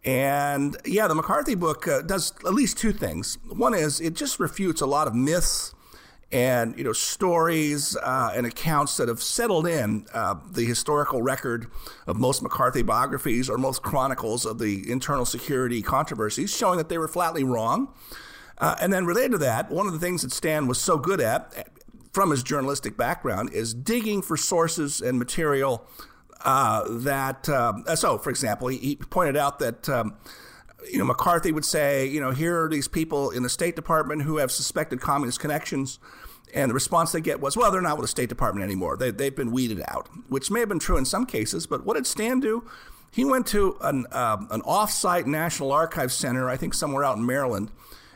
And 0.05 0.77
yeah, 0.85 1.07
the 1.07 1.13
McCarthy 1.13 1.55
book 1.55 1.87
uh, 1.87 2.01
does 2.03 2.31
at 2.45 2.53
least 2.53 2.77
two 2.77 2.93
things. 2.93 3.37
One 3.47 3.73
is 3.73 3.99
it 3.99 4.13
just 4.13 4.39
refutes 4.39 4.79
a 4.79 4.85
lot 4.85 5.07
of 5.07 5.13
myths 5.13 5.74
and 6.31 6.77
you 6.77 6.83
know 6.83 6.93
stories 6.93 7.95
uh, 7.97 8.31
and 8.35 8.45
accounts 8.45 8.97
that 8.97 9.07
have 9.07 9.21
settled 9.21 9.67
in 9.67 10.05
uh, 10.13 10.35
the 10.51 10.65
historical 10.65 11.21
record 11.21 11.67
of 12.07 12.17
most 12.17 12.41
McCarthy 12.41 12.81
biographies 12.81 13.49
or 13.49 13.57
most 13.57 13.81
chronicles 13.81 14.45
of 14.45 14.59
the 14.59 14.89
internal 14.91 15.25
security 15.25 15.81
controversies, 15.81 16.55
showing 16.55 16.77
that 16.77 16.89
they 16.89 16.97
were 16.97 17.07
flatly 17.07 17.43
wrong. 17.43 17.93
Uh, 18.57 18.75
and 18.79 18.91
then 18.91 19.05
related 19.05 19.33
to 19.33 19.37
that, 19.37 19.69
one 19.69 19.85
of 19.85 19.93
the 19.93 19.99
things 19.99 20.21
that 20.21 20.31
Stan 20.31 20.65
was 20.67 20.79
so 20.79 20.97
good 20.97 21.19
at 21.19 21.67
from 22.13 22.31
his 22.31 22.43
journalistic 22.43 22.95
background 22.95 23.51
is 23.51 23.73
digging 23.73 24.21
for 24.21 24.37
sources 24.37 25.01
and 25.01 25.19
material 25.19 25.85
uh, 26.45 26.83
that 26.89 27.49
uh, 27.49 27.95
so 27.95 28.17
for 28.17 28.29
example 28.29 28.69
he, 28.69 28.77
he 28.77 28.95
pointed 28.95 29.35
out 29.35 29.59
that 29.59 29.89
um, 29.89 30.15
you 30.91 30.97
know 30.97 31.05
McCarthy 31.05 31.51
would 31.51 31.65
say 31.65 32.05
you 32.07 32.19
know 32.19 32.31
here 32.31 32.63
are 32.63 32.69
these 32.69 32.87
people 32.87 33.31
in 33.31 33.43
the 33.43 33.49
State 33.49 33.75
Department 33.75 34.23
who 34.23 34.37
have 34.37 34.51
suspected 34.51 35.01
communist 35.01 35.39
connections. 35.39 35.99
And 36.53 36.69
the 36.69 36.73
response 36.73 37.11
they 37.11 37.21
get 37.21 37.41
was 37.41 37.57
well 37.57 37.71
they're 37.71 37.81
not 37.81 37.97
with 37.97 38.05
the 38.05 38.09
State 38.09 38.29
Department 38.29 38.63
anymore. 38.63 38.97
They, 38.97 39.11
they've 39.11 39.35
been 39.35 39.51
weeded 39.51 39.83
out 39.87 40.07
which 40.29 40.49
may 40.49 40.61
have 40.61 40.69
been 40.69 40.79
true 40.79 40.97
in 40.97 41.05
some 41.05 41.25
cases. 41.25 41.67
But 41.67 41.85
what 41.85 41.95
did 41.95 42.07
Stan 42.07 42.39
do? 42.39 42.65
He 43.11 43.25
went 43.25 43.47
to 43.47 43.77
an, 43.81 44.05
um, 44.11 44.47
an 44.51 44.61
off-site 44.63 45.25
National 45.25 45.71
Archives 45.71 46.13
Center 46.13 46.49
I 46.49 46.57
think 46.57 46.73
somewhere 46.73 47.03
out 47.03 47.17
in 47.17 47.25
Maryland 47.25 47.71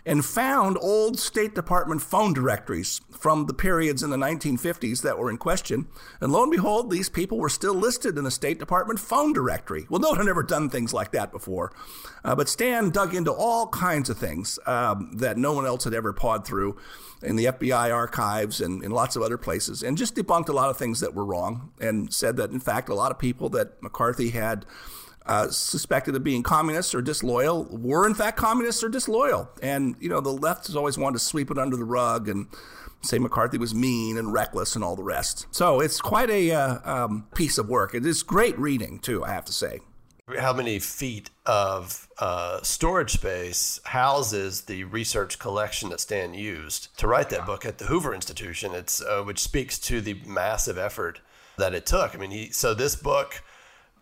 and 0.06 0.24
found 0.24 0.78
old 0.82 1.20
State 1.20 1.56
Department 1.56 2.02
phone 2.02 2.34
directories 2.34 3.02
from 3.12 3.46
the 3.46 3.54
periods 3.54 4.04
in 4.04 4.10
the 4.10 4.18
1950s 4.18 5.02
that 5.02 5.18
were 5.18 5.30
in 5.30 5.38
question. 5.38 5.88
And 6.22 6.32
lo 6.32 6.44
and 6.44 6.52
behold, 6.52 6.90
these 6.90 7.10
people 7.10 7.38
were 7.38 7.50
still 7.50 7.74
listed 7.74 8.18
in 8.18 8.24
the 8.24 8.32
State 8.32 8.60
Department 8.60 9.00
phone 9.00 9.34
directory. 9.34 9.86
Well, 9.90 10.00
no 10.00 10.10
one 10.10 10.18
had 10.18 10.28
ever 10.28 10.44
done 10.44 10.70
things 10.70 10.94
like 10.94 11.12
that 11.12 11.32
before. 11.32 11.72
Uh, 12.24 12.36
but 12.36 12.50
Stan 12.50 12.90
dug 12.90 13.14
into 13.14 13.32
all 13.32 13.68
kinds 13.68 14.10
of 14.10 14.18
things 14.18 14.60
um, 14.66 15.12
that 15.18 15.38
no 15.38 15.54
one 15.54 15.66
else 15.66 15.84
had 15.84 15.94
ever 15.94 16.14
pawed 16.14 16.46
through 16.46 16.78
in 17.22 17.36
the 17.36 17.46
FBI 17.46 17.94
archives 17.94 18.62
and 18.62 18.84
in 18.84 18.92
lots 18.92 19.16
of 19.16 19.22
other 19.22 19.38
places, 19.38 19.84
and 19.84 19.98
just 19.98 20.16
debunked 20.16 20.50
a 20.50 20.54
lot 20.54 20.70
of 20.70 20.78
things 20.78 21.02
that 21.02 21.14
were 21.14 21.26
wrong 21.26 21.72
and 21.80 22.14
said 22.14 22.38
that, 22.38 22.52
in 22.52 22.60
fact, 22.60 22.90
a 22.90 22.94
lot 22.94 23.12
of 23.12 23.20
people 23.20 23.50
that 23.50 23.82
McCarthy 23.84 24.30
had 24.30 24.66
uh, 25.30 25.48
suspected 25.52 26.16
of 26.16 26.24
being 26.24 26.42
communists 26.42 26.96
or 26.96 27.04
disloyal 27.04 27.66
were 27.72 28.08
in 28.08 28.16
fact 28.16 28.36
communists 28.36 28.84
or 28.84 28.90
disloyal. 28.90 29.48
And, 29.62 29.96
you 30.00 30.10
know, 30.10 30.22
the 30.22 30.34
left 30.34 30.66
has 30.66 30.76
always 30.76 30.98
wanted 30.98 31.20
to 31.20 31.24
sweep 31.24 31.52
it 31.52 31.60
under 31.60 31.78
the 31.78 31.86
rug 31.86 32.28
and 32.28 32.48
say 33.02 33.20
McCarthy 33.20 33.60
was 33.60 33.76
mean 33.76 34.18
and 34.18 34.34
reckless 34.34 34.76
and 34.76 34.84
all 34.84 34.96
the 34.96 35.04
rest. 35.04 35.46
So 35.52 35.82
it's 35.82 36.02
quite 36.02 36.32
a 36.32 36.52
uh, 36.52 36.80
um, 36.84 37.28
piece 37.36 37.60
of 37.60 37.70
work. 37.70 37.94
It 37.94 38.08
is 38.08 38.24
great 38.24 38.58
reading, 38.58 38.98
too, 38.98 39.24
I 39.24 39.30
have 39.30 39.46
to 39.46 39.54
say. 39.54 39.82
how 40.40 40.52
many 40.52 40.80
feet 40.80 41.30
of 41.46 42.08
uh, 42.18 42.62
storage 42.64 43.12
space 43.12 43.80
houses 43.86 44.62
the 44.62 44.84
research 44.86 45.38
collection 45.38 45.90
that 45.90 46.00
Stan 46.00 46.34
used 46.34 46.98
to 46.98 47.08
write 47.08 47.30
that 47.30 47.46
book 47.46 47.68
at 47.68 47.78
the 47.78 47.86
Hoover 47.86 48.16
Institution. 48.16 48.74
It's 48.74 49.00
uh, 49.00 49.22
which 49.22 49.40
speaks 49.40 49.78
to 49.80 50.02
the 50.02 50.16
massive 50.26 50.80
effort 50.80 51.20
that 51.58 51.76
it 51.76 51.86
took. 51.86 52.16
I 52.16 52.18
mean, 52.18 52.32
he 52.32 52.50
so 52.50 52.74
this 52.74 52.96
book, 52.96 53.44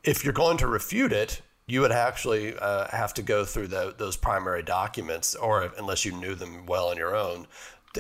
if 0.07 0.23
you're 0.23 0.33
going 0.33 0.57
to 0.57 0.67
refute 0.67 1.11
it, 1.11 1.41
you 1.67 1.81
would 1.81 1.91
actually 1.91 2.57
uh, 2.57 2.87
have 2.95 3.13
to 3.15 3.21
go 3.21 3.43
through 3.43 3.67
the, 3.67 3.93
those 3.97 4.15
primary 4.15 4.63
documents, 4.63 5.35
or 5.35 5.69
unless 5.77 6.05
you 6.05 6.13
knew 6.13 6.33
them 6.33 6.65
well 6.65 6.87
on 6.87 6.97
your 6.97 7.13
own, 7.13 7.45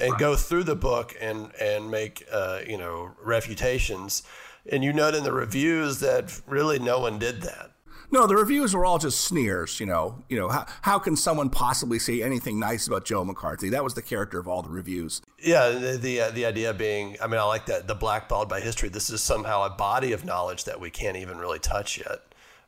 and 0.01 0.11
right. 0.11 0.19
go 0.19 0.35
through 0.35 0.63
the 0.63 0.75
book 0.75 1.15
and 1.19 1.51
and 1.59 1.91
make 1.91 2.25
uh, 2.31 2.61
you 2.65 2.77
know 2.77 3.11
refutations. 3.21 4.23
And 4.71 4.83
you 4.83 4.93
note 4.93 5.15
in 5.15 5.23
the 5.23 5.33
reviews 5.33 5.99
that 5.99 6.41
really 6.47 6.79
no 6.79 6.99
one 6.99 7.19
did 7.19 7.41
that. 7.41 7.71
No, 8.09 8.25
the 8.25 8.35
reviews 8.35 8.73
were 8.73 8.85
all 8.85 8.99
just 8.99 9.21
sneers. 9.21 9.79
You 9.79 9.85
know, 9.85 10.23
you 10.29 10.39
know 10.39 10.47
how 10.47 10.65
how 10.81 10.99
can 10.99 11.15
someone 11.15 11.49
possibly 11.49 11.99
say 11.99 12.21
anything 12.21 12.59
nice 12.59 12.87
about 12.87 13.05
Joe 13.05 13.25
McCarthy? 13.25 13.69
That 13.69 13.83
was 13.83 13.95
the 13.95 14.01
character 14.01 14.39
of 14.39 14.47
all 14.47 14.61
the 14.61 14.69
reviews. 14.69 15.21
Yeah, 15.39 15.69
the 15.69 15.97
the, 15.97 16.21
uh, 16.21 16.31
the 16.31 16.45
idea 16.45 16.73
being, 16.73 17.17
I 17.21 17.27
mean, 17.27 17.39
I 17.39 17.43
like 17.43 17.65
that 17.65 17.87
the 17.87 17.95
blackballed 17.95 18.47
by 18.47 18.61
history. 18.61 18.89
This 18.89 19.09
is 19.09 19.21
somehow 19.21 19.63
a 19.63 19.69
body 19.69 20.13
of 20.13 20.23
knowledge 20.23 20.63
that 20.65 20.79
we 20.79 20.89
can't 20.89 21.17
even 21.17 21.37
really 21.37 21.59
touch 21.59 21.97
yet 21.97 22.21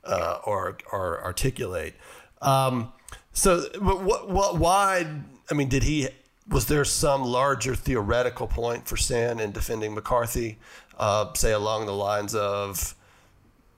uh, 0.04 0.40
or 0.46 0.78
or 0.92 1.24
articulate. 1.24 1.96
Um, 2.42 2.92
so, 3.32 3.62
what, 3.80 4.30
what, 4.30 4.58
why? 4.58 5.06
I 5.50 5.54
mean, 5.54 5.70
did 5.70 5.84
he? 5.84 6.10
Was 6.48 6.66
there 6.66 6.84
some 6.84 7.24
larger 7.24 7.76
theoretical 7.76 8.48
point 8.48 8.88
for 8.88 8.98
Stan 8.98 9.40
in 9.40 9.52
defending 9.52 9.94
McCarthy? 9.94 10.58
Uh, 10.98 11.32
say 11.34 11.54
along 11.54 11.86
the 11.86 11.94
lines 11.94 12.36
of, 12.36 12.96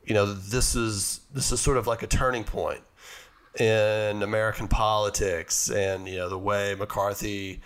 you 0.06 0.14
know, 0.14 0.26
this 0.26 0.76
is 0.76 1.22
this 1.34 1.52
is 1.52 1.60
sort 1.60 1.78
of 1.78 1.88
like 1.88 2.04
a 2.04 2.08
turning 2.08 2.43
point 2.43 2.82
in 3.60 4.24
American 4.24 4.68
politics, 4.68 5.70
and 5.70 6.08
you 6.08 6.18
know 6.18 6.30
the 6.30 6.39
way 6.39 6.76
McCarthy 6.78 7.62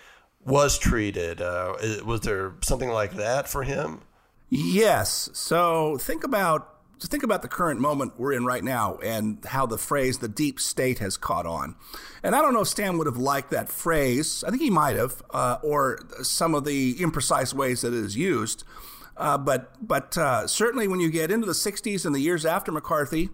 was 0.45 0.77
treated. 0.77 1.41
Uh, 1.41 1.75
was 2.05 2.21
there 2.21 2.53
something 2.61 2.89
like 2.89 3.13
that 3.13 3.47
for 3.47 3.63
him? 3.63 4.01
Yes. 4.49 5.29
So 5.33 5.97
think 5.97 6.23
about 6.23 6.75
just 6.99 7.11
think 7.11 7.23
about 7.23 7.41
the 7.41 7.47
current 7.47 7.79
moment 7.79 8.13
we're 8.17 8.33
in 8.33 8.45
right 8.45 8.63
now 8.63 8.95
and 9.03 9.43
how 9.45 9.65
the 9.65 9.77
phrase 9.77 10.19
the 10.19 10.29
deep 10.29 10.59
state 10.59 10.99
has 10.99 11.17
caught 11.17 11.45
on. 11.45 11.75
And 12.23 12.35
I 12.35 12.41
don't 12.41 12.53
know 12.53 12.61
if 12.61 12.69
Stan 12.69 12.97
would 12.97 13.07
have 13.07 13.17
liked 13.17 13.51
that 13.51 13.69
phrase. 13.69 14.43
I 14.47 14.49
think 14.49 14.61
he 14.61 14.69
might 14.69 14.95
have, 14.95 15.21
uh, 15.31 15.57
or 15.61 15.99
some 16.23 16.55
of 16.55 16.63
the 16.63 16.95
imprecise 16.95 17.53
ways 17.53 17.81
that 17.81 17.93
it 17.93 17.99
is 17.99 18.15
used. 18.15 18.63
Uh, 19.17 19.37
but 19.37 19.71
but 19.85 20.17
uh, 20.17 20.45
certainly 20.47 20.87
when 20.87 20.99
you 20.99 21.09
get 21.09 21.31
into 21.31 21.47
the 21.47 21.53
60s 21.53 22.05
and 22.05 22.13
the 22.13 22.19
years 22.19 22.45
after 22.45 22.71
McCarthy, 22.71 23.29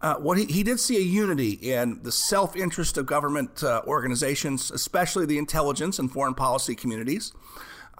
uh, 0.00 0.16
what 0.16 0.38
he, 0.38 0.44
he 0.46 0.62
did 0.62 0.80
see 0.80 0.96
a 0.96 1.00
unity 1.00 1.50
in 1.52 2.02
the 2.02 2.12
self 2.12 2.56
interest 2.56 2.98
of 2.98 3.06
government 3.06 3.62
uh, 3.62 3.82
organizations, 3.86 4.70
especially 4.70 5.26
the 5.26 5.38
intelligence 5.38 5.98
and 5.98 6.10
foreign 6.10 6.34
policy 6.34 6.74
communities 6.74 7.32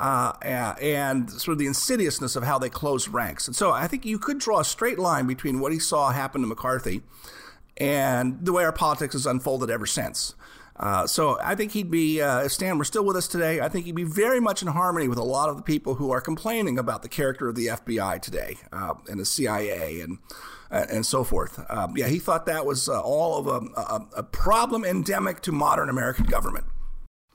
uh, 0.00 0.32
and 0.80 1.30
sort 1.30 1.52
of 1.52 1.58
the 1.58 1.66
insidiousness 1.66 2.34
of 2.34 2.42
how 2.42 2.58
they 2.58 2.70
close 2.70 3.08
ranks. 3.08 3.46
And 3.46 3.54
so 3.54 3.70
I 3.70 3.86
think 3.86 4.06
you 4.06 4.18
could 4.18 4.38
draw 4.38 4.60
a 4.60 4.64
straight 4.64 4.98
line 4.98 5.26
between 5.26 5.60
what 5.60 5.72
he 5.72 5.78
saw 5.78 6.10
happen 6.10 6.40
to 6.40 6.46
McCarthy 6.46 7.02
and 7.76 8.44
the 8.44 8.52
way 8.52 8.64
our 8.64 8.72
politics 8.72 9.12
has 9.12 9.26
unfolded 9.26 9.70
ever 9.70 9.86
since. 9.86 10.34
Uh, 10.80 11.06
so 11.06 11.38
I 11.42 11.54
think 11.54 11.72
he'd 11.72 11.90
be, 11.90 12.22
uh, 12.22 12.44
if 12.44 12.52
Stan 12.52 12.78
were 12.78 12.84
still 12.84 13.04
with 13.04 13.14
us 13.14 13.28
today, 13.28 13.60
I 13.60 13.68
think 13.68 13.84
he'd 13.84 13.94
be 13.94 14.02
very 14.02 14.40
much 14.40 14.62
in 14.62 14.68
harmony 14.68 15.08
with 15.08 15.18
a 15.18 15.22
lot 15.22 15.50
of 15.50 15.58
the 15.58 15.62
people 15.62 15.96
who 15.96 16.10
are 16.10 16.22
complaining 16.22 16.78
about 16.78 17.02
the 17.02 17.08
character 17.08 17.48
of 17.48 17.54
the 17.54 17.66
FBI 17.66 18.22
today 18.22 18.56
uh, 18.72 18.94
and 19.06 19.20
the 19.20 19.26
CIA 19.26 20.00
and 20.00 20.18
uh, 20.70 20.86
and 20.88 21.04
so 21.04 21.24
forth. 21.24 21.60
Um, 21.68 21.96
yeah, 21.96 22.06
he 22.06 22.18
thought 22.18 22.46
that 22.46 22.64
was 22.64 22.88
uh, 22.88 23.00
all 23.00 23.38
of 23.38 23.46
a, 23.48 23.80
a, 23.80 24.06
a 24.18 24.22
problem 24.22 24.84
endemic 24.84 25.40
to 25.42 25.52
modern 25.52 25.90
American 25.90 26.26
government. 26.26 26.64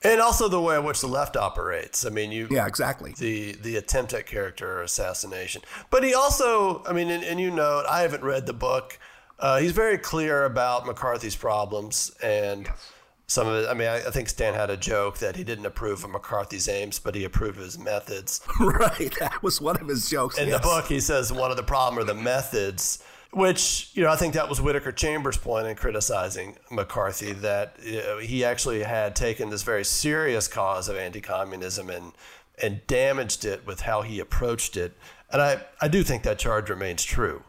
And 0.03 0.21
also 0.21 0.47
the 0.47 0.61
way 0.61 0.77
in 0.77 0.85
which 0.85 1.01
the 1.01 1.07
left 1.07 1.35
operates. 1.35 2.05
I 2.05 2.09
mean, 2.09 2.31
you. 2.31 2.47
Yeah, 2.49 2.65
exactly. 2.65 3.13
The 3.17 3.53
the 3.53 3.75
attempt 3.75 4.13
at 4.13 4.25
character 4.25 4.81
assassination. 4.81 5.63
But 5.89 6.03
he 6.03 6.13
also, 6.13 6.83
I 6.85 6.93
mean, 6.93 7.09
and, 7.09 7.23
and 7.23 7.39
you 7.39 7.51
note, 7.51 7.85
I 7.89 8.01
haven't 8.01 8.23
read 8.23 8.45
the 8.45 8.53
book. 8.53 8.97
Uh, 9.37 9.59
he's 9.59 9.73
very 9.73 9.97
clear 9.97 10.45
about 10.45 10.85
McCarthy's 10.85 11.35
problems 11.35 12.11
and 12.23 12.65
yes. 12.65 12.91
Some 13.27 13.47
of 13.47 13.63
it. 13.63 13.67
I 13.67 13.73
mean, 13.73 13.87
I, 13.87 13.97
I, 13.97 14.11
think 14.11 14.29
Stan 14.29 14.53
had 14.53 14.69
a 14.69 14.77
joke 14.77 15.17
that 15.19 15.35
he 15.35 15.43
didn't 15.43 15.65
approve 15.65 16.03
of 16.03 16.11
McCarthy's 16.11 16.67
aims, 16.67 16.99
but 16.99 17.15
he 17.15 17.23
approved 17.23 17.57
of 17.57 17.63
his 17.63 17.79
methods. 17.79 18.41
right. 18.59 19.13
That 19.19 19.41
was 19.41 19.59
one 19.59 19.77
of 19.77 19.87
his 19.87 20.09
jokes. 20.09 20.37
In 20.37 20.49
yes. 20.49 20.61
the 20.61 20.63
book, 20.63 20.85
he 20.85 20.99
says 20.99 21.31
one 21.31 21.51
of 21.51 21.57
the 21.57 21.63
problem 21.63 22.01
are 22.01 22.05
the 22.05 22.13
methods 22.13 23.03
which 23.35 23.89
you 23.93 24.01
know 24.01 24.09
I 24.09 24.15
think 24.15 24.33
that 24.35 24.47
was 24.47 24.61
Whittaker 24.61 24.93
Chambers' 24.93 25.37
point 25.37 25.67
in 25.67 25.75
criticizing 25.75 26.57
McCarthy 26.71 27.33
that 27.33 27.77
you 27.83 27.97
know, 27.97 28.17
he 28.17 28.45
actually 28.45 28.81
had 28.83 29.13
taken 29.13 29.49
this 29.49 29.61
very 29.61 29.83
serious 29.83 30.47
cause 30.47 30.87
of 30.87 30.95
anti-communism 30.95 31.89
and 31.89 32.13
and 32.61 32.87
damaged 32.87 33.43
it 33.43 33.67
with 33.67 33.81
how 33.81 34.03
he 34.03 34.21
approached 34.21 34.77
it, 34.77 34.93
and 35.29 35.41
I 35.41 35.65
I 35.81 35.89
do 35.89 36.01
think 36.01 36.23
that 36.23 36.39
charge 36.39 36.69
remains 36.69 37.03
true. 37.03 37.43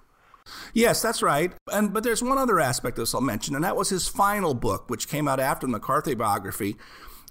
Yes, 0.72 1.02
that's 1.02 1.22
right. 1.22 1.52
And 1.72 1.92
but 1.92 2.02
there's 2.04 2.22
one 2.22 2.38
other 2.38 2.60
aspect 2.60 2.98
of 2.98 3.02
this 3.02 3.14
I'll 3.14 3.20
mention, 3.20 3.54
and 3.54 3.64
that 3.64 3.76
was 3.76 3.88
his 3.88 4.08
final 4.08 4.54
book, 4.54 4.88
which 4.88 5.08
came 5.08 5.28
out 5.28 5.40
after 5.40 5.66
the 5.66 5.72
McCarthy 5.72 6.14
biography. 6.14 6.76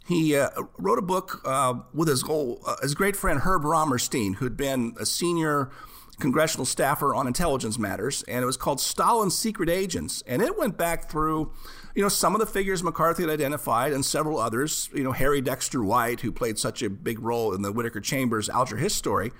He 0.07 0.36
uh, 0.36 0.49
wrote 0.78 0.99
a 0.99 1.03
book 1.03 1.41
uh, 1.45 1.76
with 1.93 2.07
his 2.07 2.23
old, 2.23 2.61
uh, 2.65 2.76
his 2.82 2.93
great 2.93 3.15
friend 3.15 3.39
Herb 3.39 3.63
Romerstein, 3.63 4.36
who'd 4.36 4.55
been 4.55 4.93
a 4.99 5.05
senior 5.05 5.71
congressional 6.19 6.65
staffer 6.65 7.13
on 7.13 7.28
intelligence 7.28 7.78
matters, 7.78 8.23
and 8.28 8.43
it 8.43 8.45
was 8.45 8.57
called 8.57 8.80
Stalin's 8.80 9.38
Secret 9.38 9.69
Agents. 9.69 10.23
And 10.28 10.41
it 10.41 10.57
went 10.57 10.78
back 10.78 11.09
through, 11.09 11.51
you 11.95 12.01
know, 12.01 12.09
some 12.09 12.34
of 12.36 12.39
the 12.39 12.45
figures 12.45 12.84
McCarthy 12.84 13.23
had 13.23 13.32
identified 13.32 13.93
and 13.93 14.05
several 14.05 14.39
others, 14.39 14.89
you 14.93 15.03
know, 15.03 15.11
Harry 15.11 15.41
Dexter 15.41 15.84
White, 15.84 16.21
who 16.21 16.32
played 16.32 16.57
such 16.57 16.82
a 16.82 16.89
big 16.89 17.19
role 17.19 17.53
in 17.53 17.61
the 17.63 17.71
Whittaker 17.71 18.01
Chambers 18.01 18.49
Alger 18.49 18.78
Hiss 18.78 18.95
story. 18.95 19.32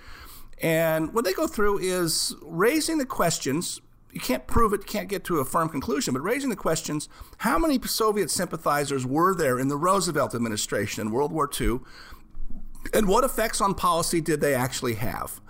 And 0.62 1.14
what 1.14 1.26
they 1.26 1.34
go 1.34 1.48
through 1.48 1.80
is 1.80 2.36
raising 2.42 2.98
the 2.98 3.06
questions. 3.06 3.82
You 4.12 4.22
can't 4.22 4.48
prove 4.48 4.74
it, 4.74 4.82
you 4.82 4.86
can't 4.86 5.10
get 5.10 5.26
to 5.26 5.40
a 5.40 5.46
firm 5.46 5.68
conclusion, 5.68 6.14
but 6.14 6.22
raising 6.22 6.50
the 6.50 6.56
questions 6.56 7.10
how 7.40 7.60
many 7.60 7.80
Soviet 7.82 8.32
sympathizers 8.32 9.06
were 9.06 9.36
there 9.36 9.60
in 9.60 9.68
the 9.68 9.76
Roosevelt 9.76 10.34
administration 10.34 11.02
in 11.02 11.12
World 11.12 11.34
War 11.34 11.50
II? 11.60 11.80
And 12.94 13.08
what 13.08 13.24
effects 13.24 13.60
on 13.60 13.74
policy 13.74 14.22
did 14.22 14.40
they 14.40 14.54
actually 14.54 14.96
have? 14.96 15.42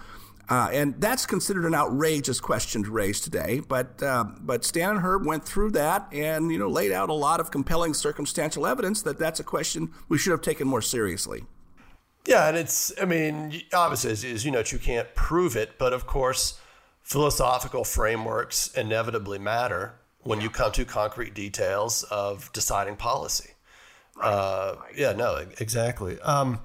Uh, 0.48 0.70
and 0.72 1.00
that's 1.02 1.26
considered 1.26 1.66
an 1.66 1.74
outrageous 1.74 2.40
question 2.40 2.84
to 2.84 2.92
raise 2.92 3.20
today. 3.20 3.62
But 3.68 4.02
uh, 4.04 4.26
but 4.42 4.64
Stan 4.64 4.92
and 4.92 5.00
Herb 5.00 5.26
went 5.26 5.44
through 5.44 5.72
that 5.72 6.08
and 6.12 6.52
you 6.52 6.60
know 6.60 6.70
laid 6.70 6.92
out 6.92 7.10
a 7.10 7.14
lot 7.14 7.40
of 7.40 7.50
compelling 7.50 7.94
circumstantial 7.94 8.68
evidence 8.68 9.02
that 9.04 9.18
that's 9.18 9.40
a 9.40 9.44
question 9.44 9.92
we 10.08 10.18
should 10.18 10.32
have 10.32 10.42
taken 10.42 10.68
more 10.68 10.82
seriously. 10.82 11.46
Yeah, 12.26 12.48
and 12.48 12.58
it's 12.58 12.92
I 13.02 13.06
mean 13.06 13.62
obviously 13.74 14.12
as, 14.12 14.24
as 14.24 14.46
you 14.46 14.52
know 14.52 14.64
you 14.66 14.80
can't 14.80 15.14
prove 15.16 15.56
it, 15.56 15.78
but 15.78 15.94
of 15.94 16.08
course 16.08 16.60
philosophical 17.02 17.84
frameworks 17.84 18.74
inevitably 18.74 19.38
matter 19.38 19.94
when 20.24 20.42
you 20.42 20.50
come 20.50 20.72
to 20.72 20.86
concrete 20.86 21.36
details 21.36 22.04
of 22.04 22.52
deciding 22.52 22.96
policy. 22.96 23.52
Right. 24.18 24.28
Uh, 24.28 24.76
yeah, 24.96 25.12
no, 25.12 25.46
exactly. 25.60 26.20
Um, 26.22 26.62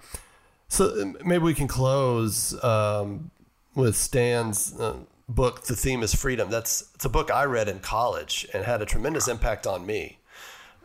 so 0.69 1.15
maybe 1.25 1.45
we 1.45 1.55
can 1.55 1.69
close. 1.69 2.63
Um, 2.65 3.31
with 3.75 3.97
Stan's 3.97 4.79
uh, 4.79 4.99
book, 5.29 5.63
The 5.63 5.77
Theme 5.77 6.03
is 6.03 6.15
Freedom. 6.15 6.51
That's 6.51 6.91
it's 6.95 7.05
a 7.05 7.09
book 7.09 7.31
I 7.31 7.45
read 7.45 7.69
in 7.69 7.81
college 7.81 8.47
and 8.53 8.65
had 8.65 8.83
a 8.83 8.87
tremendous 8.87 9.29
impact 9.29 9.67
on 9.67 9.87
me. 9.87 10.19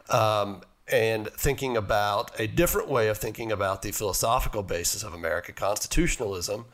Um, 0.09 0.61
and 0.91 1.27
thinking 1.29 1.75
about 1.75 2.39
a 2.39 2.47
different 2.47 2.89
way 2.89 3.07
of 3.07 3.17
thinking 3.17 3.51
about 3.51 3.81
the 3.81 3.91
philosophical 3.91 4.63
basis 4.63 5.03
of 5.03 5.13
American 5.13 5.55
constitutionalism 5.55 6.65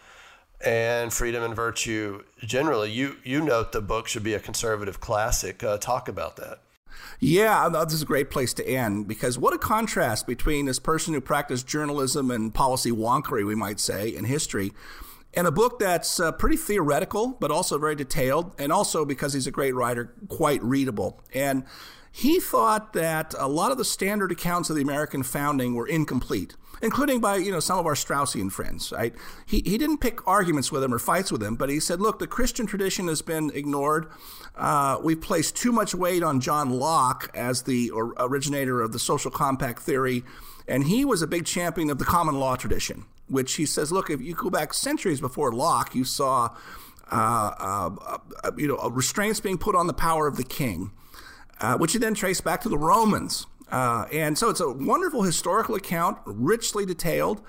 and 0.64 1.14
freedom 1.14 1.44
and 1.44 1.56
virtue 1.56 2.24
generally. 2.40 2.92
You 2.92 3.18
you 3.24 3.42
note 3.42 3.72
the 3.72 3.82
book 3.82 4.08
should 4.08 4.24
be 4.24 4.34
a 4.34 4.40
conservative 4.40 5.00
classic. 5.00 5.64
Uh, 5.64 5.78
talk 5.78 6.08
about 6.08 6.36
that. 6.38 6.60
Yeah, 7.20 7.70
this 7.70 7.94
is 7.94 8.02
a 8.02 8.06
great 8.06 8.30
place 8.30 8.54
to 8.56 8.68
end 8.68 9.08
because 9.08 9.38
what 9.38 9.54
a 9.54 9.58
contrast 9.58 10.28
between 10.28 10.66
this 10.66 10.80
person 10.80 11.14
who 11.14 11.22
practiced 11.22 11.68
journalism 11.68 12.32
and 12.32 12.54
policy 12.54 12.92
wonkery, 12.92 13.46
we 13.46 13.56
might 13.56 13.80
say, 13.80 14.10
in 14.10 14.26
history, 14.26 14.72
and 15.34 15.48
a 15.48 15.52
book 15.52 15.80
that's 15.80 16.20
uh, 16.20 16.32
pretty 16.32 16.58
theoretical, 16.58 17.38
but 17.40 17.52
also 17.52 17.78
very 17.78 17.96
detailed, 17.96 18.54
and 18.60 18.72
also 18.72 19.06
because 19.06 19.34
he's 19.34 19.48
a 19.48 19.52
great 19.52 19.74
writer, 19.74 20.14
quite 20.28 20.62
readable. 20.64 21.22
And 21.34 21.64
he 22.12 22.40
thought 22.40 22.94
that 22.94 23.34
a 23.38 23.48
lot 23.48 23.72
of 23.72 23.78
the 23.78 23.86
standard 23.86 24.32
accounts 24.32 24.70
of 24.70 24.76
the 24.76 24.82
American 24.82 25.24
founding 25.24 25.76
were 25.76 25.88
incomplete, 25.88 26.56
including 26.82 27.20
by 27.20 27.38
you 27.38 27.52
know 27.52 27.60
some 27.60 27.80
of 27.80 27.86
our 27.86 27.94
Straussian 27.94 28.52
friends. 28.52 28.92
Right? 28.92 29.14
He 29.46 29.62
he 29.66 29.78
didn't 29.78 30.00
pick 30.00 30.26
arguments 30.28 30.72
with 30.72 30.84
him 30.84 30.94
or 30.94 31.00
fights 31.00 31.32
with 31.32 31.42
him, 31.42 31.56
but 31.56 31.70
he 31.70 31.80
said, 31.80 32.02
look, 32.02 32.20
the 32.20 32.28
Christian 32.28 32.66
tradition 32.66 33.08
has 33.08 33.22
been 33.22 33.52
ignored. 33.54 34.08
Uh, 34.56 35.00
we've 35.02 35.22
placed 35.22 35.56
too 35.56 35.72
much 35.72 35.96
weight 35.96 36.24
on 36.24 36.42
John 36.42 36.70
Locke 36.70 37.32
as 37.34 37.64
the 37.64 37.92
originator 37.94 38.82
of 38.82 38.92
the 38.92 39.00
social 39.00 39.32
compact 39.32 39.80
theory, 39.80 40.24
and 40.68 40.84
he 40.84 41.06
was 41.06 41.22
a 41.22 41.28
big 41.28 41.46
champion 41.46 41.90
of 41.90 41.98
the 41.98 42.06
common 42.06 42.36
law 42.36 42.56
tradition 42.56 43.06
which 43.28 43.54
he 43.54 43.66
says, 43.66 43.94
look, 43.94 44.10
if 44.10 44.22
you 44.22 44.36
go 44.36 44.50
back 44.50 44.74
centuries 44.74 45.22
before 45.22 45.54
Locke, 45.54 45.96
you 45.96 46.04
saw 46.04 46.50
uh, 47.12 47.52
uh, 47.60 48.18
uh, 48.44 48.52
you 48.58 48.68
know, 48.68 48.78
restraints 48.90 49.40
being 49.40 49.58
put 49.58 49.76
on 49.76 49.88
the 49.88 49.94
power 49.94 50.28
of 50.28 50.38
the 50.38 50.44
king, 50.44 50.92
uh, 51.62 51.78
which 51.78 51.94
you 51.94 52.00
then 52.00 52.14
trace 52.14 52.42
back 52.42 52.62
to 52.62 52.70
the 52.70 52.78
Romans. 52.78 53.48
Uh, 53.72 54.06
and 54.12 54.38
so 54.38 54.50
it's 54.50 54.60
a 54.60 54.70
wonderful 54.70 55.24
historical 55.24 55.76
account, 55.76 56.18
richly 56.26 56.86
detailed. 56.86 57.42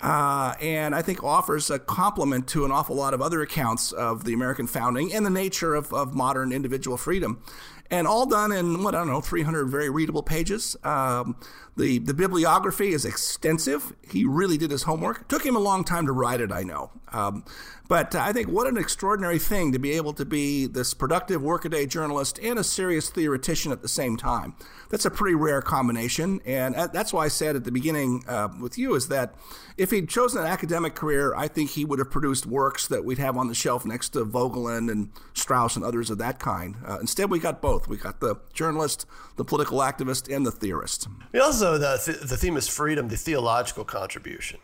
Uh, 0.00 0.54
and 0.60 0.94
I 0.94 1.02
think 1.02 1.24
offers 1.24 1.70
a 1.70 1.78
complement 1.78 2.46
to 2.48 2.64
an 2.64 2.70
awful 2.70 2.94
lot 2.94 3.14
of 3.14 3.20
other 3.20 3.42
accounts 3.42 3.90
of 3.90 4.24
the 4.24 4.32
American 4.32 4.68
founding 4.68 5.12
and 5.12 5.26
the 5.26 5.30
nature 5.30 5.74
of, 5.74 5.92
of 5.92 6.14
modern 6.14 6.52
individual 6.52 6.96
freedom 6.96 7.42
and 7.90 8.06
all 8.06 8.26
done 8.26 8.52
in 8.52 8.82
what 8.82 8.94
I 8.94 8.98
don't 8.98 9.08
know, 9.08 9.20
300 9.20 9.66
very 9.66 9.90
readable 9.90 10.22
pages. 10.22 10.76
Um, 10.84 11.36
the 11.78 11.98
the 11.98 12.14
bibliography 12.14 12.92
is 12.92 13.04
extensive. 13.04 13.94
He 14.10 14.24
really 14.24 14.58
did 14.58 14.70
his 14.70 14.82
homework. 14.82 15.28
Took 15.28 15.46
him 15.46 15.56
a 15.56 15.60
long 15.60 15.84
time 15.84 16.06
to 16.06 16.12
write 16.12 16.40
it, 16.40 16.52
I 16.52 16.62
know. 16.62 16.90
Um, 17.12 17.44
but 17.88 18.14
I 18.14 18.32
think 18.32 18.48
what 18.48 18.66
an 18.66 18.76
extraordinary 18.76 19.38
thing 19.38 19.72
to 19.72 19.78
be 19.78 19.92
able 19.92 20.12
to 20.12 20.26
be 20.26 20.66
this 20.66 20.92
productive 20.92 21.42
workaday 21.42 21.86
journalist 21.86 22.38
and 22.42 22.58
a 22.58 22.64
serious 22.64 23.08
theoretician 23.08 23.72
at 23.72 23.80
the 23.80 23.88
same 23.88 24.18
time. 24.18 24.54
That's 24.90 25.06
a 25.06 25.10
pretty 25.10 25.34
rare 25.34 25.62
combination, 25.62 26.40
and 26.44 26.74
that's 26.74 27.12
why 27.12 27.24
I 27.24 27.28
said 27.28 27.56
at 27.56 27.64
the 27.64 27.72
beginning 27.72 28.24
uh, 28.28 28.48
with 28.60 28.76
you 28.76 28.94
is 28.94 29.08
that 29.08 29.34
if 29.78 29.90
he'd 29.90 30.08
chosen 30.08 30.42
an 30.42 30.46
academic 30.46 30.94
career, 30.94 31.34
I 31.34 31.48
think 31.48 31.70
he 31.70 31.84
would 31.84 31.98
have 31.98 32.10
produced 32.10 32.46
works 32.46 32.88
that 32.88 33.04
we'd 33.04 33.18
have 33.18 33.36
on 33.36 33.48
the 33.48 33.54
shelf 33.54 33.86
next 33.86 34.10
to 34.10 34.24
Voegelin 34.26 34.90
and 34.90 35.10
Strauss 35.34 35.76
and 35.76 35.84
others 35.84 36.10
of 36.10 36.18
that 36.18 36.38
kind. 36.38 36.76
Uh, 36.86 36.98
instead, 37.00 37.30
we 37.30 37.38
got 37.38 37.62
both. 37.62 37.86
We 37.86 37.96
got 37.96 38.20
the 38.20 38.36
journalist, 38.52 39.06
the 39.36 39.44
political 39.44 39.78
activist, 39.78 40.34
and 40.34 40.44
the 40.44 40.50
theorist. 40.50 41.06
We 41.32 41.40
also 41.40 41.67
the 41.76 42.00
th- 42.02 42.20
the 42.20 42.36
theme 42.36 42.56
is 42.56 42.68
freedom, 42.68 43.08
the 43.08 43.16
theological 43.16 43.84
contribution. 43.84 44.60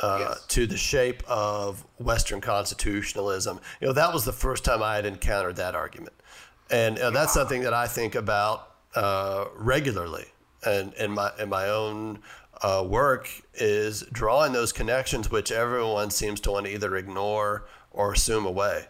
Uh, 0.00 0.18
yes. 0.20 0.46
To 0.46 0.66
the 0.66 0.76
shape 0.76 1.22
of 1.28 1.84
Western 1.98 2.40
constitutionalism, 2.40 3.60
you 3.80 3.88
know 3.88 3.92
that 3.92 4.12
was 4.12 4.24
the 4.24 4.32
first 4.32 4.64
time 4.64 4.82
I 4.82 4.94
had 4.94 5.04
encountered 5.06 5.56
that 5.56 5.74
argument, 5.74 6.14
and 6.70 6.98
uh, 6.98 7.10
that's 7.10 7.34
something 7.34 7.62
that 7.62 7.74
I 7.74 7.86
think 7.86 8.14
about 8.14 8.74
uh, 8.94 9.46
regularly, 9.56 10.26
and 10.64 10.94
in 10.94 11.12
my 11.12 11.32
in 11.38 11.48
my 11.48 11.68
own 11.68 12.20
uh, 12.62 12.84
work 12.86 13.28
is 13.54 14.02
drawing 14.12 14.52
those 14.52 14.72
connections 14.72 15.30
which 15.30 15.52
everyone 15.52 16.10
seems 16.10 16.40
to 16.40 16.50
want 16.50 16.66
to 16.66 16.72
either 16.72 16.96
ignore 16.96 17.66
or 17.90 18.12
assume 18.12 18.46
away. 18.46 18.86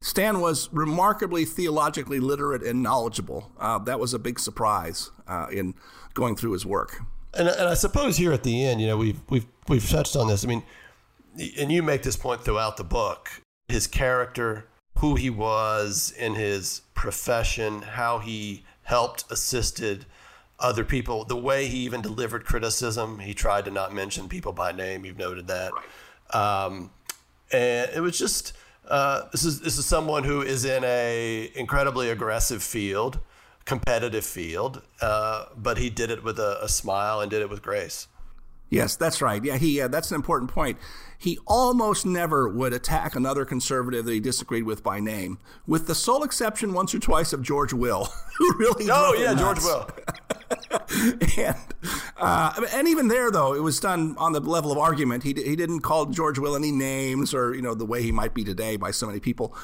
Stan 0.00 0.40
was 0.40 0.68
remarkably 0.72 1.44
theologically 1.44 2.20
literate 2.20 2.62
and 2.62 2.82
knowledgeable. 2.82 3.50
Uh, 3.58 3.78
that 3.78 3.98
was 3.98 4.14
a 4.14 4.18
big 4.18 4.38
surprise 4.38 5.10
uh, 5.26 5.46
in 5.50 5.74
going 6.18 6.36
through 6.36 6.52
his 6.52 6.66
work. 6.66 7.00
And, 7.32 7.48
and 7.48 7.68
I 7.68 7.74
suppose 7.74 8.16
here 8.16 8.32
at 8.32 8.42
the 8.42 8.64
end, 8.64 8.80
you 8.80 8.86
know, 8.86 8.96
we've 8.96 9.20
we've 9.30 9.46
we've 9.68 9.88
touched 9.88 10.16
on 10.16 10.28
this. 10.28 10.44
I 10.44 10.48
mean, 10.48 10.62
and 11.58 11.70
you 11.70 11.82
make 11.82 12.02
this 12.02 12.16
point 12.16 12.44
throughout 12.44 12.76
the 12.76 12.84
book: 12.84 13.42
his 13.68 13.86
character, 13.86 14.66
who 14.98 15.14
he 15.14 15.30
was 15.30 16.12
in 16.18 16.34
his 16.34 16.82
profession, 16.94 17.82
how 17.82 18.18
he 18.18 18.64
helped, 18.82 19.30
assisted 19.30 20.06
other 20.58 20.84
people. 20.84 21.24
The 21.24 21.36
way 21.36 21.68
he 21.68 21.78
even 21.78 22.02
delivered 22.02 22.44
criticism, 22.44 23.20
he 23.20 23.32
tried 23.32 23.64
to 23.66 23.70
not 23.70 23.94
mention 23.94 24.28
people 24.28 24.52
by 24.52 24.72
name. 24.72 25.04
You've 25.04 25.18
noted 25.18 25.46
that, 25.46 25.72
um, 26.34 26.90
and 27.52 27.90
it 27.94 28.00
was 28.00 28.18
just 28.18 28.54
uh, 28.88 29.28
this 29.32 29.44
is 29.44 29.60
this 29.60 29.78
is 29.78 29.86
someone 29.86 30.24
who 30.24 30.42
is 30.42 30.64
in 30.64 30.82
a 30.84 31.50
incredibly 31.54 32.10
aggressive 32.10 32.62
field, 32.62 33.20
competitive 33.68 34.24
field, 34.24 34.80
uh, 35.02 35.44
but 35.54 35.76
he 35.76 35.90
did 35.90 36.10
it 36.10 36.24
with 36.24 36.38
a, 36.38 36.58
a, 36.62 36.68
smile 36.68 37.20
and 37.20 37.30
did 37.30 37.42
it 37.42 37.50
with 37.50 37.60
grace. 37.60 38.08
Yes, 38.70 38.96
that's 38.96 39.20
right. 39.20 39.44
Yeah, 39.44 39.58
he 39.58 39.80
uh, 39.80 39.88
that's 39.88 40.10
an 40.10 40.14
important 40.14 40.50
point. 40.50 40.78
He 41.18 41.38
almost 41.46 42.06
never 42.06 42.48
would 42.48 42.72
attack 42.72 43.14
another 43.14 43.44
conservative 43.44 44.06
that 44.06 44.12
he 44.12 44.20
disagreed 44.20 44.64
with 44.64 44.82
by 44.82 45.00
name, 45.00 45.38
with 45.66 45.86
the 45.86 45.94
sole 45.94 46.22
exception 46.22 46.72
once 46.72 46.94
or 46.94 46.98
twice 46.98 47.34
of 47.34 47.42
George 47.42 47.74
Will, 47.74 48.08
who 48.38 48.54
really. 48.56 48.88
Oh 48.90 49.14
yeah, 49.18 49.34
George 49.34 49.60
Will. 49.60 49.88
and 51.38 51.56
uh, 52.16 52.66
and 52.72 52.88
even 52.88 53.08
there 53.08 53.30
though 53.30 53.54
it 53.54 53.62
was 53.62 53.80
done 53.80 54.14
on 54.18 54.32
the 54.32 54.40
level 54.40 54.72
of 54.72 54.78
argument. 54.78 55.22
He 55.22 55.32
he 55.34 55.56
didn't 55.56 55.80
call 55.80 56.06
George 56.06 56.38
Will 56.38 56.56
any 56.56 56.72
names 56.72 57.34
or 57.34 57.54
you 57.54 57.62
know 57.62 57.74
the 57.74 57.86
way 57.86 58.02
he 58.02 58.12
might 58.12 58.34
be 58.34 58.44
today 58.44 58.76
by 58.76 58.90
so 58.90 59.06
many 59.06 59.20
people. 59.20 59.54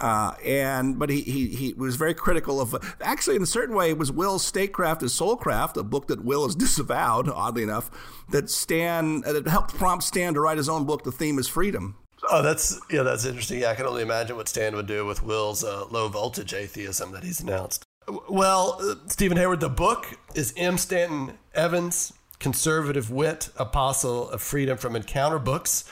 Uh, 0.00 0.34
and 0.44 0.98
but 0.98 1.10
he, 1.10 1.20
he 1.20 1.48
he 1.48 1.72
was 1.74 1.96
very 1.96 2.14
critical 2.14 2.60
of 2.60 2.74
actually 3.02 3.36
in 3.36 3.42
a 3.42 3.46
certain 3.46 3.74
way 3.74 3.90
it 3.90 3.98
was 3.98 4.10
Will's 4.10 4.44
statecraft 4.44 5.02
is 5.02 5.12
soulcraft, 5.12 5.76
a 5.76 5.82
book 5.82 6.08
that 6.08 6.24
Will 6.24 6.44
has 6.44 6.54
disavowed 6.66 7.28
oddly 7.28 7.62
enough 7.62 7.90
that 8.30 8.48
Stan 8.48 9.20
that 9.22 9.46
helped 9.46 9.74
prompt 9.74 10.04
Stan 10.04 10.34
to 10.34 10.40
write 10.40 10.56
his 10.56 10.68
own 10.68 10.84
book. 10.84 11.04
The 11.04 11.12
theme 11.12 11.38
is 11.38 11.48
freedom. 11.48 11.96
Oh, 12.30 12.42
that's 12.42 12.80
yeah, 12.90 13.02
that's 13.02 13.24
interesting. 13.24 13.60
Yeah, 13.60 13.70
I 13.70 13.74
can 13.74 13.86
only 13.86 14.02
imagine 14.02 14.36
what 14.36 14.48
Stan 14.48 14.74
would 14.74 14.86
do 14.86 15.04
with 15.06 15.22
Will's 15.22 15.64
uh, 15.64 15.86
low 15.90 16.08
voltage 16.08 16.54
atheism 16.54 17.12
that 17.12 17.22
he's 17.22 17.40
announced. 17.40 17.86
Well, 18.28 18.80
Steven 19.06 19.36
Hayward, 19.36 19.60
the 19.60 19.68
book 19.68 20.18
is 20.34 20.52
M. 20.56 20.78
Stanton 20.78 21.38
Evans, 21.54 22.12
Conservative 22.38 23.10
Wit, 23.10 23.50
Apostle 23.56 24.30
of 24.30 24.40
Freedom 24.40 24.76
from 24.76 24.96
Encounter 24.96 25.38
Books, 25.38 25.84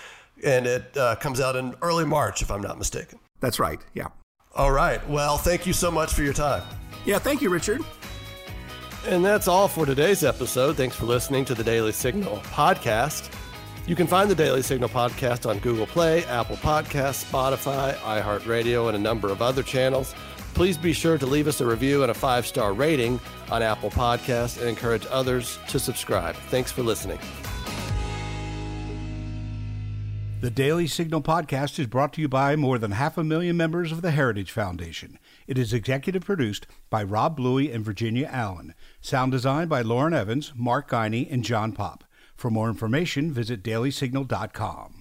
and 0.44 0.66
it 0.66 0.96
uh, 0.96 1.16
comes 1.16 1.40
out 1.40 1.56
in 1.56 1.74
early 1.82 2.04
March, 2.04 2.42
if 2.42 2.50
I'm 2.50 2.62
not 2.62 2.78
mistaken. 2.78 3.18
That's 3.40 3.58
right. 3.58 3.80
Yeah. 3.94 4.08
All 4.54 4.72
right. 4.72 5.06
Well, 5.08 5.38
thank 5.38 5.66
you 5.66 5.72
so 5.72 5.90
much 5.90 6.12
for 6.12 6.22
your 6.22 6.32
time. 6.32 6.62
Yeah, 7.04 7.18
thank 7.18 7.42
you, 7.42 7.50
Richard. 7.50 7.82
And 9.06 9.24
that's 9.24 9.46
all 9.48 9.68
for 9.68 9.86
today's 9.86 10.24
episode. 10.24 10.76
Thanks 10.76 10.96
for 10.96 11.06
listening 11.06 11.44
to 11.46 11.54
the 11.54 11.64
Daily 11.64 11.92
Signal 11.92 12.38
podcast. 12.38 13.32
You 13.86 13.96
can 13.96 14.06
find 14.06 14.30
the 14.30 14.34
Daily 14.34 14.60
Signal 14.60 14.88
podcast 14.90 15.48
on 15.48 15.58
Google 15.60 15.86
Play, 15.86 16.24
Apple 16.24 16.56
Podcasts, 16.56 17.24
Spotify, 17.30 17.94
iHeartRadio, 17.94 18.88
and 18.88 18.96
a 18.96 19.00
number 19.00 19.28
of 19.30 19.40
other 19.40 19.62
channels. 19.62 20.14
Please 20.58 20.76
be 20.76 20.92
sure 20.92 21.16
to 21.18 21.24
leave 21.24 21.46
us 21.46 21.60
a 21.60 21.64
review 21.64 22.02
and 22.02 22.10
a 22.10 22.14
five 22.14 22.44
star 22.44 22.72
rating 22.72 23.20
on 23.48 23.62
Apple 23.62 23.90
Podcasts 23.90 24.58
and 24.58 24.68
encourage 24.68 25.06
others 25.08 25.56
to 25.68 25.78
subscribe. 25.78 26.34
Thanks 26.50 26.72
for 26.72 26.82
listening. 26.82 27.20
The 30.40 30.50
Daily 30.50 30.88
Signal 30.88 31.22
podcast 31.22 31.78
is 31.78 31.86
brought 31.86 32.12
to 32.14 32.20
you 32.20 32.28
by 32.28 32.56
more 32.56 32.76
than 32.76 32.90
half 32.90 33.16
a 33.16 33.22
million 33.22 33.56
members 33.56 33.92
of 33.92 34.02
the 34.02 34.10
Heritage 34.10 34.50
Foundation. 34.50 35.20
It 35.46 35.58
is 35.58 35.72
executive 35.72 36.24
produced 36.24 36.66
by 36.90 37.04
Rob 37.04 37.36
Bluey 37.36 37.70
and 37.70 37.84
Virginia 37.84 38.28
Allen. 38.28 38.74
Sound 39.00 39.30
design 39.30 39.68
by 39.68 39.82
Lauren 39.82 40.12
Evans, 40.12 40.52
Mark 40.56 40.90
Guiney, 40.90 41.32
and 41.32 41.44
John 41.44 41.70
Pop. 41.70 42.02
For 42.34 42.50
more 42.50 42.68
information, 42.68 43.32
visit 43.32 43.62
dailysignal.com. 43.62 44.97